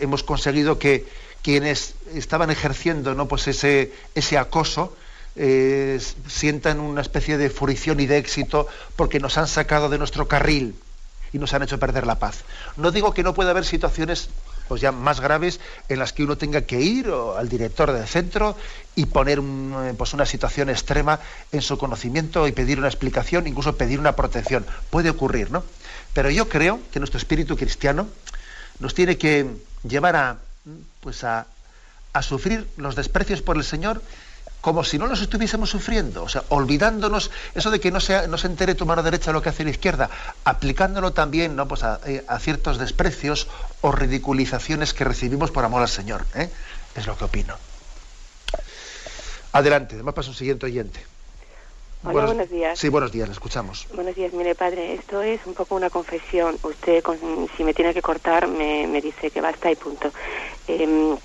hemos 0.00 0.24
conseguido 0.24 0.80
que 0.80 1.06
quienes 1.42 1.94
estaban 2.12 2.50
ejerciendo 2.50 3.14
¿no? 3.14 3.28
pues 3.28 3.46
ese, 3.46 3.92
ese 4.16 4.38
acoso, 4.38 4.96
eh, 5.36 6.00
sientan 6.26 6.80
una 6.80 7.00
especie 7.00 7.38
de 7.38 7.50
furición 7.50 8.00
y 8.00 8.06
de 8.06 8.18
éxito 8.18 8.66
porque 8.96 9.20
nos 9.20 9.38
han 9.38 9.46
sacado 9.46 9.88
de 9.88 9.98
nuestro 9.98 10.28
carril 10.28 10.74
y 11.32 11.38
nos 11.38 11.54
han 11.54 11.62
hecho 11.62 11.78
perder 11.78 12.06
la 12.06 12.18
paz. 12.18 12.44
No 12.76 12.90
digo 12.90 13.14
que 13.14 13.22
no 13.22 13.34
pueda 13.34 13.50
haber 13.50 13.64
situaciones 13.64 14.28
pues 14.68 14.80
ya 14.80 14.92
más 14.92 15.20
graves 15.20 15.58
en 15.88 15.98
las 15.98 16.12
que 16.12 16.22
uno 16.22 16.38
tenga 16.38 16.60
que 16.60 16.80
ir 16.80 17.10
al 17.36 17.48
director 17.48 17.90
del 17.92 18.06
centro 18.06 18.56
y 18.94 19.06
poner 19.06 19.40
eh, 19.40 19.94
pues 19.98 20.14
una 20.14 20.24
situación 20.24 20.70
extrema 20.70 21.18
en 21.50 21.60
su 21.60 21.76
conocimiento 21.76 22.46
y 22.46 22.52
pedir 22.52 22.78
una 22.78 22.86
explicación, 22.86 23.48
incluso 23.48 23.76
pedir 23.76 23.98
una 23.98 24.14
protección. 24.14 24.64
Puede 24.90 25.10
ocurrir, 25.10 25.50
¿no? 25.50 25.64
Pero 26.14 26.30
yo 26.30 26.48
creo 26.48 26.78
que 26.92 27.00
nuestro 27.00 27.18
espíritu 27.18 27.56
cristiano 27.56 28.06
nos 28.78 28.94
tiene 28.94 29.18
que 29.18 29.46
llevar 29.82 30.14
a, 30.14 30.38
pues 31.00 31.24
a, 31.24 31.46
a 32.12 32.22
sufrir 32.22 32.68
los 32.76 32.94
desprecios 32.94 33.42
por 33.42 33.56
el 33.56 33.64
Señor 33.64 34.00
como 34.60 34.84
si 34.84 34.98
no 34.98 35.06
los 35.06 35.20
estuviésemos 35.22 35.70
sufriendo, 35.70 36.22
o 36.22 36.28
sea, 36.28 36.44
olvidándonos 36.50 37.30
eso 37.54 37.70
de 37.70 37.80
que 37.80 37.90
no 37.90 38.00
se, 38.00 38.28
no 38.28 38.36
se 38.36 38.46
entere 38.46 38.74
tu 38.74 38.86
mano 38.86 39.02
derecha 39.02 39.32
lo 39.32 39.42
que 39.42 39.48
hace 39.48 39.64
la 39.64 39.70
izquierda, 39.70 40.10
aplicándolo 40.44 41.12
también 41.12 41.56
¿no? 41.56 41.66
pues 41.66 41.82
eh, 42.06 42.24
a, 42.26 42.38
ciertos 42.38 42.78
desprecios 42.78 43.48
o 43.80 43.92
ridiculizaciones 43.92 44.92
que 44.92 45.04
recibimos 45.04 45.50
por 45.50 45.64
amor 45.64 45.82
al 45.82 45.88
Señor. 45.88 46.26
¿eh? 46.34 46.50
Es 46.94 47.06
lo 47.06 47.16
que 47.16 47.24
opino. 47.24 47.56
Adelante, 49.52 49.94
además 49.94 50.14
pasa 50.14 50.28
un 50.28 50.36
siguiente 50.36 50.66
oyente. 50.66 51.00
Hola, 52.02 52.26
buenos, 52.26 52.48
días. 52.48 52.78
Sí, 52.78 52.88
buenos 52.88 53.12
días, 53.12 53.28
le 53.28 53.34
escuchamos. 53.34 53.86
Buenos 53.94 54.14
días, 54.14 54.32
mire 54.32 54.54
padre, 54.54 54.94
esto 54.94 55.20
es 55.20 55.40
un 55.44 55.52
poco 55.52 55.74
una 55.74 55.90
confesión. 55.90 56.56
Usted, 56.62 57.04
si 57.56 57.62
me 57.64 57.74
tiene 57.74 57.92
que 57.92 58.00
cortar, 58.00 58.48
me, 58.48 58.86
me 58.86 59.02
dice 59.02 59.30
que 59.30 59.40
basta 59.42 59.70
y 59.70 59.76
punto. 59.76 60.10
Em, 60.66 61.16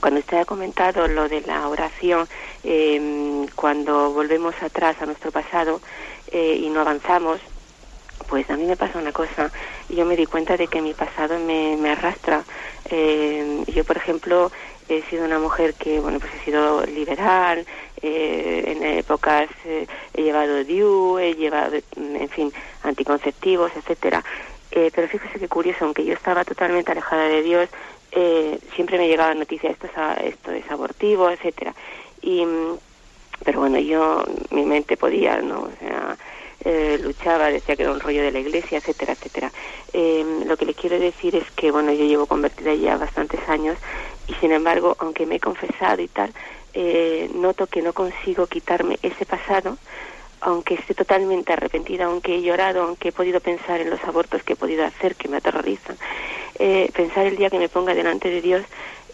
cuando 0.00 0.20
usted 0.20 0.38
ha 0.38 0.44
comentado 0.44 1.08
lo 1.08 1.28
de 1.28 1.40
la 1.42 1.66
oración, 1.68 2.28
eh, 2.64 3.46
cuando 3.54 4.12
volvemos 4.12 4.54
atrás 4.62 4.96
a 5.00 5.06
nuestro 5.06 5.30
pasado 5.30 5.80
eh, 6.30 6.60
y 6.62 6.68
no 6.68 6.80
avanzamos, 6.80 7.40
pues 8.28 8.48
a 8.50 8.56
mí 8.56 8.64
me 8.64 8.76
pasa 8.76 8.98
una 8.98 9.12
cosa, 9.12 9.50
yo 9.88 10.04
me 10.04 10.16
di 10.16 10.26
cuenta 10.26 10.56
de 10.56 10.68
que 10.68 10.80
mi 10.80 10.94
pasado 10.94 11.38
me, 11.38 11.90
arrastra. 11.90 12.44
Eh, 12.88 13.64
yo, 13.74 13.84
por 13.84 13.96
ejemplo, 13.96 14.52
he 14.88 15.02
sido 15.02 15.24
una 15.24 15.38
mujer 15.38 15.74
que, 15.74 16.00
bueno, 16.00 16.20
pues 16.20 16.32
he 16.34 16.44
sido 16.44 16.84
liberal, 16.86 17.66
eh, 18.02 18.62
en 18.66 18.82
épocas 18.82 19.48
eh, 19.64 19.86
he 20.14 20.22
llevado 20.22 20.64
DIU, 20.64 21.18
he 21.18 21.34
llevado, 21.34 21.76
en 21.96 22.28
fin, 22.28 22.52
anticonceptivos, 22.82 23.72
etcétera. 23.76 24.24
Eh, 24.72 24.90
pero 24.94 25.08
fíjese 25.08 25.38
qué 25.40 25.48
curioso, 25.48 25.84
aunque 25.84 26.04
yo 26.04 26.14
estaba 26.14 26.44
totalmente 26.44 26.92
alejada 26.92 27.24
de 27.24 27.42
Dios, 27.42 27.68
eh, 28.12 28.58
siempre 28.74 28.98
me 28.98 29.08
llegaban 29.08 29.38
noticias, 29.38 29.72
esto 29.72 29.86
es, 29.86 30.24
esto 30.34 30.52
es 30.52 30.70
abortivo, 30.70 31.30
etcétera. 31.30 31.74
Y, 32.22 32.44
mm, 32.44 32.78
pero 33.44 33.60
bueno, 33.60 33.78
yo, 33.78 34.24
mi 34.50 34.64
mente 34.64 34.96
podía, 34.96 35.40
¿no? 35.40 35.62
O 35.62 35.70
sea, 35.78 36.16
eh, 36.64 36.98
luchaba, 37.02 37.50
decía 37.50 37.74
que 37.74 37.82
era 37.82 37.92
un 37.92 38.00
rollo 38.00 38.22
de 38.22 38.32
la 38.32 38.38
iglesia, 38.38 38.78
etcétera, 38.78 39.14
etcétera. 39.14 39.50
Eh, 39.92 40.42
lo 40.46 40.56
que 40.56 40.66
les 40.66 40.76
quiero 40.76 40.98
decir 40.98 41.34
es 41.34 41.50
que, 41.52 41.70
bueno, 41.70 41.92
yo 41.92 42.04
llevo 42.04 42.26
convertida 42.26 42.74
ya 42.74 42.96
bastantes 42.96 43.40
años 43.48 43.78
y 44.26 44.34
sin 44.34 44.52
embargo, 44.52 44.96
aunque 44.98 45.26
me 45.26 45.36
he 45.36 45.40
confesado 45.40 46.02
y 46.02 46.08
tal, 46.08 46.32
eh, 46.74 47.30
noto 47.34 47.66
que 47.66 47.82
no 47.82 47.92
consigo 47.92 48.46
quitarme 48.46 48.98
ese 49.02 49.24
pasado, 49.24 49.78
aunque 50.42 50.74
esté 50.74 50.94
totalmente 50.94 51.52
arrepentida, 51.52 52.04
aunque 52.04 52.36
he 52.36 52.42
llorado, 52.42 52.82
aunque 52.82 53.08
he 53.08 53.12
podido 53.12 53.40
pensar 53.40 53.80
en 53.80 53.90
los 53.90 54.02
abortos 54.04 54.42
que 54.42 54.52
he 54.52 54.56
podido 54.56 54.84
hacer, 54.84 55.16
que 55.16 55.28
me 55.28 55.38
aterrorizan, 55.38 55.96
eh, 56.60 56.90
pensar 56.94 57.26
el 57.26 57.36
día 57.36 57.50
que 57.50 57.58
me 57.58 57.68
ponga 57.68 57.94
delante 57.94 58.28
de 58.28 58.40
Dios, 58.40 58.62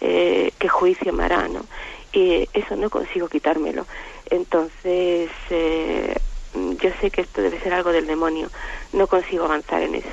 eh, 0.00 0.52
qué 0.58 0.68
juicio 0.68 1.12
me 1.12 1.24
hará, 1.24 1.48
¿no? 1.48 1.64
Y 2.12 2.48
eso 2.52 2.76
no 2.76 2.90
consigo 2.90 3.28
quitármelo. 3.28 3.86
Entonces, 4.30 5.30
eh, 5.50 6.14
yo 6.54 6.90
sé 7.00 7.10
que 7.10 7.22
esto 7.22 7.42
debe 7.42 7.60
ser 7.60 7.72
algo 7.72 7.92
del 7.92 8.06
demonio, 8.06 8.50
no 8.92 9.06
consigo 9.06 9.44
avanzar 9.44 9.82
en 9.82 9.96
eso. 9.96 10.08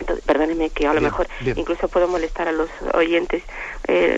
Entonces, 0.00 0.24
perdóneme 0.24 0.70
que 0.70 0.86
a 0.86 0.94
lo 0.94 1.00
mejor 1.00 1.26
incluso 1.56 1.88
puedo 1.88 2.06
molestar 2.06 2.46
a 2.46 2.52
los 2.52 2.70
oyentes. 2.94 3.42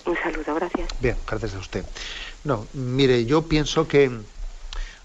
un 0.04 0.16
saludo, 0.22 0.54
gracias. 0.54 0.88
Bien, 1.00 1.16
gracias 1.26 1.54
a 1.54 1.58
usted. 1.58 1.84
No, 2.44 2.66
mire, 2.74 3.24
yo 3.24 3.42
pienso 3.42 3.88
que 3.88 4.10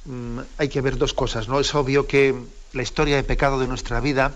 Mm, 0.06 0.40
hay 0.58 0.70
que 0.70 0.82
ver 0.82 0.98
dos 0.98 1.14
cosas, 1.14 1.48
¿no? 1.48 1.60
Es 1.60 1.74
obvio 1.74 2.06
que 2.06 2.36
la 2.74 2.84
historia 2.84 3.16
de 3.16 3.24
pecado 3.24 3.60
de 3.60 3.68
nuestra 3.68 4.00
vida 4.00 4.34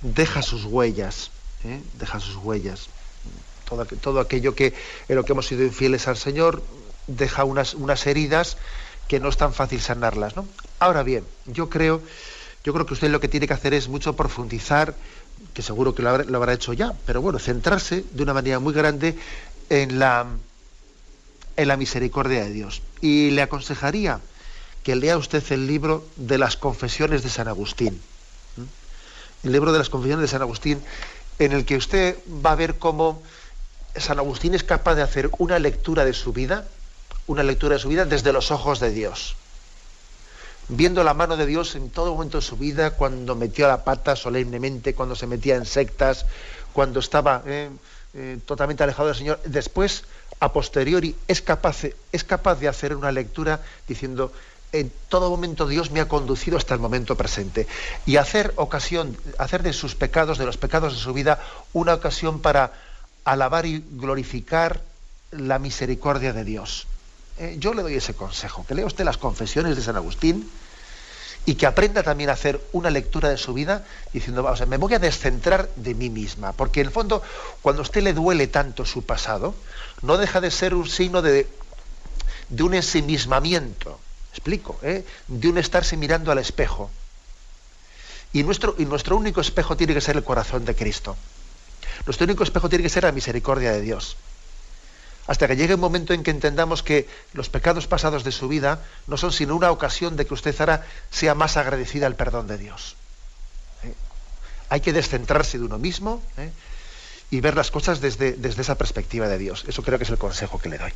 deja 0.00 0.42
sus 0.42 0.64
huellas, 0.64 1.30
¿eh? 1.64 1.80
deja 1.98 2.20
sus 2.20 2.36
huellas. 2.36 2.88
Todo, 3.68 3.84
todo, 3.84 4.20
aquello 4.20 4.54
que 4.54 4.74
en 5.08 5.16
lo 5.16 5.24
que 5.24 5.32
hemos 5.32 5.46
sido 5.46 5.62
infieles 5.64 6.08
al 6.08 6.16
Señor 6.16 6.62
deja 7.06 7.44
unas, 7.44 7.74
unas 7.74 8.06
heridas 8.06 8.56
que 9.08 9.20
no 9.20 9.28
es 9.28 9.36
tan 9.36 9.52
fácil 9.52 9.80
sanarlas, 9.80 10.36
¿no? 10.36 10.46
Ahora 10.78 11.02
bien, 11.02 11.24
yo 11.46 11.68
creo, 11.68 12.00
yo 12.64 12.72
creo 12.72 12.86
que 12.86 12.94
usted 12.94 13.10
lo 13.10 13.20
que 13.20 13.28
tiene 13.28 13.46
que 13.46 13.54
hacer 13.54 13.74
es 13.74 13.88
mucho 13.88 14.14
profundizar, 14.14 14.94
que 15.54 15.62
seguro 15.62 15.94
que 15.94 16.02
lo 16.02 16.10
habrá, 16.10 16.24
lo 16.24 16.36
habrá 16.38 16.52
hecho 16.52 16.72
ya, 16.72 16.92
pero 17.06 17.20
bueno, 17.20 17.38
centrarse 17.38 18.04
de 18.10 18.22
una 18.22 18.34
manera 18.34 18.58
muy 18.58 18.72
grande 18.72 19.16
en 19.70 19.98
la, 19.98 20.26
en 21.56 21.68
la 21.68 21.76
misericordia 21.76 22.44
de 22.44 22.50
Dios. 22.50 22.82
Y 23.00 23.30
le 23.30 23.42
aconsejaría 23.42 24.20
que 24.82 24.96
lea 24.96 25.16
usted 25.16 25.42
el 25.52 25.66
libro 25.66 26.04
de 26.16 26.38
las 26.38 26.56
confesiones 26.56 27.22
de 27.22 27.30
San 27.30 27.48
Agustín. 27.48 28.00
El 29.42 29.52
libro 29.52 29.72
de 29.72 29.78
las 29.78 29.90
confesiones 29.90 30.22
de 30.22 30.28
San 30.28 30.42
Agustín, 30.42 30.80
en 31.44 31.52
el 31.52 31.64
que 31.64 31.76
usted 31.76 32.16
va 32.44 32.52
a 32.52 32.56
ver 32.56 32.78
cómo 32.78 33.22
San 33.96 34.18
Agustín 34.18 34.54
es 34.54 34.64
capaz 34.64 34.94
de 34.94 35.02
hacer 35.02 35.30
una 35.38 35.58
lectura 35.58 36.04
de 36.04 36.12
su 36.12 36.32
vida, 36.32 36.66
una 37.26 37.42
lectura 37.42 37.74
de 37.74 37.80
su 37.80 37.88
vida 37.88 38.04
desde 38.04 38.32
los 38.32 38.50
ojos 38.50 38.80
de 38.80 38.90
Dios. 38.90 39.36
viendo 40.68 41.02
la 41.02 41.12
mano 41.12 41.36
de 41.36 41.44
Dios 41.44 41.74
en 41.74 41.90
todo 41.90 42.12
momento 42.12 42.38
de 42.38 42.42
su 42.42 42.56
vida, 42.56 42.92
cuando 42.92 43.34
metió 43.34 43.66
la 43.66 43.84
pata 43.84 44.14
solemnemente, 44.16 44.94
cuando 44.94 45.16
se 45.16 45.26
metía 45.26 45.56
en 45.56 45.66
sectas, 45.66 46.24
cuando 46.72 47.00
estaba 47.00 47.42
eh, 47.46 47.68
eh, 48.14 48.38
totalmente 48.46 48.82
alejado 48.82 49.08
del 49.08 49.16
Señor. 49.16 49.40
Después, 49.44 50.04
a 50.40 50.52
posteriori, 50.52 51.16
es 51.28 51.42
capaz, 51.42 51.84
es 52.12 52.24
capaz 52.24 52.60
de 52.60 52.68
hacer 52.68 52.94
una 52.94 53.12
lectura 53.12 53.60
diciendo, 53.88 54.32
en 54.72 54.90
todo 55.08 55.30
momento 55.30 55.66
Dios 55.66 55.90
me 55.90 56.00
ha 56.00 56.08
conducido 56.08 56.56
hasta 56.56 56.74
el 56.74 56.80
momento 56.80 57.16
presente. 57.16 57.66
Y 58.06 58.16
hacer 58.16 58.52
ocasión, 58.56 59.16
hacer 59.38 59.62
de 59.62 59.72
sus 59.72 59.94
pecados, 59.94 60.38
de 60.38 60.46
los 60.46 60.56
pecados 60.56 60.94
de 60.94 60.98
su 60.98 61.12
vida, 61.12 61.40
una 61.72 61.94
ocasión 61.94 62.40
para 62.40 62.72
alabar 63.24 63.66
y 63.66 63.84
glorificar 63.92 64.80
la 65.30 65.58
misericordia 65.58 66.32
de 66.32 66.44
Dios. 66.44 66.86
Eh, 67.38 67.56
yo 67.58 67.74
le 67.74 67.82
doy 67.82 67.94
ese 67.94 68.14
consejo, 68.14 68.66
que 68.66 68.74
lea 68.74 68.86
usted 68.86 69.04
las 69.04 69.18
confesiones 69.18 69.76
de 69.76 69.82
San 69.82 69.96
Agustín 69.96 70.50
y 71.44 71.54
que 71.54 71.66
aprenda 71.66 72.02
también 72.02 72.30
a 72.30 72.34
hacer 72.34 72.60
una 72.72 72.90
lectura 72.90 73.28
de 73.28 73.36
su 73.36 73.52
vida 73.52 73.84
diciendo, 74.12 74.44
o 74.44 74.56
sea, 74.56 74.66
me 74.66 74.76
voy 74.76 74.94
a 74.94 74.98
descentrar 74.98 75.68
de 75.76 75.94
mí 75.94 76.08
misma, 76.08 76.52
porque 76.52 76.80
en 76.80 76.86
el 76.86 76.92
fondo, 76.92 77.22
cuando 77.62 77.82
a 77.82 77.84
usted 77.84 78.02
le 78.02 78.12
duele 78.12 78.46
tanto 78.46 78.84
su 78.84 79.04
pasado, 79.04 79.54
no 80.02 80.18
deja 80.18 80.40
de 80.40 80.50
ser 80.50 80.74
un 80.74 80.88
signo 80.88 81.20
de, 81.20 81.48
de 82.48 82.62
un 82.62 82.74
ensimismamiento, 82.74 83.98
explico, 84.32 84.78
¿eh? 84.82 85.04
de 85.28 85.48
un 85.48 85.58
estarse 85.58 85.96
mirando 85.96 86.32
al 86.32 86.38
espejo. 86.38 86.90
Y 88.32 88.42
nuestro, 88.42 88.74
y 88.78 88.84
nuestro 88.86 89.16
único 89.16 89.40
espejo 89.40 89.76
tiene 89.76 89.94
que 89.94 90.00
ser 90.00 90.16
el 90.16 90.24
corazón 90.24 90.64
de 90.64 90.74
Cristo. 90.74 91.16
Nuestro 92.06 92.24
único 92.24 92.42
espejo 92.42 92.68
tiene 92.68 92.82
que 92.82 92.88
ser 92.88 93.04
la 93.04 93.12
misericordia 93.12 93.72
de 93.72 93.82
Dios 93.82 94.16
hasta 95.26 95.46
que 95.46 95.56
llegue 95.56 95.74
un 95.74 95.80
momento 95.80 96.14
en 96.14 96.22
que 96.22 96.30
entendamos 96.30 96.82
que 96.82 97.08
los 97.32 97.48
pecados 97.48 97.86
pasados 97.86 98.24
de 98.24 98.32
su 98.32 98.48
vida 98.48 98.80
no 99.06 99.16
son 99.16 99.32
sino 99.32 99.54
una 99.54 99.70
ocasión 99.70 100.16
de 100.16 100.26
que 100.26 100.34
usted 100.34 100.54
ahora 100.58 100.84
sea 101.10 101.34
más 101.34 101.56
agradecida 101.56 102.06
al 102.06 102.16
perdón 102.16 102.48
de 102.48 102.58
Dios. 102.58 102.96
¿Eh? 103.84 103.94
Hay 104.68 104.80
que 104.80 104.92
descentrarse 104.92 105.58
de 105.58 105.64
uno 105.64 105.78
mismo 105.78 106.22
¿eh? 106.38 106.50
y 107.30 107.40
ver 107.40 107.56
las 107.56 107.70
cosas 107.70 108.00
desde, 108.00 108.32
desde, 108.32 108.62
esa 108.62 108.74
perspectiva 108.76 109.28
de 109.28 109.38
Dios. 109.38 109.64
Eso 109.68 109.82
creo 109.82 109.98
que 109.98 110.04
es 110.04 110.10
el 110.10 110.18
consejo 110.18 110.58
que 110.58 110.68
le 110.68 110.78
doy. 110.78 110.92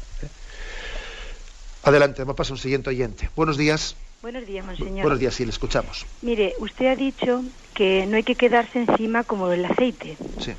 Adelante, 1.86 2.22
vamos 2.22 2.34
a 2.34 2.36
pasar 2.38 2.54
un 2.54 2.58
siguiente 2.58 2.90
oyente. 2.90 3.30
Buenos 3.36 3.56
días. 3.56 3.94
Buenos 4.20 4.44
días, 4.44 4.66
monseñor. 4.66 5.02
Buenos 5.02 5.20
días, 5.20 5.34
sí, 5.34 5.44
le 5.44 5.50
escuchamos. 5.50 6.04
Mire, 6.20 6.54
usted 6.58 6.86
ha 6.86 6.96
dicho 6.96 7.44
que 7.74 8.06
no 8.06 8.16
hay 8.16 8.24
que 8.24 8.34
quedarse 8.34 8.80
encima 8.80 9.22
como 9.22 9.52
el 9.52 9.64
aceite. 9.64 10.16
Sí. 10.40 10.52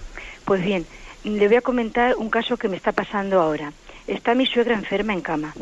Pues 0.46 0.64
bien, 0.64 0.86
le 1.26 1.50
voy 1.50 1.58
a 1.58 1.62
comentar 1.62 2.16
un 2.16 2.30
caso 2.30 2.56
que 2.56 2.70
me 2.70 2.78
está 2.78 2.94
pasando 2.94 3.42
ahora. 3.42 3.74
Está 4.08 4.36
mi 4.36 4.46
suegra 4.46 4.76
enferma 4.76 5.12
en 5.12 5.20
cama 5.20 5.54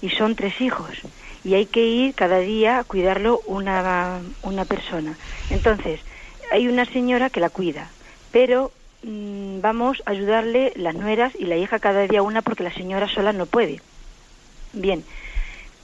y 0.00 0.10
son 0.10 0.34
tres 0.34 0.60
hijos 0.60 0.90
y 1.44 1.54
hay 1.54 1.66
que 1.66 1.86
ir 1.86 2.14
cada 2.14 2.40
día 2.40 2.80
a 2.80 2.84
cuidarlo 2.84 3.42
una, 3.46 4.18
una 4.42 4.64
persona. 4.64 5.16
Entonces, 5.50 6.00
hay 6.50 6.66
una 6.66 6.84
señora 6.84 7.30
que 7.30 7.38
la 7.38 7.48
cuida, 7.48 7.92
pero 8.32 8.72
mm, 9.04 9.60
vamos 9.60 10.02
a 10.04 10.10
ayudarle 10.10 10.72
las 10.74 10.96
nueras 10.96 11.32
y 11.38 11.44
la 11.44 11.56
hija 11.56 11.78
cada 11.78 12.08
día 12.08 12.22
una 12.22 12.42
porque 12.42 12.64
la 12.64 12.74
señora 12.74 13.08
sola 13.08 13.32
no 13.32 13.46
puede. 13.46 13.80
Bien, 14.72 15.06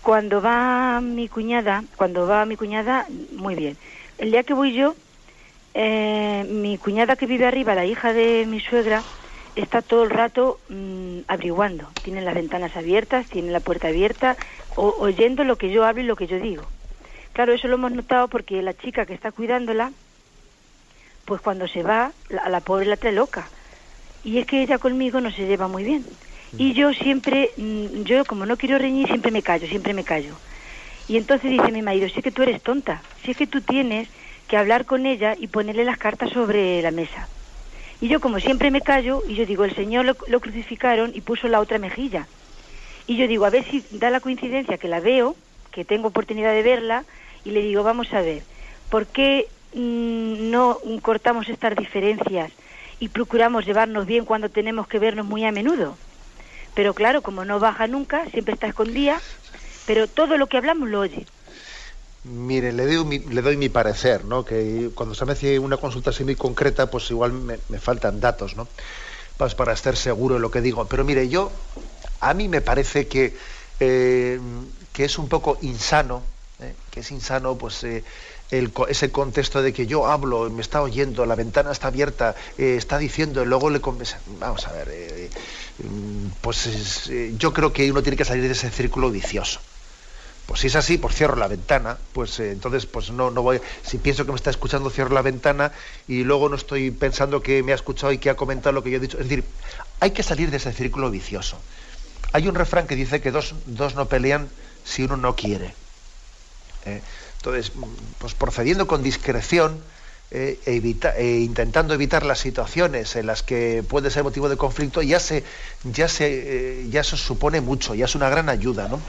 cuando 0.03 0.41
va 0.43 1.01
mi 1.01 1.29
cuñada, 1.29 1.85
cuando 1.97 2.27
va 2.27 2.47
mi 2.47 2.57
cuñada, 2.57 3.07
muy 3.33 3.55
bien. 3.57 3.79
El 4.19 4.31
día 4.33 4.45
que 4.45 4.55
voy 4.55 4.75
yo, 4.75 4.97
eh, 5.75 6.45
mi 6.49 6.79
cuñada 6.79 7.17
que 7.17 7.27
vive 7.27 7.47
arriba, 7.47 7.75
la 7.75 7.87
hija 7.87 8.13
de 8.13 8.47
mi 8.47 8.61
suegra, 8.61 9.07
está 9.55 9.83
todo 9.83 10.05
el 10.05 10.11
rato 10.11 10.61
mm, 10.69 11.21
abriguando. 11.29 11.95
Tiene 12.03 12.23
las 12.23 12.35
ventanas 12.35 12.77
abiertas, 12.77 13.29
tiene 13.29 13.53
la 13.53 13.61
puerta 13.61 13.89
abierta, 13.89 14.37
o, 14.77 14.95
oyendo 14.99 15.45
lo 15.45 15.59
que 15.59 15.71
yo 15.71 15.85
hablo 15.85 16.03
y 16.03 16.07
lo 16.07 16.17
que 16.17 16.27
yo 16.27 16.39
digo. 16.41 16.73
Claro, 17.33 17.53
eso 17.55 17.69
lo 17.69 17.77
hemos 17.77 17.93
notado 17.93 18.29
porque 18.29 18.63
la 18.63 18.75
chica 18.75 19.07
que 19.07 19.15
está 19.15 19.33
cuidándola, 19.33 19.93
pues 21.25 21.41
cuando 21.43 21.69
se 21.69 21.83
va, 21.83 22.15
a 22.43 22.49
la 22.49 22.63
pobre 22.63 22.87
la 22.87 22.97
trae 22.97 23.13
loca. 23.13 23.51
Y 24.23 24.39
es 24.39 24.47
que 24.47 24.63
ella 24.63 24.79
conmigo 24.79 25.21
no 25.21 25.31
se 25.31 25.47
lleva 25.47 25.69
muy 25.69 25.85
bien. 25.85 26.19
Y 26.53 26.73
yo 26.73 26.93
siempre, 26.95 27.53
mm, 27.57 28.03
yo 28.05 28.25
como 28.25 28.47
no 28.47 28.57
quiero 28.57 28.79
reñir, 28.79 29.07
siempre 29.07 29.31
me 29.31 29.43
callo, 29.43 29.67
siempre 29.69 29.93
me 29.93 30.05
callo. 30.05 30.41
Y 31.07 31.17
entonces 31.17 31.51
dice 31.51 31.73
mi 31.73 31.83
marido, 31.83 32.07
es 32.07 32.13
que 32.23 32.33
tú 32.33 32.43
eres 32.43 32.63
tonta, 32.63 33.05
si 33.25 33.31
es 33.31 33.37
que 33.37 33.47
tú 33.47 33.63
tienes 33.63 34.09
que 34.47 34.57
hablar 34.57 34.85
con 34.85 35.07
ella 35.07 35.35
y 35.39 35.49
ponerle 35.49 35.85
las 35.85 35.99
cartas 35.99 36.31
sobre 36.31 36.83
la 36.83 36.91
mesa. 36.91 37.29
Y 38.01 38.09
yo 38.09 38.21
como 38.21 38.39
siempre 38.39 38.71
me 38.71 38.81
callo 38.81 39.23
y 39.27 39.35
yo 39.35 39.47
digo, 39.47 39.65
el 39.65 39.75
Señor 39.75 40.05
lo, 40.05 40.41
crucificaron 40.41 41.13
y 41.15 41.21
puso 41.23 41.49
la 41.49 41.61
otra 41.61 41.79
mejilla. 41.79 42.29
Y 43.07 43.17
yo 43.17 43.27
digo, 43.27 43.47
a 43.47 43.51
ver 43.51 43.65
si 43.71 43.87
da 43.91 44.11
la 44.11 44.21
coincidencia 44.21 44.79
que 44.79 44.89
la 44.89 45.01
veo, 45.01 45.37
que 45.73 45.85
tengo 45.85 46.09
oportunidad 46.09 46.53
de 46.53 46.63
verla, 46.63 47.07
y 47.43 47.51
le 47.51 47.63
digo, 47.63 47.83
vamos 47.83 48.13
a 48.13 48.21
ver, 48.21 48.45
¿por 48.91 49.09
qué 49.09 49.49
mm, 49.73 50.51
no 50.51 50.79
cortamos 51.03 51.49
estas 51.49 51.75
diferencias 51.75 52.53
y 52.99 53.09
procuramos 53.09 53.65
llevarnos 53.65 54.07
bien 54.07 54.25
cuando 54.25 54.51
tenemos 54.51 54.87
que 54.89 54.99
vernos 54.99 55.27
muy 55.27 55.45
a 55.45 55.53
menudo? 55.53 55.99
Pero 56.79 56.95
claro, 56.95 57.23
como 57.23 57.45
no 57.45 57.59
baja 57.59 57.89
nunca, 57.89 58.25
siempre 58.31 58.55
está 58.55 58.69
escondida, 58.69 59.21
pero 59.85 60.07
todo 60.07 60.37
lo 60.37 60.47
que 60.47 60.59
hablamos 60.59 60.89
lo 60.89 61.01
oye. 61.01 61.27
Mire, 62.23 62.73
le 62.73 62.87
doy, 62.87 63.05
mi, 63.05 63.19
le 63.19 63.43
doy 63.43 63.57
mi 63.57 63.69
parecer, 63.69 64.25
¿no? 64.25 64.45
Que 64.45 64.89
cuando 64.95 65.17
se 65.17 65.25
me 65.25 65.33
hace 65.33 65.59
una 65.59 65.79
consulta 65.79 66.11
así 66.11 66.23
muy 66.23 66.37
concreta, 66.37 66.89
pues 66.89 67.11
igual 67.11 67.33
me, 67.33 67.59
faltan 67.81 68.21
datos, 68.21 68.55
¿no? 68.55 68.69
Pues 69.37 69.57
para 69.57 69.73
estar 69.73 69.97
seguro 69.97 70.37
de 70.37 70.41
lo 70.41 70.53
que 70.53 70.61
digo. 70.61 70.85
Pero 70.85 71.03
mire, 71.03 71.29
yo, 71.29 71.51
a 72.21 72.33
mí 72.33 72.47
me 72.47 72.61
parece 72.61 73.09
que, 73.09 73.37
eh, 73.81 74.39
que 74.93 75.05
es 75.05 75.19
un 75.19 75.29
poco 75.29 75.59
insano, 75.63 76.23
¿eh? 76.61 76.75
que 76.93 77.01
es 77.01 77.11
insano, 77.11 77.59
pues, 77.59 77.83
eh, 77.83 78.05
ese 78.51 79.11
contexto 79.11 79.63
de 79.63 79.73
que 79.73 79.87
yo 79.87 80.07
hablo, 80.07 80.49
me 80.51 80.63
está 80.63 80.83
oyendo, 80.83 81.27
la 81.27 81.35
ventana 81.35 81.73
está 81.73 81.89
abierta, 81.89 82.35
está 82.57 82.99
diciendo, 82.99 83.43
y 83.43 83.47
luego 83.47 83.71
le... 83.71 83.81
Vamos 84.41 84.67
a 84.67 84.73
ver, 84.73 85.31
pues 86.41 87.11
yo 87.39 87.53
creo 87.53 87.73
que 87.73 87.91
uno 87.91 88.03
tiene 88.03 88.17
que 88.17 88.25
salir 88.25 88.45
de 88.45 88.53
ese 88.53 88.71
círculo 88.71 89.11
vicioso. 89.11 89.61
Pues 90.49 90.61
si 90.61 90.69
es 90.69 90.77
así, 90.77 90.97
pues 90.97 91.15
cierro 91.15 91.37
la 91.37 91.47
ventana. 91.47 91.99
Pues 92.15 92.41
eh, 92.41 92.53
entonces, 92.53 92.87
pues 92.87 93.11
no, 93.11 93.31
no 93.31 93.43
voy. 93.43 93.61
Si 93.83 93.99
pienso 93.99 94.25
que 94.25 94.33
me 94.33 94.37
está 94.37 94.49
escuchando, 94.49 94.89
cierro 94.89 95.15
la 95.15 95.21
ventana 95.21 95.73
y 96.09 96.25
luego 96.25 96.49
no 96.49 96.57
estoy 96.57 96.91
pensando 96.91 97.43
que 97.43 97.63
me 97.63 97.73
ha 97.73 97.75
escuchado 97.75 98.13
y 98.13 98.19
que 98.19 98.31
ha 98.31 98.35
comentado 98.35 98.73
lo 98.73 98.83
que 98.83 98.91
yo 98.91 98.97
he 98.97 99.01
dicho. 99.01 99.19
Es 99.19 99.29
decir, 99.29 99.45
hay 100.01 100.13
que 100.13 100.23
salir 100.23 100.51
de 100.51 100.57
ese 100.57 100.73
círculo 100.73 101.11
vicioso. 101.11 101.59
Hay 102.33 102.49
un 102.49 102.55
refrán 102.55 102.87
que 102.87 102.97
dice 102.97 103.21
que 103.21 103.31
dos, 103.31 103.55
no 103.67 104.07
pelean 104.07 104.49
si 104.85 105.03
uno 105.03 105.19
no 105.19 105.37
quiere. 105.37 105.75
¿eh? 106.87 107.03
Entonces, 107.39 107.73
pues 108.19 108.35
procediendo 108.35 108.87
con 108.87 109.03
discreción, 109.03 109.81
eh, 110.31 110.61
e 110.67 111.41
intentando 111.41 111.95
evitar 111.95 112.27
las 112.27 112.39
situaciones 112.39 113.17
en 113.17 113.27
las 113.27 113.43
que 113.43 113.83
puede 113.89 114.11
ser 114.11 114.25
motivo 114.25 114.51
de 114.51 114.59
conflicto, 114.59 115.01
ya 115.01 115.21
se, 115.21 115.43
ya 115.85 116.07
se, 116.07 116.87
ya 116.91 117.03
se 117.03 117.17
supone 117.17 117.63
mucho, 117.63 117.95
ya 117.95 118.05
es 118.05 118.15
una 118.15 118.29
gran 118.29 118.51
ayuda, 118.51 118.89
¿no? 118.89 119.01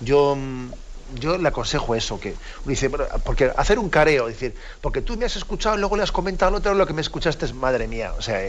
yo, 0.00 0.36
yo 1.14 1.38
le 1.38 1.48
aconsejo 1.48 1.94
eso, 1.94 2.20
que 2.20 2.34
dice, 2.64 2.90
porque 2.90 3.52
hacer 3.56 3.78
un 3.78 3.88
careo, 3.88 4.26
decir, 4.26 4.54
porque 4.80 5.02
tú 5.02 5.16
me 5.16 5.24
has 5.24 5.36
escuchado 5.36 5.76
y 5.76 5.80
luego 5.80 5.96
le 5.96 6.02
has 6.02 6.12
comentado 6.12 6.50
al 6.50 6.56
otro 6.56 6.74
lo 6.74 6.86
que 6.86 6.92
me 6.92 7.00
escuchaste 7.00 7.46
es 7.46 7.54
madre 7.54 7.88
mía, 7.88 8.12
o 8.16 8.22
sea, 8.22 8.40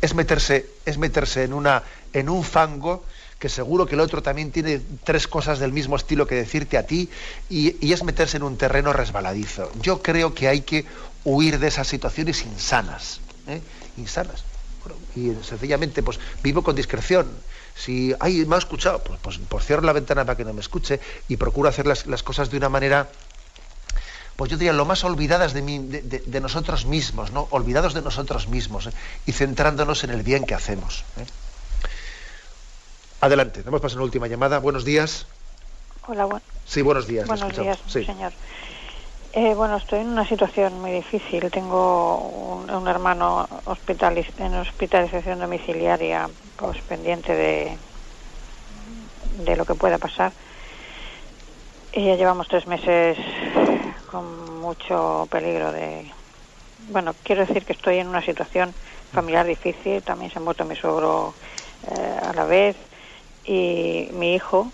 es 0.00 0.14
meterse, 0.14 0.66
es 0.84 0.98
meterse 0.98 1.44
en 1.44 1.52
una, 1.52 1.82
en 2.12 2.28
un 2.28 2.44
fango 2.44 3.04
que 3.38 3.48
seguro 3.48 3.86
que 3.86 3.94
el 3.94 4.00
otro 4.00 4.22
también 4.22 4.50
tiene 4.50 4.80
tres 5.04 5.28
cosas 5.28 5.58
del 5.58 5.72
mismo 5.72 5.96
estilo 5.96 6.26
que 6.26 6.34
decirte 6.34 6.78
a 6.78 6.86
ti 6.86 7.08
y, 7.50 7.92
es 7.92 8.02
meterse 8.02 8.36
en 8.36 8.42
un 8.42 8.56
terreno 8.56 8.92
resbaladizo. 8.92 9.70
Yo 9.80 10.02
creo 10.02 10.34
que 10.34 10.48
hay 10.48 10.62
que 10.62 10.84
huir 11.24 11.58
de 11.58 11.68
esas 11.68 11.88
situaciones 11.88 12.44
insanas, 12.44 13.20
¿eh? 13.46 13.60
insanas. 13.96 14.44
y 15.16 15.32
sencillamente, 15.42 16.02
pues 16.02 16.18
vivo 16.42 16.62
con 16.62 16.74
discreción 16.76 17.26
si, 17.74 18.14
ay, 18.20 18.44
me 18.46 18.54
ha 18.54 18.58
escuchado, 18.58 19.02
pues, 19.02 19.18
pues, 19.20 19.40
pues, 19.48 19.66
cierro 19.66 19.82
la 19.82 19.92
ventana 19.92 20.24
para 20.24 20.36
que 20.36 20.44
no 20.44 20.52
me 20.52 20.60
escuche 20.60 21.00
y 21.28 21.36
procuro 21.36 21.68
hacer 21.68 21.86
las, 21.86 22.22
cosas 22.22 22.50
de 22.50 22.56
una 22.56 22.68
manera, 22.68 23.08
pues 24.36 24.50
yo 24.50 24.56
diría, 24.56 24.72
lo 24.72 24.84
más 24.84 25.02
olvidadas 25.04 25.52
de, 25.54 26.40
nosotros 26.40 26.86
mismos, 26.86 27.32
¿no? 27.32 27.48
Olvidados 27.50 27.94
de 27.94 28.02
nosotros 28.02 28.48
mismos 28.48 28.86
¿eh? 28.86 28.92
y 29.26 29.32
centrándonos 29.32 30.04
en 30.04 30.10
el 30.10 30.22
bien 30.22 30.44
que 30.44 30.54
hacemos. 30.54 31.04
¿eh? 31.18 31.26
Adelante, 33.24 33.62
damos 33.62 33.80
paso 33.80 33.96
a 33.96 34.00
una 34.00 34.04
última 34.04 34.26
llamada. 34.26 34.58
Buenos 34.58 34.84
días. 34.84 35.26
Hola, 36.06 36.26
bueno. 36.26 36.42
Sí, 36.66 36.82
buenos 36.82 37.06
días. 37.06 37.26
Buenos 37.26 37.56
días, 37.56 37.78
señor. 37.86 38.34
Eh, 39.32 39.54
bueno, 39.54 39.78
estoy 39.78 40.00
en 40.00 40.08
una 40.08 40.28
situación 40.28 40.78
muy 40.78 40.90
difícil. 40.90 41.50
Tengo 41.50 42.18
un, 42.18 42.86
hermano 42.86 43.48
en 43.64 44.54
hospitalización 44.56 45.38
domiciliaria, 45.38 46.28
pues 46.58 46.76
pendiente 46.82 47.34
de, 47.34 47.78
de 49.38 49.56
lo 49.56 49.64
que 49.64 49.74
pueda 49.74 49.96
pasar. 49.96 50.34
Y 51.94 52.04
ya 52.04 52.16
llevamos 52.16 52.46
tres 52.46 52.66
meses 52.66 53.16
con 54.10 54.60
mucho 54.60 55.26
peligro 55.30 55.72
de... 55.72 56.12
Bueno, 56.90 57.14
quiero 57.22 57.46
decir 57.46 57.64
que 57.64 57.72
estoy 57.72 58.00
en 58.00 58.08
una 58.08 58.20
situación 58.20 58.74
familiar 59.12 59.46
difícil. 59.46 60.02
También 60.02 60.30
se 60.30 60.38
ha 60.38 60.42
muerto 60.42 60.66
mi 60.66 60.76
suegro 60.76 61.32
eh, 61.90 62.18
a 62.22 62.34
la 62.34 62.44
vez. 62.44 62.76
Y 63.44 64.08
mi 64.12 64.34
hijo, 64.34 64.72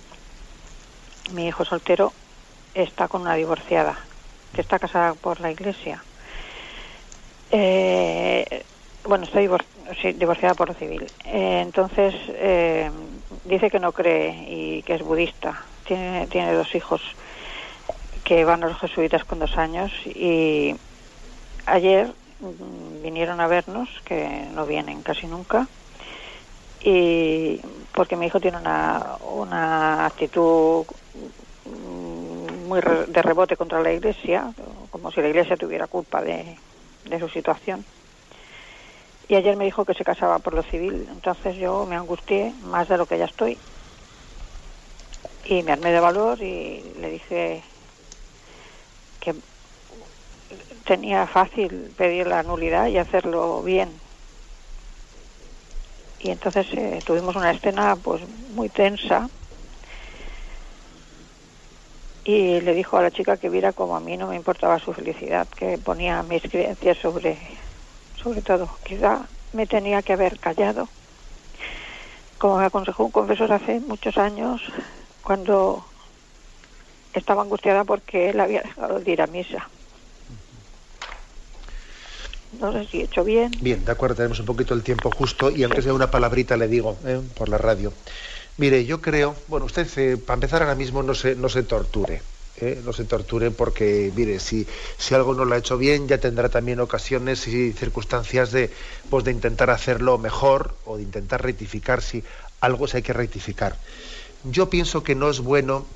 mi 1.33 1.49
hijo 1.49 1.65
soltero, 1.65 2.13
está 2.75 3.09
con 3.09 3.23
una 3.23 3.35
divorciada, 3.35 3.99
que 4.55 4.61
está 4.61 4.79
casada 4.79 5.15
por 5.15 5.41
la 5.41 5.51
iglesia. 5.51 6.05
Eh, 7.51 8.65
bueno, 9.05 9.25
está 9.25 9.41
divorciada 9.41 10.55
por 10.55 10.69
lo 10.69 10.75
civil. 10.75 11.11
Eh, 11.25 11.61
entonces, 11.61 12.15
eh, 12.29 12.91
dice 13.45 13.71
que 13.71 13.81
no 13.81 13.93
cree 13.93 14.47
y 14.49 14.83
que 14.83 14.95
es 14.95 15.03
budista. 15.03 15.65
Tiene, 15.85 16.29
tiene 16.29 16.53
dos 16.53 16.73
hijos 16.75 17.01
que 18.25 18.45
van 18.45 18.63
a 18.63 18.69
los 18.69 18.79
jesuitas 18.79 19.25
con 19.25 19.41
dos 19.41 19.57
años 19.57 19.91
y 20.05 20.77
ayer 21.67 22.15
vinieron 23.03 23.41
a 23.41 23.49
vernos, 23.49 23.89
que 24.05 24.49
no 24.53 24.67
vienen 24.67 25.03
casi 25.03 25.27
nunca, 25.27 25.69
y 26.81 27.61
porque 27.95 28.17
mi 28.17 28.27
hijo 28.27 28.41
tiene 28.41 28.59
una, 28.59 29.17
una 29.21 30.07
actitud 30.07 30.87
muy 31.65 32.81
de 32.81 33.23
rebote 33.23 33.57
contra 33.57 33.81
la 33.83 33.93
iglesia, 33.93 34.53
como 34.91 35.11
si 35.11 35.21
la 35.21 35.29
iglesia 35.29 35.57
tuviera 35.57 35.87
culpa 35.87 36.23
de, 36.23 36.57
de 37.05 37.21
su 37.21 37.29
situación. 37.29 37.85
Y 39.29 39.35
ayer 39.37 39.57
me 39.57 39.65
dijo 39.65 39.85
que 39.85 39.95
se 39.95 40.05
casaba 40.05 40.39
por 40.41 40.55
lo 40.55 40.63
civil, 40.65 41.07
entonces 41.09 41.57
yo 41.57 41.87
me 41.87 41.97
angustié 41.97 42.53
más 42.63 42.89
de 42.89 42.97
lo 42.97 43.07
que 43.07 43.19
ya 43.19 43.27
estoy. 43.27 43.59
Y 45.45 45.63
me 45.63 45.73
armé 45.73 45.93
de 45.93 46.01
valor 46.01 46.43
y 46.43 46.83
le 46.99 47.11
dije 47.11 47.63
que 49.21 49.35
tenía 50.85 51.27
fácil 51.29 51.93
pedir 51.97 52.27
la 52.27 52.43
nulidad 52.43 52.89
y 52.89 52.99
hacerlo 52.99 53.63
bien. 53.63 54.01
Y 56.21 56.31
entonces 56.31 56.67
eh, 56.75 57.03
tuvimos 57.05 57.35
una 57.35 57.51
escena 57.51 57.97
pues 57.97 58.23
muy 58.29 58.69
tensa 58.69 59.31
y 62.25 62.61
le 62.61 62.75
dijo 62.75 62.99
a 62.99 63.03
la 63.03 63.11
chica 63.11 63.39
que 63.39 63.49
viera 63.49 63.73
como 63.73 63.97
a 63.97 64.01
mí 64.01 64.17
no 64.17 64.27
me 64.27 64.37
importaba 64.37 64.79
su 64.79 64.93
felicidad, 64.93 65.49
que 65.49 65.79
ponía 65.79 66.23
mis 66.23 66.43
creencias 66.43 66.99
sobre, 66.99 67.39
sobre 68.23 68.43
todo. 68.43 68.79
Quizá 68.85 69.31
me 69.53 69.67
tenía 69.67 70.03
que 70.03 70.13
haber 70.13 70.39
callado. 70.39 70.91
Como 72.39 72.59
me 72.59 72.67
aconsejó 72.67 73.05
un 73.07 73.13
confesor 73.13 73.53
hace 73.53 73.81
muchos 73.81 74.17
años, 74.19 74.61
cuando 75.23 75.87
estaba 77.15 77.43
angustiada 77.43 77.85
porque 77.85 78.31
él 78.31 78.41
había 78.41 78.63
dejado 78.63 79.01
de 79.01 79.11
ir 79.11 79.23
a 79.23 79.27
misa. 79.27 79.71
No 82.59 82.73
sé 82.73 82.87
si 82.87 83.01
he 83.01 83.05
hecho 83.05 83.23
bien. 83.23 83.51
Bien, 83.61 83.85
de 83.85 83.93
acuerdo, 83.93 84.17
tenemos 84.17 84.41
un 84.41 84.47
poquito 84.47 84.75
el 84.75 84.83
tiempo 84.83 85.11
justo 85.11 85.51
y 85.51 85.63
aunque 85.63 85.83
sea 85.83 85.95
una 85.95 86.11
palabrita 86.11 86.57
le 86.57 86.69
digo 86.69 86.99
¿eh? 87.05 87.21
por 87.35 87.49
la 87.49 87.59
radio. 87.59 87.93
Mire, 88.57 88.85
yo 88.85 89.01
creo, 89.01 89.37
bueno, 89.49 89.67
usted 89.67 89.87
eh, 89.97 90.17
para 90.17 90.35
empezar 90.35 90.63
ahora 90.63 90.75
mismo 90.75 91.03
no 91.03 91.15
se, 91.15 91.35
no 91.37 91.49
se 91.49 91.63
torture. 91.63 92.21
¿eh? 92.61 92.81
No 92.85 92.93
se 92.93 93.05
torture 93.05 93.51
porque, 93.51 94.13
mire, 94.15 94.41
si, 94.41 94.67
si 94.99 95.15
algo 95.15 95.35
no 95.35 95.45
lo 95.45 95.55
ha 95.55 95.59
hecho 95.59 95.79
bien, 95.79 96.09
ya 96.09 96.19
tendrá 96.19 96.49
también 96.49 96.81
ocasiones 96.81 97.47
y 97.47 97.73
circunstancias 97.73 98.53
de, 98.53 98.71
pues, 99.09 99.25
de 99.25 99.31
intentar 99.31 99.71
hacerlo 99.71 100.19
mejor 100.19 100.75
o 100.85 100.97
de 100.97 101.05
intentar 101.05 101.43
rectificar 101.43 102.03
si 102.03 102.23
algo 102.61 102.87
se 102.87 102.99
hay 102.99 103.03
que 103.03 103.13
rectificar. 103.13 103.77
Yo 104.45 104.69
pienso 104.69 105.03
que 105.03 105.15
no 105.15 105.31
es 105.31 105.41
bueno 105.41 105.87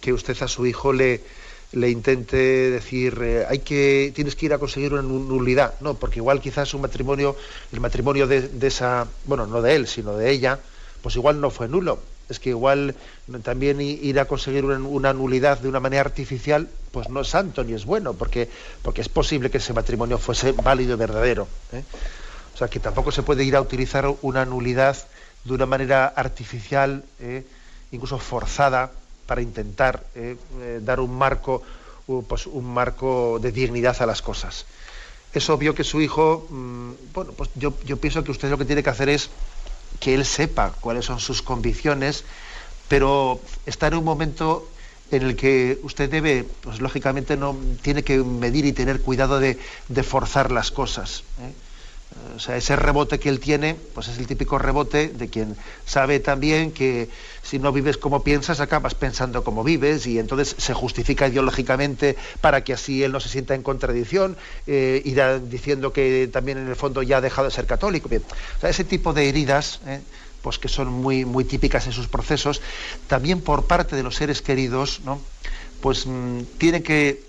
que 0.00 0.12
usted 0.12 0.36
a 0.42 0.48
su 0.48 0.66
hijo 0.66 0.92
le, 0.92 1.22
le 1.72 1.88
intente 1.88 2.36
decir 2.36 3.18
eh, 3.22 3.46
hay 3.48 3.60
que 3.60 4.12
tienes 4.14 4.34
que 4.34 4.46
ir 4.46 4.52
a 4.52 4.58
conseguir 4.58 4.92
una 4.92 5.02
nulidad 5.02 5.74
no 5.80 5.94
porque 5.94 6.18
igual 6.18 6.40
quizás 6.40 6.74
un 6.74 6.80
matrimonio 6.82 7.36
el 7.72 7.80
matrimonio 7.80 8.26
de, 8.26 8.48
de, 8.48 8.66
esa 8.66 9.06
bueno 9.24 9.46
no 9.46 9.62
de 9.62 9.76
él 9.76 9.86
sino 9.86 10.16
de 10.16 10.30
ella 10.30 10.58
pues 11.02 11.14
igual 11.16 11.40
no 11.40 11.50
fue 11.50 11.68
nulo 11.68 12.00
es 12.28 12.38
que 12.38 12.50
igual 12.50 12.94
también 13.42 13.80
ir 13.80 14.18
a 14.20 14.24
conseguir 14.24 14.64
una, 14.64 15.12
nulidad 15.12 15.58
de 15.58 15.68
una 15.68 15.80
manera 15.80 16.02
artificial 16.02 16.68
pues 16.92 17.08
no 17.08 17.20
es 17.20 17.28
santo 17.28 17.64
ni 17.64 17.74
es 17.74 17.84
bueno 17.84 18.14
porque 18.14 18.48
porque 18.82 19.00
es 19.00 19.08
posible 19.08 19.50
que 19.50 19.58
ese 19.58 19.72
matrimonio 19.72 20.18
fuese 20.18 20.52
válido 20.52 20.94
y 20.94 20.96
verdadero 20.96 21.46
¿eh? 21.72 21.82
o 22.54 22.58
sea 22.58 22.68
que 22.68 22.80
tampoco 22.80 23.12
se 23.12 23.22
puede 23.22 23.44
ir 23.44 23.56
a 23.56 23.60
utilizar 23.60 24.12
una 24.22 24.44
nulidad 24.44 24.96
de 25.44 25.52
una 25.52 25.66
manera 25.66 26.06
artificial 26.06 27.04
¿eh? 27.20 27.44
incluso 27.92 28.18
forzada 28.18 28.92
para 29.30 29.42
intentar 29.42 30.02
eh, 30.16 30.34
eh, 30.60 30.80
dar 30.82 30.98
un 30.98 31.16
marco, 31.16 31.62
pues, 32.26 32.48
un 32.48 32.66
marco 32.74 33.38
de 33.40 33.52
dignidad 33.52 33.94
a 34.02 34.06
las 34.06 34.22
cosas. 34.22 34.66
Es 35.32 35.48
obvio 35.50 35.72
que 35.72 35.84
su 35.84 36.00
hijo, 36.00 36.48
mm, 36.50 37.14
bueno, 37.14 37.30
pues 37.36 37.48
yo, 37.54 37.70
pienso 37.70 38.24
que 38.24 38.32
usted 38.32 38.50
lo 38.50 38.58
que 38.58 38.64
tiene 38.64 38.82
que 38.82 38.90
hacer 38.90 39.08
es 39.08 39.30
que 40.00 40.14
él 40.14 40.24
sepa 40.26 40.74
cuáles 40.80 41.04
son 41.04 41.20
sus 41.20 41.42
convicciones, 41.42 42.24
pero 42.88 43.38
está 43.66 43.86
en 43.86 43.94
un 43.94 44.04
momento 44.04 44.68
en 45.12 45.22
el 45.22 45.36
que 45.36 45.78
usted 45.84 46.10
debe, 46.10 46.44
pues 46.62 46.80
lógicamente 46.80 47.36
no 47.36 47.56
tiene 47.82 48.02
que 48.02 48.18
medir 48.18 48.64
y 48.64 48.72
tener 48.72 49.00
cuidado 49.00 49.38
de, 49.38 49.54
forzar 50.02 50.50
las 50.50 50.72
cosas. 50.72 51.22
¿eh? 51.38 51.52
O 52.36 52.38
sea, 52.40 52.56
ese 52.56 52.74
rebote 52.74 53.18
que 53.18 53.28
él 53.28 53.38
tiene, 53.38 53.76
pues 53.94 54.08
es 54.08 54.18
el 54.18 54.26
típico 54.26 54.58
rebote 54.58 55.08
de 55.08 55.28
quien 55.28 55.56
sabe 55.86 56.20
también 56.20 56.72
que 56.72 57.08
si 57.42 57.58
no 57.58 57.72
vives 57.72 57.98
como 57.98 58.24
piensas, 58.24 58.60
acabas 58.60 58.94
pensando 58.94 59.44
como 59.44 59.62
vives 59.62 60.06
y 60.06 60.18
entonces 60.18 60.54
se 60.58 60.74
justifica 60.74 61.28
ideológicamente 61.28 62.16
para 62.40 62.64
que 62.64 62.72
así 62.72 63.02
él 63.02 63.12
no 63.12 63.20
se 63.20 63.28
sienta 63.28 63.54
en 63.54 63.62
contradicción, 63.62 64.36
eh, 64.66 65.02
diciendo 65.44 65.92
que 65.92 66.28
también 66.32 66.58
en 66.58 66.68
el 66.68 66.76
fondo 66.76 67.02
ya 67.02 67.18
ha 67.18 67.20
dejado 67.20 67.48
de 67.48 67.54
ser 67.54 67.66
católico. 67.66 68.08
O 68.08 68.60
sea, 68.60 68.70
ese 68.70 68.84
tipo 68.84 69.12
de 69.12 69.28
heridas, 69.28 69.80
eh, 69.86 70.00
pues 70.42 70.58
que 70.58 70.68
son 70.68 70.88
muy, 70.88 71.24
muy 71.24 71.44
típicas 71.44 71.86
en 71.86 71.92
sus 71.92 72.08
procesos, 72.08 72.60
también 73.06 73.40
por 73.40 73.66
parte 73.66 73.94
de 73.94 74.02
los 74.02 74.16
seres 74.16 74.42
queridos, 74.42 75.00
¿no? 75.04 75.20
pues 75.80 76.06
mm, 76.06 76.42
tiene 76.58 76.82
que 76.82 77.22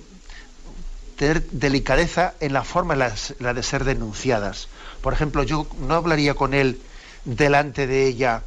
tener 1.15 1.43
delicadeza 1.51 2.33
en 2.39 2.53
la 2.53 2.63
forma 2.63 2.93
en 2.93 2.99
la, 3.39 3.53
de 3.53 3.63
ser 3.63 3.83
denunciadas. 3.83 4.67
Por 5.01 5.13
ejemplo, 5.13 5.43
yo 5.43 5.67
no 5.79 5.95
hablaría 5.95 6.33
con 6.33 6.53
él 6.53 6.79
delante 7.25 7.87
de 7.87 8.07
ella, 8.07 8.43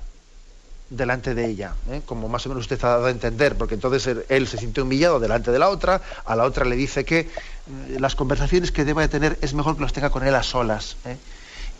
delante 0.91 1.35
de 1.35 1.47
ella, 1.47 1.75
¿eh? 1.91 2.03
como 2.05 2.29
más 2.29 2.47
o 2.47 2.49
menos 2.49 2.65
usted 2.65 2.83
ha 2.85 2.89
dado 2.89 3.07
a 3.07 3.11
entender, 3.11 3.57
porque 3.57 3.75
entonces 3.75 4.17
él, 4.29 4.47
se 4.47 4.59
siente 4.59 4.81
humillado 4.81 5.21
delante 5.21 5.51
de 5.51 5.59
la 5.59 5.69
otra, 5.69 6.03
a 6.25 6.37
la 6.37 6.45
otra 6.45 6.65
le 6.65 6.77
dice 6.77 7.05
que 7.05 7.29
mm, 7.67 8.01
las 8.01 8.15
conversaciones 8.15 8.71
que 8.73 8.85
deba 8.85 9.03
de 9.03 9.09
tener 9.09 9.39
es 9.41 9.55
mejor 9.55 9.77
que 9.77 9.83
las 9.83 9.93
tenga 9.93 10.11
con 10.11 10.27
él 10.27 10.35
a 10.35 10.43
solas. 10.43 10.97
¿eh? 11.05 11.17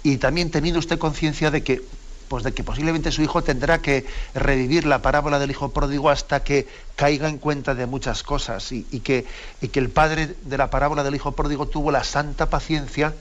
Y 0.03 0.19
también 0.19 0.51
teniendo 0.51 0.79
usted 0.79 0.99
conciencia 0.99 1.51
de 1.51 1.63
que 1.63 1.83
pues 2.29 2.43
de 2.43 2.53
que 2.53 2.65
posiblemente 2.65 3.13
su 3.13 3.23
hijo 3.23 3.45
tendrá 3.45 3.83
que 3.83 4.07
revivir 4.35 4.87
la 4.87 5.03
parábola 5.03 5.39
del 5.39 5.51
hijo 5.51 5.73
pródigo 5.73 6.09
hasta 6.09 6.43
que 6.43 6.67
caiga 6.97 7.29
en 7.29 7.37
cuenta 7.37 7.75
de 7.75 7.85
muchas 7.85 8.23
cosas 8.23 8.73
y, 8.73 8.83
que 9.01 9.27
el 9.61 9.91
padre 9.91 10.35
de 10.43 10.59
la 10.59 10.71
parábola 10.71 11.05
del 11.05 11.15
hijo 11.15 11.33
pródigo 11.33 11.69
tuvo 11.69 11.91
la 11.91 12.03
santa 12.03 12.49
paciencia 12.49 13.13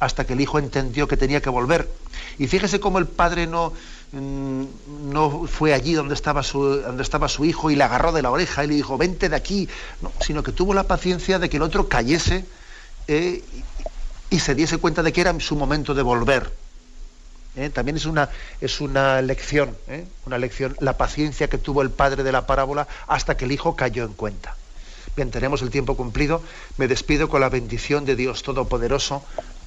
hasta 0.00 0.26
que 0.26 0.32
el 0.32 0.40
hijo 0.40 0.58
entendió 0.58 1.06
que 1.06 1.16
tenía 1.16 1.40
que 1.40 1.50
volver. 1.50 1.88
Y 2.38 2.48
fíjese 2.48 2.80
cómo 2.80 2.98
el 2.98 3.06
padre 3.06 3.46
no, 3.46 3.72
mm, 4.12 4.64
no 5.12 5.46
fue 5.46 5.74
allí 5.74 5.92
donde 5.92 6.14
estaba, 6.14 6.42
su, 6.42 6.62
donde 6.62 7.02
estaba 7.02 7.28
su 7.28 7.44
hijo 7.44 7.70
y 7.70 7.76
le 7.76 7.84
agarró 7.84 8.10
de 8.10 8.22
la 8.22 8.30
oreja 8.30 8.64
y 8.64 8.68
le 8.68 8.74
dijo, 8.74 8.98
vente 8.98 9.28
de 9.28 9.36
aquí, 9.36 9.68
sino 10.20 10.42
que 10.42 10.52
tuvo 10.52 10.74
la 10.74 10.84
paciencia 10.84 11.38
de 11.38 11.48
que 11.48 11.58
el 11.58 11.62
otro 11.62 11.88
cayese 11.88 12.44
eh, 13.06 13.44
y 14.30 14.40
se 14.40 14.54
diese 14.54 14.78
cuenta 14.78 15.02
de 15.02 15.12
que 15.12 15.20
era 15.20 15.38
su 15.38 15.54
momento 15.54 15.94
de 15.94 16.02
volver. 16.02 16.50
¿eh? 17.56 17.70
también 17.70 17.96
es 17.96 18.06
una, 18.06 18.30
es 18.60 18.80
una 18.80 19.20
lección, 19.22 19.76
¿eh? 19.88 20.06
una 20.26 20.38
lección, 20.38 20.76
la 20.80 20.96
paciencia 20.96 21.48
que 21.48 21.58
tuvo 21.58 21.82
el 21.82 21.90
padre 21.90 22.22
de 22.22 22.32
la 22.32 22.46
parábola 22.46 22.88
hasta 23.06 23.36
que 23.36 23.44
el 23.44 23.52
hijo 23.52 23.76
cayó 23.76 24.04
en 24.04 24.14
cuenta. 24.14 24.56
Bien, 25.16 25.30
tenemos 25.30 25.60
el 25.62 25.70
tiempo 25.70 25.96
cumplido. 25.96 26.42
Me 26.76 26.86
despido 26.86 27.28
con 27.28 27.40
la 27.40 27.48
bendición 27.48 28.04
de 28.04 28.14
Dios 28.14 28.42
Todopoderoso, 28.42 29.24